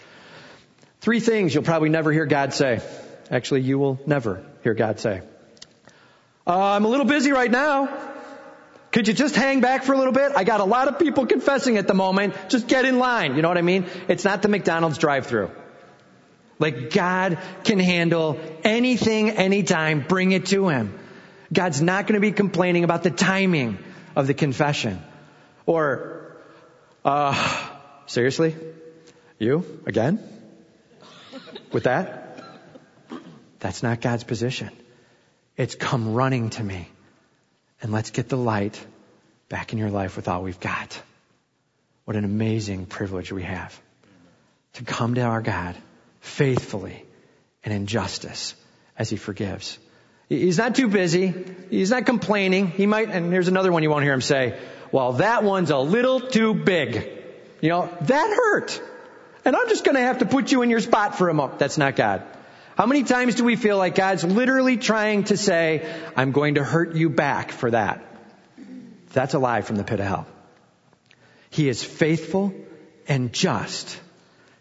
Three 1.00 1.18
things 1.18 1.52
you'll 1.52 1.64
probably 1.64 1.88
never 1.88 2.12
hear 2.12 2.26
God 2.26 2.54
say. 2.54 2.80
Actually, 3.28 3.62
you 3.62 3.76
will 3.80 3.98
never 4.06 4.44
hear 4.62 4.74
God 4.74 5.00
say. 5.00 5.22
Uh, 6.46 6.56
I'm 6.56 6.84
a 6.84 6.88
little 6.88 7.06
busy 7.06 7.32
right 7.32 7.50
now. 7.50 7.88
Could 8.92 9.08
you 9.08 9.14
just 9.14 9.34
hang 9.34 9.60
back 9.60 9.82
for 9.82 9.94
a 9.94 9.98
little 9.98 10.12
bit? 10.12 10.30
I 10.36 10.44
got 10.44 10.60
a 10.60 10.64
lot 10.64 10.86
of 10.86 11.00
people 11.00 11.26
confessing 11.26 11.76
at 11.76 11.88
the 11.88 11.94
moment. 11.94 12.34
Just 12.50 12.68
get 12.68 12.84
in 12.84 13.00
line. 13.00 13.34
You 13.34 13.42
know 13.42 13.48
what 13.48 13.58
I 13.58 13.62
mean? 13.62 13.86
It's 14.06 14.24
not 14.24 14.42
the 14.42 14.48
McDonald's 14.48 14.98
drive 14.98 15.26
through. 15.26 15.50
Like 16.58 16.90
God 16.90 17.38
can 17.64 17.78
handle 17.78 18.38
anything, 18.62 19.30
anytime. 19.30 20.04
Bring 20.06 20.32
it 20.32 20.46
to 20.46 20.68
Him. 20.68 20.98
God's 21.52 21.82
not 21.82 22.06
going 22.06 22.14
to 22.14 22.20
be 22.20 22.32
complaining 22.32 22.84
about 22.84 23.02
the 23.02 23.10
timing 23.10 23.78
of 24.16 24.26
the 24.26 24.34
confession. 24.34 25.02
Or, 25.66 26.36
uh, 27.04 27.68
seriously? 28.06 28.54
You? 29.38 29.80
Again? 29.86 30.20
With 31.72 31.84
that? 31.84 32.42
That's 33.60 33.82
not 33.82 34.00
God's 34.00 34.24
position. 34.24 34.70
It's 35.56 35.74
come 35.74 36.14
running 36.14 36.50
to 36.50 36.62
me. 36.62 36.88
And 37.82 37.92
let's 37.92 38.10
get 38.10 38.28
the 38.28 38.36
light 38.36 38.80
back 39.48 39.72
in 39.72 39.78
your 39.78 39.90
life 39.90 40.16
with 40.16 40.28
all 40.28 40.42
we've 40.42 40.60
got. 40.60 41.00
What 42.04 42.16
an 42.16 42.24
amazing 42.24 42.86
privilege 42.86 43.32
we 43.32 43.42
have 43.42 43.78
to 44.74 44.84
come 44.84 45.14
to 45.14 45.22
our 45.22 45.40
God 45.40 45.76
faithfully 46.24 47.04
and 47.62 47.72
in 47.72 47.86
justice 47.86 48.54
as 48.98 49.10
He 49.10 49.16
forgives. 49.16 49.78
He's 50.28 50.56
not 50.56 50.74
too 50.74 50.88
busy. 50.88 51.34
He's 51.68 51.90
not 51.90 52.06
complaining. 52.06 52.68
He 52.68 52.86
might, 52.86 53.10
and 53.10 53.30
here's 53.30 53.48
another 53.48 53.70
one 53.70 53.82
you 53.82 53.90
won't 53.90 54.04
hear 54.04 54.14
him 54.14 54.22
say, 54.22 54.58
well, 54.90 55.14
that 55.14 55.44
one's 55.44 55.70
a 55.70 55.76
little 55.76 56.20
too 56.20 56.54
big. 56.54 57.22
You 57.60 57.68
know, 57.68 57.90
that 58.00 58.36
hurt. 58.36 58.82
And 59.44 59.54
I'm 59.54 59.68
just 59.68 59.84
gonna 59.84 60.00
have 60.00 60.18
to 60.18 60.26
put 60.26 60.50
you 60.50 60.62
in 60.62 60.70
your 60.70 60.80
spot 60.80 61.18
for 61.18 61.28
a 61.28 61.34
moment. 61.34 61.58
That's 61.58 61.76
not 61.76 61.94
God. 61.94 62.22
How 62.76 62.86
many 62.86 63.04
times 63.04 63.34
do 63.34 63.44
we 63.44 63.56
feel 63.56 63.76
like 63.76 63.94
God's 63.94 64.24
literally 64.24 64.78
trying 64.78 65.24
to 65.24 65.36
say, 65.36 65.94
I'm 66.16 66.32
going 66.32 66.54
to 66.54 66.64
hurt 66.64 66.96
you 66.96 67.10
back 67.10 67.52
for 67.52 67.70
that? 67.70 68.02
That's 69.12 69.34
a 69.34 69.38
lie 69.38 69.60
from 69.60 69.76
the 69.76 69.84
pit 69.84 70.00
of 70.00 70.06
hell. 70.06 70.26
He 71.50 71.68
is 71.68 71.84
faithful 71.84 72.52
and 73.06 73.32
just 73.32 74.00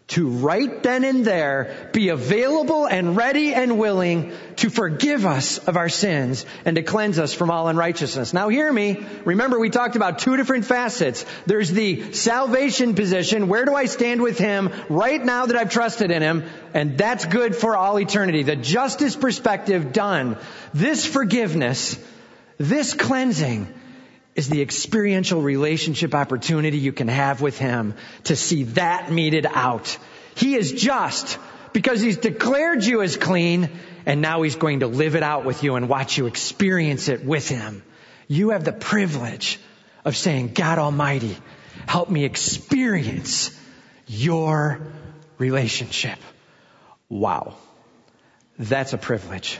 to 0.06 0.28
right 0.28 0.82
then 0.82 1.02
and 1.02 1.24
there 1.24 1.88
be 1.94 2.10
available 2.10 2.86
and 2.86 3.16
ready 3.16 3.54
and 3.54 3.78
willing 3.78 4.32
to 4.56 4.68
forgive 4.68 5.24
us 5.24 5.56
of 5.58 5.78
our 5.78 5.88
sins 5.88 6.44
and 6.66 6.76
to 6.76 6.82
cleanse 6.82 7.18
us 7.18 7.32
from 7.32 7.50
all 7.50 7.68
unrighteousness. 7.68 8.34
Now 8.34 8.50
hear 8.50 8.70
me. 8.70 9.04
Remember 9.24 9.58
we 9.58 9.70
talked 9.70 9.96
about 9.96 10.18
two 10.18 10.36
different 10.36 10.66
facets. 10.66 11.24
There's 11.46 11.70
the 11.70 12.12
salvation 12.12 12.94
position. 12.94 13.48
Where 13.48 13.64
do 13.64 13.74
I 13.74 13.86
stand 13.86 14.20
with 14.20 14.38
Him 14.38 14.70
right 14.90 15.24
now 15.24 15.46
that 15.46 15.56
I've 15.56 15.70
trusted 15.70 16.10
in 16.10 16.20
Him? 16.20 16.44
And 16.74 16.98
that's 16.98 17.24
good 17.24 17.56
for 17.56 17.74
all 17.74 17.98
eternity. 17.98 18.42
The 18.42 18.56
justice 18.56 19.16
perspective 19.16 19.94
done. 19.94 20.36
This 20.74 21.06
forgiveness, 21.06 21.98
this 22.58 22.92
cleansing, 22.92 23.72
is 24.34 24.48
the 24.48 24.62
experiential 24.62 25.40
relationship 25.40 26.14
opportunity 26.14 26.78
you 26.78 26.92
can 26.92 27.08
have 27.08 27.40
with 27.40 27.58
Him 27.58 27.94
to 28.24 28.36
see 28.36 28.64
that 28.64 29.12
meted 29.12 29.46
out. 29.46 29.96
He 30.34 30.56
is 30.56 30.72
just 30.72 31.38
because 31.72 32.00
He's 32.00 32.16
declared 32.16 32.84
you 32.84 33.02
as 33.02 33.16
clean 33.16 33.70
and 34.06 34.20
now 34.20 34.42
He's 34.42 34.56
going 34.56 34.80
to 34.80 34.86
live 34.86 35.14
it 35.14 35.22
out 35.22 35.44
with 35.44 35.62
you 35.62 35.76
and 35.76 35.88
watch 35.88 36.18
you 36.18 36.26
experience 36.26 37.08
it 37.08 37.24
with 37.24 37.48
Him. 37.48 37.82
You 38.26 38.50
have 38.50 38.64
the 38.64 38.72
privilege 38.72 39.60
of 40.04 40.16
saying, 40.16 40.52
God 40.54 40.78
Almighty, 40.78 41.36
help 41.86 42.10
me 42.10 42.24
experience 42.24 43.58
your 44.06 44.80
relationship. 45.38 46.18
Wow. 47.08 47.56
That's 48.58 48.92
a 48.92 48.98
privilege. 48.98 49.58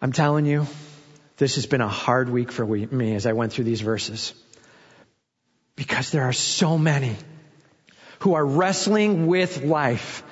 I'm 0.00 0.12
telling 0.12 0.46
you, 0.46 0.66
this 1.42 1.56
has 1.56 1.66
been 1.66 1.80
a 1.80 1.88
hard 1.88 2.28
week 2.28 2.52
for 2.52 2.64
me 2.64 3.16
as 3.16 3.26
I 3.26 3.32
went 3.32 3.52
through 3.52 3.64
these 3.64 3.80
verses. 3.80 4.32
Because 5.74 6.10
there 6.10 6.22
are 6.22 6.32
so 6.32 6.78
many 6.78 7.16
who 8.20 8.34
are 8.34 8.46
wrestling 8.46 9.26
with 9.26 9.64
life 9.64 10.22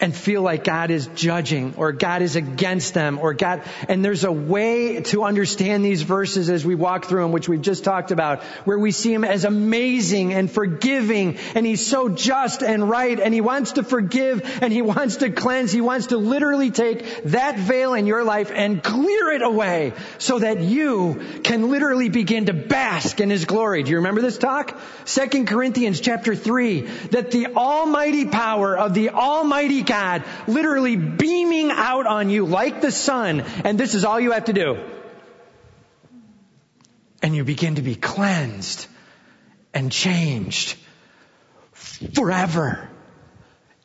and 0.00 0.14
feel 0.14 0.42
like 0.42 0.62
God 0.62 0.92
is 0.92 1.08
judging 1.08 1.74
or 1.76 1.90
God 1.90 2.22
is 2.22 2.36
against 2.36 2.94
them 2.94 3.18
or 3.18 3.34
God, 3.34 3.62
and 3.88 4.04
there's 4.04 4.22
a 4.22 4.30
way 4.30 5.00
to 5.00 5.24
understand 5.24 5.84
these 5.84 6.02
verses 6.02 6.50
as 6.50 6.64
we 6.64 6.76
walk 6.76 7.06
through 7.06 7.22
them, 7.22 7.32
which 7.32 7.48
we've 7.48 7.62
just 7.62 7.82
talked 7.82 8.12
about, 8.12 8.42
where 8.64 8.78
we 8.78 8.92
see 8.92 9.12
Him 9.12 9.24
as 9.24 9.44
amazing 9.44 10.32
and 10.34 10.48
forgiving 10.50 11.36
and 11.56 11.66
He's 11.66 11.84
so 11.84 12.08
just 12.08 12.62
and 12.62 12.88
right 12.88 13.18
and 13.18 13.34
He 13.34 13.40
wants 13.40 13.72
to 13.72 13.82
forgive 13.82 14.62
and 14.62 14.72
He 14.72 14.82
wants 14.82 15.16
to 15.16 15.30
cleanse. 15.30 15.72
He 15.72 15.80
wants 15.80 16.08
to 16.08 16.16
literally 16.16 16.70
take 16.70 17.24
that 17.24 17.58
veil 17.58 17.94
in 17.94 18.06
your 18.06 18.22
life 18.22 18.52
and 18.54 18.82
clear 18.82 19.32
it 19.32 19.42
away 19.42 19.94
so 20.18 20.38
that 20.38 20.60
you 20.60 21.40
can 21.42 21.70
literally 21.70 22.08
begin 22.08 22.46
to 22.46 22.52
bask 22.52 23.20
in 23.20 23.30
His 23.30 23.46
glory. 23.46 23.82
Do 23.82 23.90
you 23.90 23.96
remember 23.96 24.20
this 24.20 24.38
talk? 24.38 24.78
Second 25.06 25.48
Corinthians 25.48 26.00
chapter 26.00 26.36
three, 26.36 26.82
that 27.10 27.32
the 27.32 27.48
almighty 27.48 28.26
power 28.26 28.78
of 28.78 28.94
the 28.94 29.10
almighty 29.10 29.87
God 29.88 30.22
literally 30.46 30.94
beaming 30.94 31.72
out 31.72 32.06
on 32.06 32.30
you 32.30 32.46
like 32.46 32.80
the 32.80 32.92
sun, 32.92 33.40
and 33.40 33.80
this 33.80 33.94
is 33.94 34.04
all 34.04 34.20
you 34.20 34.30
have 34.30 34.44
to 34.44 34.52
do. 34.52 34.78
And 37.20 37.34
you 37.34 37.42
begin 37.42 37.74
to 37.74 37.82
be 37.82 37.96
cleansed 37.96 38.86
and 39.74 39.90
changed 39.90 40.76
forever. 41.72 42.88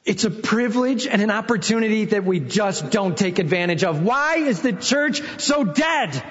It's 0.05 0.25
a 0.25 0.29
privilege 0.29 1.07
and 1.07 1.21
an 1.21 1.31
opportunity 1.31 2.05
that 2.05 2.25
we 2.25 2.41
just 2.41 2.91
don't 2.91 3.17
take 3.17 3.39
advantage 3.39 3.83
of. 3.83 4.03
Why 4.03 4.35
is 4.35 4.61
the 4.61 4.73
church 4.73 5.21
so 5.39 5.63
dead? 5.63 6.21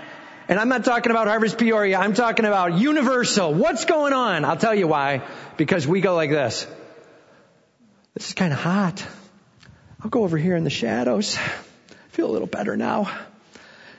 And 0.48 0.60
I'm 0.60 0.68
not 0.68 0.84
talking 0.84 1.10
about 1.10 1.28
Harvest 1.28 1.56
Peoria. 1.56 1.98
I'm 1.98 2.12
talking 2.12 2.44
about 2.44 2.78
universal. 2.78 3.54
What's 3.54 3.86
going 3.86 4.12
on? 4.12 4.44
I'll 4.44 4.58
tell 4.58 4.74
you 4.74 4.86
why. 4.86 5.22
Because 5.56 5.86
we 5.88 6.02
go 6.02 6.14
like 6.14 6.30
this. 6.30 6.66
This 8.14 8.28
is 8.28 8.34
kind 8.34 8.52
of 8.52 8.58
hot. 8.58 9.06
I'll 10.03 10.11
go 10.11 10.24
over 10.24 10.36
here 10.36 10.57
in 10.57 10.64
the 10.64 10.70
shadows. 10.70 11.38
Feel 12.09 12.28
a 12.28 12.32
little 12.32 12.48
better 12.48 12.76
now. 12.76 13.09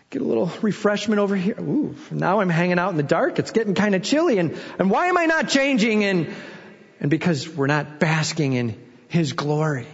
Get 0.10 0.22
a 0.22 0.26
little 0.26 0.51
refreshment 0.62 1.20
over 1.20 1.36
here. 1.36 1.56
Ooh, 1.60 1.95
now 2.12 2.41
I'm 2.41 2.49
hanging 2.49 2.78
out 2.78 2.91
in 2.91 2.97
the 2.97 3.04
dark. 3.04 3.39
It's 3.39 3.51
getting 3.51 3.74
kind 3.74 3.95
of 3.95 4.04
chilly. 4.04 4.38
And, 4.38 4.60
and 4.78 4.91
why 4.91 5.08
am 5.08 5.18
I 5.18 5.28
not 5.28 5.47
changing? 5.47 6.04
And, 6.04 6.34
and 6.99 7.10
because 7.10 7.47
we're 7.47 7.68
not 7.68 7.99
basking 7.99 8.54
in 8.54 8.78
His 9.08 9.32
glory. 9.32 9.88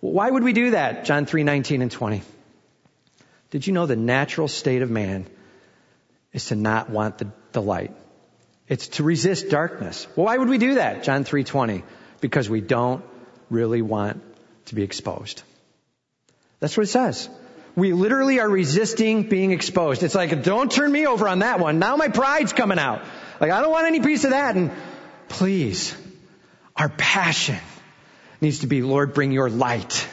Why 0.00 0.28
would 0.28 0.42
we 0.42 0.52
do 0.52 0.72
that? 0.72 1.04
John 1.04 1.26
3, 1.26 1.44
19 1.44 1.80
and 1.80 1.90
20. 1.90 2.22
Did 3.50 3.66
you 3.66 3.72
know 3.72 3.86
the 3.86 3.96
natural 3.96 4.48
state 4.48 4.82
of 4.82 4.90
man 4.90 5.26
is 6.32 6.46
to 6.46 6.56
not 6.56 6.90
want 6.90 7.18
the, 7.18 7.30
the 7.52 7.62
light? 7.62 7.94
It's 8.68 8.88
to 8.88 9.04
resist 9.04 9.48
darkness. 9.48 10.08
Well, 10.16 10.26
why 10.26 10.36
would 10.36 10.48
we 10.48 10.58
do 10.58 10.74
that? 10.74 11.04
John 11.04 11.24
3:20. 11.24 11.84
Because 12.20 12.50
we 12.50 12.60
don't 12.60 13.04
really 13.48 13.80
want 13.80 14.22
to 14.66 14.74
be 14.74 14.82
exposed. 14.82 15.42
That's 16.60 16.76
what 16.76 16.84
it 16.84 16.90
says. 16.90 17.28
We 17.74 17.92
literally 17.92 18.40
are 18.40 18.48
resisting 18.48 19.24
being 19.24 19.50
exposed. 19.50 20.02
It's 20.02 20.14
like, 20.14 20.42
don't 20.42 20.72
turn 20.72 20.90
me 20.90 21.06
over 21.06 21.28
on 21.28 21.40
that 21.40 21.60
one. 21.60 21.78
Now 21.78 21.96
my 21.96 22.08
pride's 22.08 22.52
coming 22.52 22.78
out. 22.78 23.02
Like, 23.38 23.50
I 23.50 23.60
don't 23.60 23.70
want 23.70 23.86
any 23.86 24.00
piece 24.00 24.24
of 24.24 24.30
that. 24.30 24.56
And 24.56 24.70
please, 25.28 25.94
our 26.74 26.88
passion 26.88 27.58
needs 28.40 28.60
to 28.60 28.66
be, 28.66 28.80
Lord, 28.80 29.12
bring 29.12 29.30
your 29.30 29.50
light. 29.50 30.08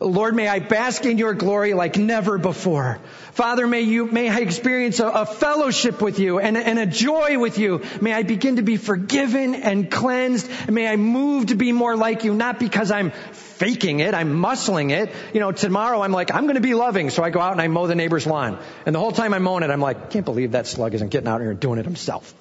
Lord, 0.00 0.34
may 0.34 0.48
I 0.48 0.60
bask 0.60 1.04
in 1.04 1.18
your 1.18 1.34
glory 1.34 1.74
like 1.74 1.96
never 1.96 2.38
before. 2.38 2.98
Father, 3.32 3.66
may 3.66 3.82
you, 3.82 4.06
may 4.06 4.28
I 4.28 4.38
experience 4.38 5.00
a, 5.00 5.06
a 5.06 5.26
fellowship 5.26 6.00
with 6.00 6.18
you 6.18 6.38
and, 6.38 6.56
and, 6.56 6.78
a 6.78 6.86
joy 6.86 7.38
with 7.38 7.58
you. 7.58 7.82
May 8.00 8.12
I 8.12 8.22
begin 8.22 8.56
to 8.56 8.62
be 8.62 8.76
forgiven 8.76 9.54
and 9.54 9.90
cleansed. 9.90 10.48
May 10.70 10.86
I 10.86 10.96
move 10.96 11.46
to 11.46 11.54
be 11.54 11.72
more 11.72 11.96
like 11.96 12.24
you, 12.24 12.34
not 12.34 12.58
because 12.58 12.90
I'm 12.90 13.12
faking 13.54 14.00
it, 14.00 14.14
I'm 14.14 14.34
muscling 14.34 14.90
it. 14.90 15.10
You 15.32 15.40
know, 15.40 15.52
tomorrow 15.52 16.02
I'm 16.02 16.12
like, 16.12 16.34
I'm 16.34 16.44
going 16.44 16.56
to 16.56 16.60
be 16.60 16.74
loving. 16.74 17.10
So 17.10 17.22
I 17.22 17.30
go 17.30 17.40
out 17.40 17.52
and 17.52 17.60
I 17.60 17.68
mow 17.68 17.86
the 17.86 17.94
neighbor's 17.94 18.26
lawn. 18.26 18.58
And 18.84 18.94
the 18.94 18.98
whole 18.98 19.12
time 19.12 19.32
I'm 19.34 19.42
mowing 19.42 19.62
it, 19.62 19.70
I'm 19.70 19.80
like, 19.80 19.96
I 19.96 20.06
can't 20.06 20.24
believe 20.24 20.52
that 20.52 20.66
slug 20.66 20.94
isn't 20.94 21.08
getting 21.08 21.28
out 21.28 21.40
here 21.40 21.50
and 21.50 21.60
doing 21.60 21.78
it 21.78 21.84
himself. 21.84 22.34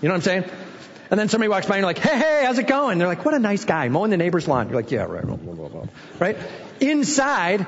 You 0.00 0.08
know 0.08 0.14
what 0.14 0.18
I'm 0.18 0.22
saying? 0.22 0.44
And 1.10 1.18
then 1.18 1.28
somebody 1.28 1.48
walks 1.48 1.66
by 1.66 1.76
and 1.76 1.82
you're 1.82 1.88
like, 1.88 1.98
hey, 1.98 2.18
hey, 2.18 2.42
how's 2.44 2.58
it 2.58 2.66
going? 2.66 2.98
They're 2.98 3.08
like, 3.08 3.24
what 3.24 3.34
a 3.34 3.38
nice 3.38 3.64
guy, 3.64 3.88
mowing 3.88 4.10
the 4.10 4.16
neighbor's 4.16 4.46
lawn. 4.46 4.68
You're 4.68 4.76
like, 4.76 4.90
yeah, 4.90 5.04
right. 5.04 5.24
Right? 6.18 6.36
Inside, 6.80 7.66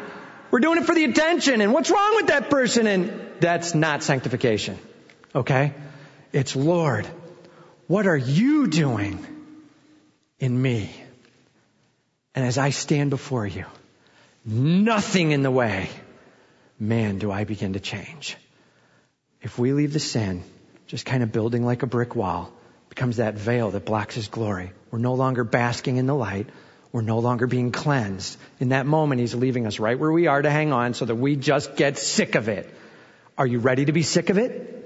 we're 0.51 0.61
doing 0.61 0.79
it 0.79 0.85
for 0.85 0.95
the 0.95 1.05
attention. 1.05 1.61
And 1.61 1.73
what's 1.73 1.91
wrong 1.91 2.17
with 2.17 2.27
that 2.27 2.51
person? 2.51 2.87
And 2.87 3.31
that's 3.41 3.75
not 3.75 4.03
sanctification. 4.03 4.79
Okay? 5.35 5.73
It's 6.33 6.55
Lord, 6.55 7.07
what 7.87 8.07
are 8.07 8.17
you 8.17 8.67
doing 8.67 9.25
in 10.39 10.61
me? 10.61 10.95
And 12.35 12.45
as 12.45 12.59
I 12.59 12.71
stand 12.71 13.11
before 13.11 13.47
you, 13.47 13.67
nothing 14.45 15.33
in 15.33 15.43
the 15.43 15.51
way, 15.51 15.91
man, 16.79 17.19
do 17.19 17.31
I 17.31 17.45
begin 17.45 17.73
to 17.73 17.81
change. 17.81 18.37
If 19.43 19.59
we 19.59 19.73
leave 19.73 19.93
the 19.93 20.01
sin, 20.01 20.43
just 20.87 21.07
kind 21.07 21.23
of 21.23 21.33
building 21.33 21.65
like 21.65 21.83
a 21.83 21.87
brick 21.87 22.15
wall, 22.15 22.53
becomes 22.89 23.17
that 23.17 23.35
veil 23.35 23.71
that 23.71 23.85
blocks 23.85 24.15
his 24.15 24.29
glory. 24.29 24.73
We're 24.91 24.99
no 24.99 25.15
longer 25.15 25.45
basking 25.45 25.97
in 25.97 26.07
the 26.07 26.15
light. 26.15 26.49
We're 26.93 27.03
no 27.03 27.21
longer 27.21 27.47
being 27.47 27.71
cleansed. 27.71 28.37
In 28.59 28.71
that 28.71 28.85
moment, 28.85 29.21
he's 29.21 29.35
leaving 29.35 29.67
us 29.67 29.79
right 29.79 29.99
where 29.99 30.11
we 30.11 30.27
are 30.27 30.43
to 30.43 30.51
hang 30.51 30.73
on 30.73 30.95
so 30.95 31.05
that 31.05 31.15
we 31.15 31.37
just 31.37 31.77
get 31.77 31.99
sick 31.99 32.35
of 32.35 32.49
it. 32.49 32.69
Are 33.39 33.47
you 33.47 33.61
ready 33.61 33.85
to 33.85 33.93
be 33.93 34.03
sick 34.03 34.29
of 34.31 34.39
it? 34.39 34.77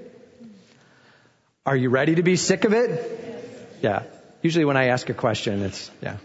Are 1.65 1.75
you 1.75 1.89
ready 1.89 2.15
to 2.15 2.23
be 2.23 2.35
sick 2.35 2.63
of 2.63 2.73
it? 2.73 3.79
Yeah. 3.81 4.03
Usually 4.43 4.65
when 4.65 4.77
I 4.77 4.85
ask 4.89 5.09
a 5.09 5.15
question, 5.15 5.63
it's, 5.63 5.89
yeah, 6.01 6.17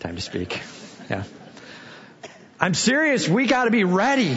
time 0.00 0.16
to 0.16 0.22
speak. 0.22 0.60
Yeah. 1.10 1.24
I'm 2.58 2.74
serious. 2.74 3.28
We 3.28 3.46
gotta 3.46 3.70
be 3.70 3.84
ready 3.84 4.36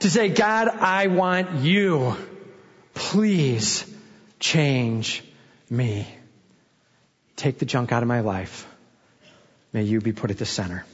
to 0.00 0.10
say, 0.10 0.28
God, 0.28 0.68
I 0.68 1.06
want 1.08 1.60
you. 1.60 2.16
Please 2.94 3.84
change 4.38 5.24
me. 5.70 6.06
Take 7.36 7.58
the 7.58 7.64
junk 7.64 7.92
out 7.92 8.02
of 8.02 8.08
my 8.08 8.20
life. 8.20 8.66
May 9.72 9.84
you 9.84 10.00
be 10.00 10.12
put 10.12 10.30
at 10.30 10.38
the 10.38 10.46
center. 10.46 10.84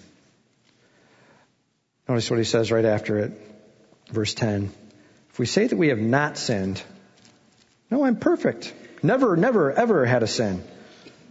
Notice 2.09 2.31
what 2.31 2.39
he 2.39 2.45
says 2.45 2.71
right 2.71 2.85
after 2.85 3.19
it. 3.19 3.33
Verse 4.11 4.35
10. 4.35 4.73
If 5.31 5.39
we 5.39 5.47
say 5.47 5.67
that 5.67 5.77
we 5.77 5.89
have 5.89 5.99
not 5.99 6.39
sinned, 6.39 6.81
no, 7.91 8.05
I'm 8.05 8.17
perfect. 8.17 8.73
Never, 9.03 9.37
never, 9.37 9.73
ever 9.73 10.07
had 10.07 10.23
a 10.23 10.29
sin. 10.29 10.63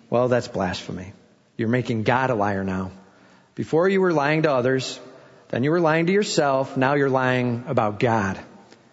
Well, 0.09 0.27
that's 0.27 0.49
blasphemy. 0.49 1.13
You're 1.57 1.69
making 1.69 2.03
God 2.03 2.29
a 2.29 2.35
liar 2.35 2.63
now. 2.63 2.91
Before 3.55 3.87
you 3.87 4.01
were 4.01 4.13
lying 4.13 4.43
to 4.43 4.51
others, 4.51 4.99
then 5.49 5.63
you 5.63 5.71
were 5.71 5.79
lying 5.79 6.07
to 6.07 6.13
yourself, 6.13 6.75
now 6.75 6.95
you're 6.95 7.09
lying 7.09 7.63
about 7.67 7.99
God. 7.99 8.39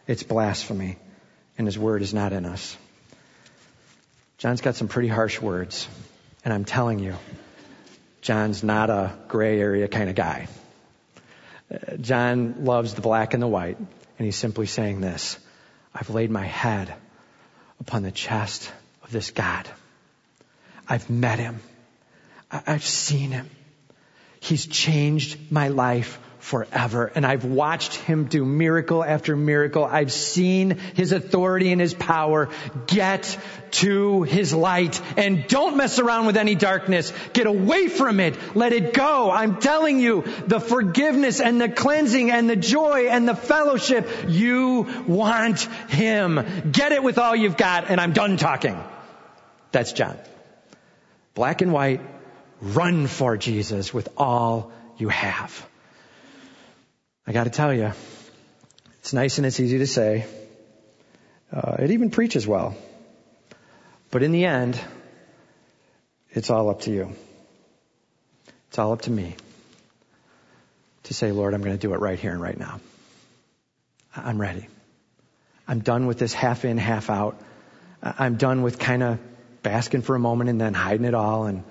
It's 0.06 0.22
blasphemy, 0.22 0.98
and 1.58 1.66
His 1.66 1.78
Word 1.78 2.02
is 2.02 2.14
not 2.14 2.32
in 2.32 2.44
us. 2.44 2.76
John's 4.38 4.60
got 4.60 4.76
some 4.76 4.88
pretty 4.88 5.08
harsh 5.08 5.40
words, 5.40 5.88
and 6.44 6.52
I'm 6.52 6.64
telling 6.64 6.98
you, 6.98 7.16
John's 8.20 8.62
not 8.62 8.90
a 8.90 9.12
gray 9.28 9.60
area 9.60 9.88
kind 9.88 10.08
of 10.08 10.14
guy. 10.14 10.48
Uh, 11.72 11.96
John 11.96 12.64
loves 12.64 12.94
the 12.94 13.02
black 13.02 13.34
and 13.34 13.42
the 13.42 13.48
white, 13.48 13.78
and 13.78 14.26
he's 14.26 14.36
simply 14.36 14.66
saying 14.66 15.00
this 15.00 15.38
I've 15.94 16.10
laid 16.10 16.30
my 16.30 16.44
head 16.44 16.94
upon 17.80 18.02
the 18.02 18.12
chest 18.12 18.70
of 19.02 19.10
this 19.10 19.30
God. 19.30 19.68
I've 20.88 21.08
met 21.10 21.38
him. 21.38 21.60
I've 22.52 22.84
seen 22.84 23.30
him. 23.30 23.48
He's 24.40 24.66
changed 24.66 25.38
my 25.50 25.68
life 25.68 26.18
forever. 26.42 27.10
And 27.14 27.24
I've 27.24 27.44
watched 27.44 27.94
him 27.94 28.24
do 28.24 28.44
miracle 28.44 29.04
after 29.04 29.36
miracle. 29.36 29.84
I've 29.84 30.12
seen 30.12 30.76
his 30.94 31.12
authority 31.12 31.70
and 31.70 31.80
his 31.80 31.94
power. 31.94 32.48
Get 32.88 33.38
to 33.82 34.24
his 34.24 34.52
light 34.52 35.00
and 35.16 35.46
don't 35.46 35.76
mess 35.76 36.00
around 36.00 36.26
with 36.26 36.36
any 36.36 36.56
darkness. 36.56 37.12
Get 37.32 37.46
away 37.46 37.86
from 37.86 38.18
it. 38.18 38.36
Let 38.56 38.72
it 38.72 38.92
go. 38.92 39.30
I'm 39.30 39.60
telling 39.60 40.00
you, 40.00 40.24
the 40.48 40.58
forgiveness 40.58 41.40
and 41.40 41.60
the 41.60 41.68
cleansing 41.68 42.32
and 42.32 42.50
the 42.50 42.56
joy 42.56 43.06
and 43.06 43.28
the 43.28 43.36
fellowship, 43.36 44.08
you 44.26 45.04
want 45.06 45.60
him. 45.88 46.72
Get 46.72 46.90
it 46.90 47.04
with 47.04 47.18
all 47.18 47.36
you've 47.36 47.56
got 47.56 47.88
and 47.88 48.00
I'm 48.00 48.12
done 48.12 48.36
talking. 48.36 48.82
That's 49.70 49.92
John. 49.92 50.18
Black 51.34 51.62
and 51.62 51.72
white, 51.72 52.00
run 52.62 53.08
for 53.08 53.36
Jesus 53.36 53.92
with 53.92 54.08
all 54.16 54.72
you 54.96 55.08
have. 55.08 55.68
I 57.26 57.32
got 57.32 57.44
to 57.44 57.50
tell 57.50 57.74
you, 57.74 57.92
it's 59.00 59.12
nice 59.12 59.38
and 59.38 59.46
it's 59.46 59.58
easy 59.60 59.78
to 59.78 59.86
say. 59.86 60.26
Uh, 61.52 61.76
it 61.80 61.90
even 61.90 62.10
preaches 62.10 62.46
well. 62.46 62.76
But 64.10 64.22
in 64.22 64.32
the 64.32 64.44
end, 64.44 64.80
it's 66.30 66.50
all 66.50 66.70
up 66.70 66.82
to 66.82 66.92
you. 66.92 67.12
It's 68.68 68.78
all 68.78 68.92
up 68.92 69.02
to 69.02 69.10
me 69.10 69.34
to 71.04 71.14
say, 71.14 71.32
Lord, 71.32 71.52
I'm 71.52 71.62
going 71.62 71.76
to 71.76 71.80
do 71.80 71.92
it 71.94 72.00
right 72.00 72.18
here 72.18 72.30
and 72.30 72.40
right 72.40 72.58
now. 72.58 72.80
I'm 74.16 74.40
ready. 74.40 74.68
I'm 75.66 75.80
done 75.80 76.06
with 76.06 76.18
this 76.18 76.32
half 76.32 76.64
in, 76.64 76.78
half 76.78 77.10
out. 77.10 77.40
I'm 78.02 78.36
done 78.36 78.62
with 78.62 78.78
kind 78.78 79.02
of 79.02 79.18
basking 79.62 80.02
for 80.02 80.14
a 80.14 80.18
moment 80.18 80.50
and 80.50 80.60
then 80.60 80.74
hiding 80.74 81.04
it 81.04 81.14
all 81.14 81.46
and 81.46 81.64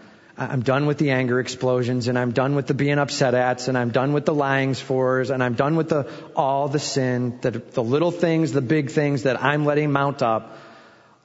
I'm 0.50 0.64
done 0.64 0.88
with 0.88 0.98
the 0.98 1.12
anger 1.12 1.40
explosions 1.40 2.08
and 2.08 2.18
I'm 2.18 2.32
done 2.32 2.56
with 2.56 2.66
the 2.66 2.74
being 2.74 2.98
upset 2.98 3.36
ats 3.36 3.68
and 3.68 3.78
I'm 3.78 3.92
done 3.92 4.12
with 4.12 4.26
the 4.26 4.34
lyings 4.34 4.80
fors 4.80 5.30
and 5.30 5.44
I'm 5.44 5.54
done 5.54 5.76
with 5.76 5.90
the, 5.90 6.12
all 6.36 6.68
the 6.68 6.80
sin, 6.80 7.38
the, 7.42 7.52
the 7.52 7.84
little 7.84 8.10
things, 8.10 8.52
the 8.52 8.62
big 8.62 8.90
things 8.90 9.24
that 9.24 9.44
I'm 9.44 9.66
letting 9.66 9.92
mount 9.92 10.24
up. 10.24 10.58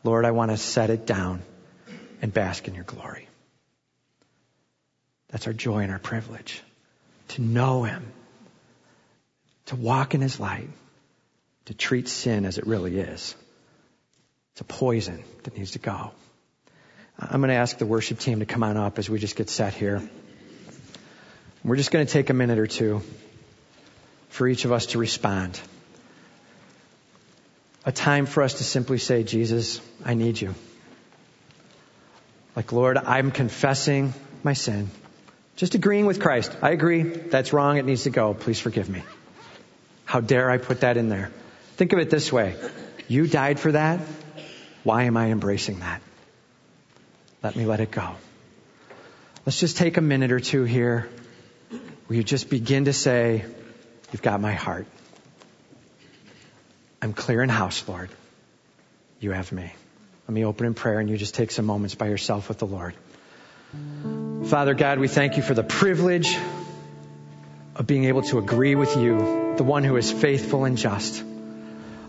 Lord, 0.05 0.27
I 0.27 0.33
want 0.33 0.51
to 0.51 0.59
set 0.59 0.91
it 0.91 1.07
down 1.07 1.43
and 2.21 2.33
bask 2.33 2.69
in 2.69 2.75
your 2.75 2.85
glory. 2.85 3.29
That's 5.31 5.47
our 5.47 5.55
joy 5.55 5.79
and 5.79 5.93
our 5.93 5.99
privilege. 5.99 6.63
To 7.29 7.43
know 7.43 7.85
Him. 7.85 8.13
To 9.67 9.77
walk 9.77 10.15
in 10.15 10.21
His 10.21 10.39
light. 10.39 10.69
To 11.67 11.75
treat 11.75 12.09
sin 12.09 12.45
as 12.45 12.59
it 12.59 12.67
really 12.67 12.99
is. 12.99 13.35
It's 14.53 14.61
a 14.61 14.65
poison 14.65 15.25
that 15.45 15.57
needs 15.57 15.73
to 15.73 15.79
go. 15.79 16.13
I'm 17.19 17.41
going 17.41 17.49
to 17.49 17.55
ask 17.55 17.79
the 17.79 17.87
worship 17.87 18.19
team 18.19 18.41
to 18.41 18.47
come 18.47 18.63
on 18.63 18.77
up 18.77 18.99
as 18.99 19.09
we 19.09 19.19
just 19.19 19.37
get 19.37 19.49
set 19.49 19.73
here. 19.73 20.07
We're 21.65 21.77
just 21.77 21.91
going 21.91 22.07
to 22.07 22.13
take 22.13 22.31
a 22.31 22.35
minute 22.35 22.59
or 22.59 22.67
two 22.67 23.03
for 24.29 24.47
each 24.47 24.65
of 24.65 24.73
us 24.73 24.87
to 24.87 24.99
respond. 24.99 25.59
A 27.85 27.93
time 27.93 28.27
for 28.27 28.43
us 28.43 28.55
to 28.55 28.65
simply 28.65 28.99
say, 28.99 29.23
Jesus, 29.23 29.81
I 30.05 30.15
need 30.15 30.41
you. 30.41 30.55
Like, 32.55 32.73
Lord, 32.73 32.99
I'm 32.99 33.31
confessing 33.31 34.13
my 34.43 34.53
sin. 34.53 34.91
Just 35.57 35.75
agreeing 35.75 36.05
with 36.05 36.21
Christ. 36.21 36.55
I 36.61 36.71
agree. 36.71 37.03
That's 37.03 37.53
wrong. 37.53 37.79
It 37.79 37.87
needs 37.87 38.03
to 38.05 38.11
go. 38.11 38.35
Please 38.35 38.61
forgive 38.61 38.91
me. 38.91 39.03
How 40.05 40.21
dare 40.21 40.51
I 40.51 40.59
put 40.59 40.81
that 40.81 40.97
in 40.97 41.09
there? 41.09 41.33
Think 41.77 41.93
of 41.93 41.99
it 41.99 42.11
this 42.11 42.33
way. 42.33 42.57
You 43.09 43.27
died 43.27 43.59
for 43.59 43.73
that. 43.73 44.01
Why 44.85 45.05
am 45.05 45.17
I 45.17 45.31
embracing 45.31 45.81
that? 45.81 46.03
Let 47.47 47.55
me 47.55 47.65
let 47.65 47.79
it 47.79 47.93
go. 47.93 48.17
Let's 49.45 49.61
just 49.61 49.77
take 49.77 49.99
a 49.99 50.01
minute 50.01 50.33
or 50.33 50.41
two 50.41 50.65
here 50.65 51.09
where 52.09 52.17
you 52.17 52.25
just 52.25 52.51
begin 52.51 52.87
to 52.87 52.93
say, 52.93 53.45
You've 54.11 54.21
got 54.21 54.41
my 54.41 54.53
heart. 54.53 54.89
I'm 57.01 57.13
clear 57.13 57.45
in 57.45 57.49
house, 57.49 57.89
Lord. 57.89 58.11
You 59.21 59.31
have 59.31 59.53
me. 59.53 59.73
Let 60.27 60.35
me 60.35 60.45
open 60.45 60.67
in 60.67 60.75
prayer 60.75 60.99
and 60.99 61.09
you 61.09 61.17
just 61.17 61.37
take 61.37 61.53
some 61.53 61.67
moments 61.67 61.95
by 61.95 62.09
yourself 62.09 62.49
with 62.49 62.59
the 62.59 62.67
Lord. 62.67 62.95
Father 64.47 64.75
God, 64.75 64.99
we 64.99 65.07
thank 65.07 65.37
you 65.37 65.45
for 65.45 65.55
the 65.55 65.63
privilege 65.63 66.37
of 67.77 67.87
being 67.87 68.07
able 68.07 68.23
to 68.23 68.39
agree 68.39 68.75
with 68.75 68.97
you, 68.97 69.55
the 69.57 69.63
one 69.63 69.85
who 69.85 69.95
is 69.95 70.11
faithful 70.11 70.65
and 70.65 70.77
just. 70.77 71.23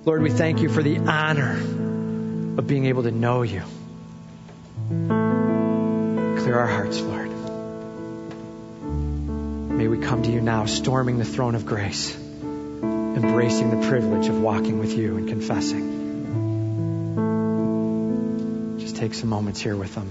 Lord, 0.04 0.24
we 0.24 0.32
thank 0.32 0.62
you 0.64 0.70
for 0.70 0.82
the 0.82 0.98
honor 0.98 1.52
of 2.58 2.66
being 2.66 2.88
able 2.88 3.04
to 3.04 3.12
know 3.12 3.44
you 3.44 3.62
Clear 6.48 6.60
our 6.60 6.68
hearts, 6.68 7.02
Lord. 7.02 7.30
May 9.78 9.89
we 9.89 9.98
come 9.98 10.24
to 10.24 10.32
you 10.32 10.39
now, 10.39 10.66
storming 10.66 11.18
the 11.18 11.26
throne 11.26 11.56
of 11.56 11.66
grace, 11.66 12.16
embracing 12.16 13.70
the 13.70 13.86
privilege 13.89 14.30
of 14.30 14.39
walking 14.41 14.80
with 14.80 14.98
you 14.98 15.18
and 15.18 15.28
confessing. 15.28 15.98
Just 18.80 18.95
take 18.95 19.14
some 19.14 19.28
moments 19.28 19.60
here 19.60 19.76
with 19.76 19.93
them, 19.93 20.10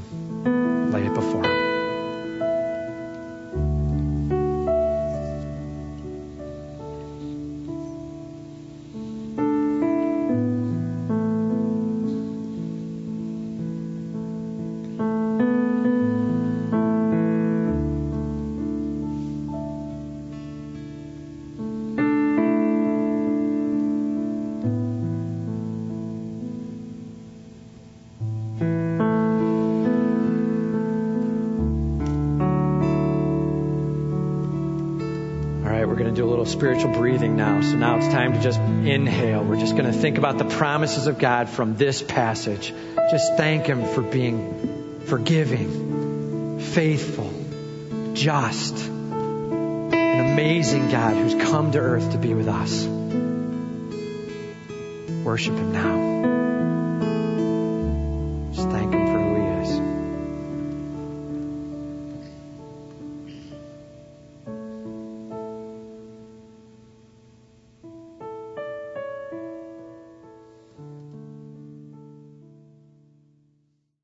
inhale. 38.86 39.42
We're 39.42 39.58
just 39.58 39.76
going 39.76 39.90
to 39.90 39.98
think 39.98 40.18
about 40.18 40.38
the 40.38 40.44
promises 40.44 41.06
of 41.06 41.18
God 41.18 41.48
from 41.48 41.76
this 41.76 42.02
passage. 42.02 42.72
Just 43.10 43.36
thank 43.36 43.66
Him 43.66 43.86
for 43.86 44.02
being 44.02 45.00
forgiving, 45.06 46.60
faithful, 46.60 47.32
just, 48.14 48.76
an 48.86 50.32
amazing 50.32 50.88
God 50.90 51.14
who's 51.16 51.34
come 51.34 51.72
to 51.72 51.78
earth 51.78 52.12
to 52.12 52.18
be 52.18 52.34
with 52.34 52.48
us. 52.48 52.86
Worship 55.24 55.54
Him 55.54 55.72
now. 55.72 56.35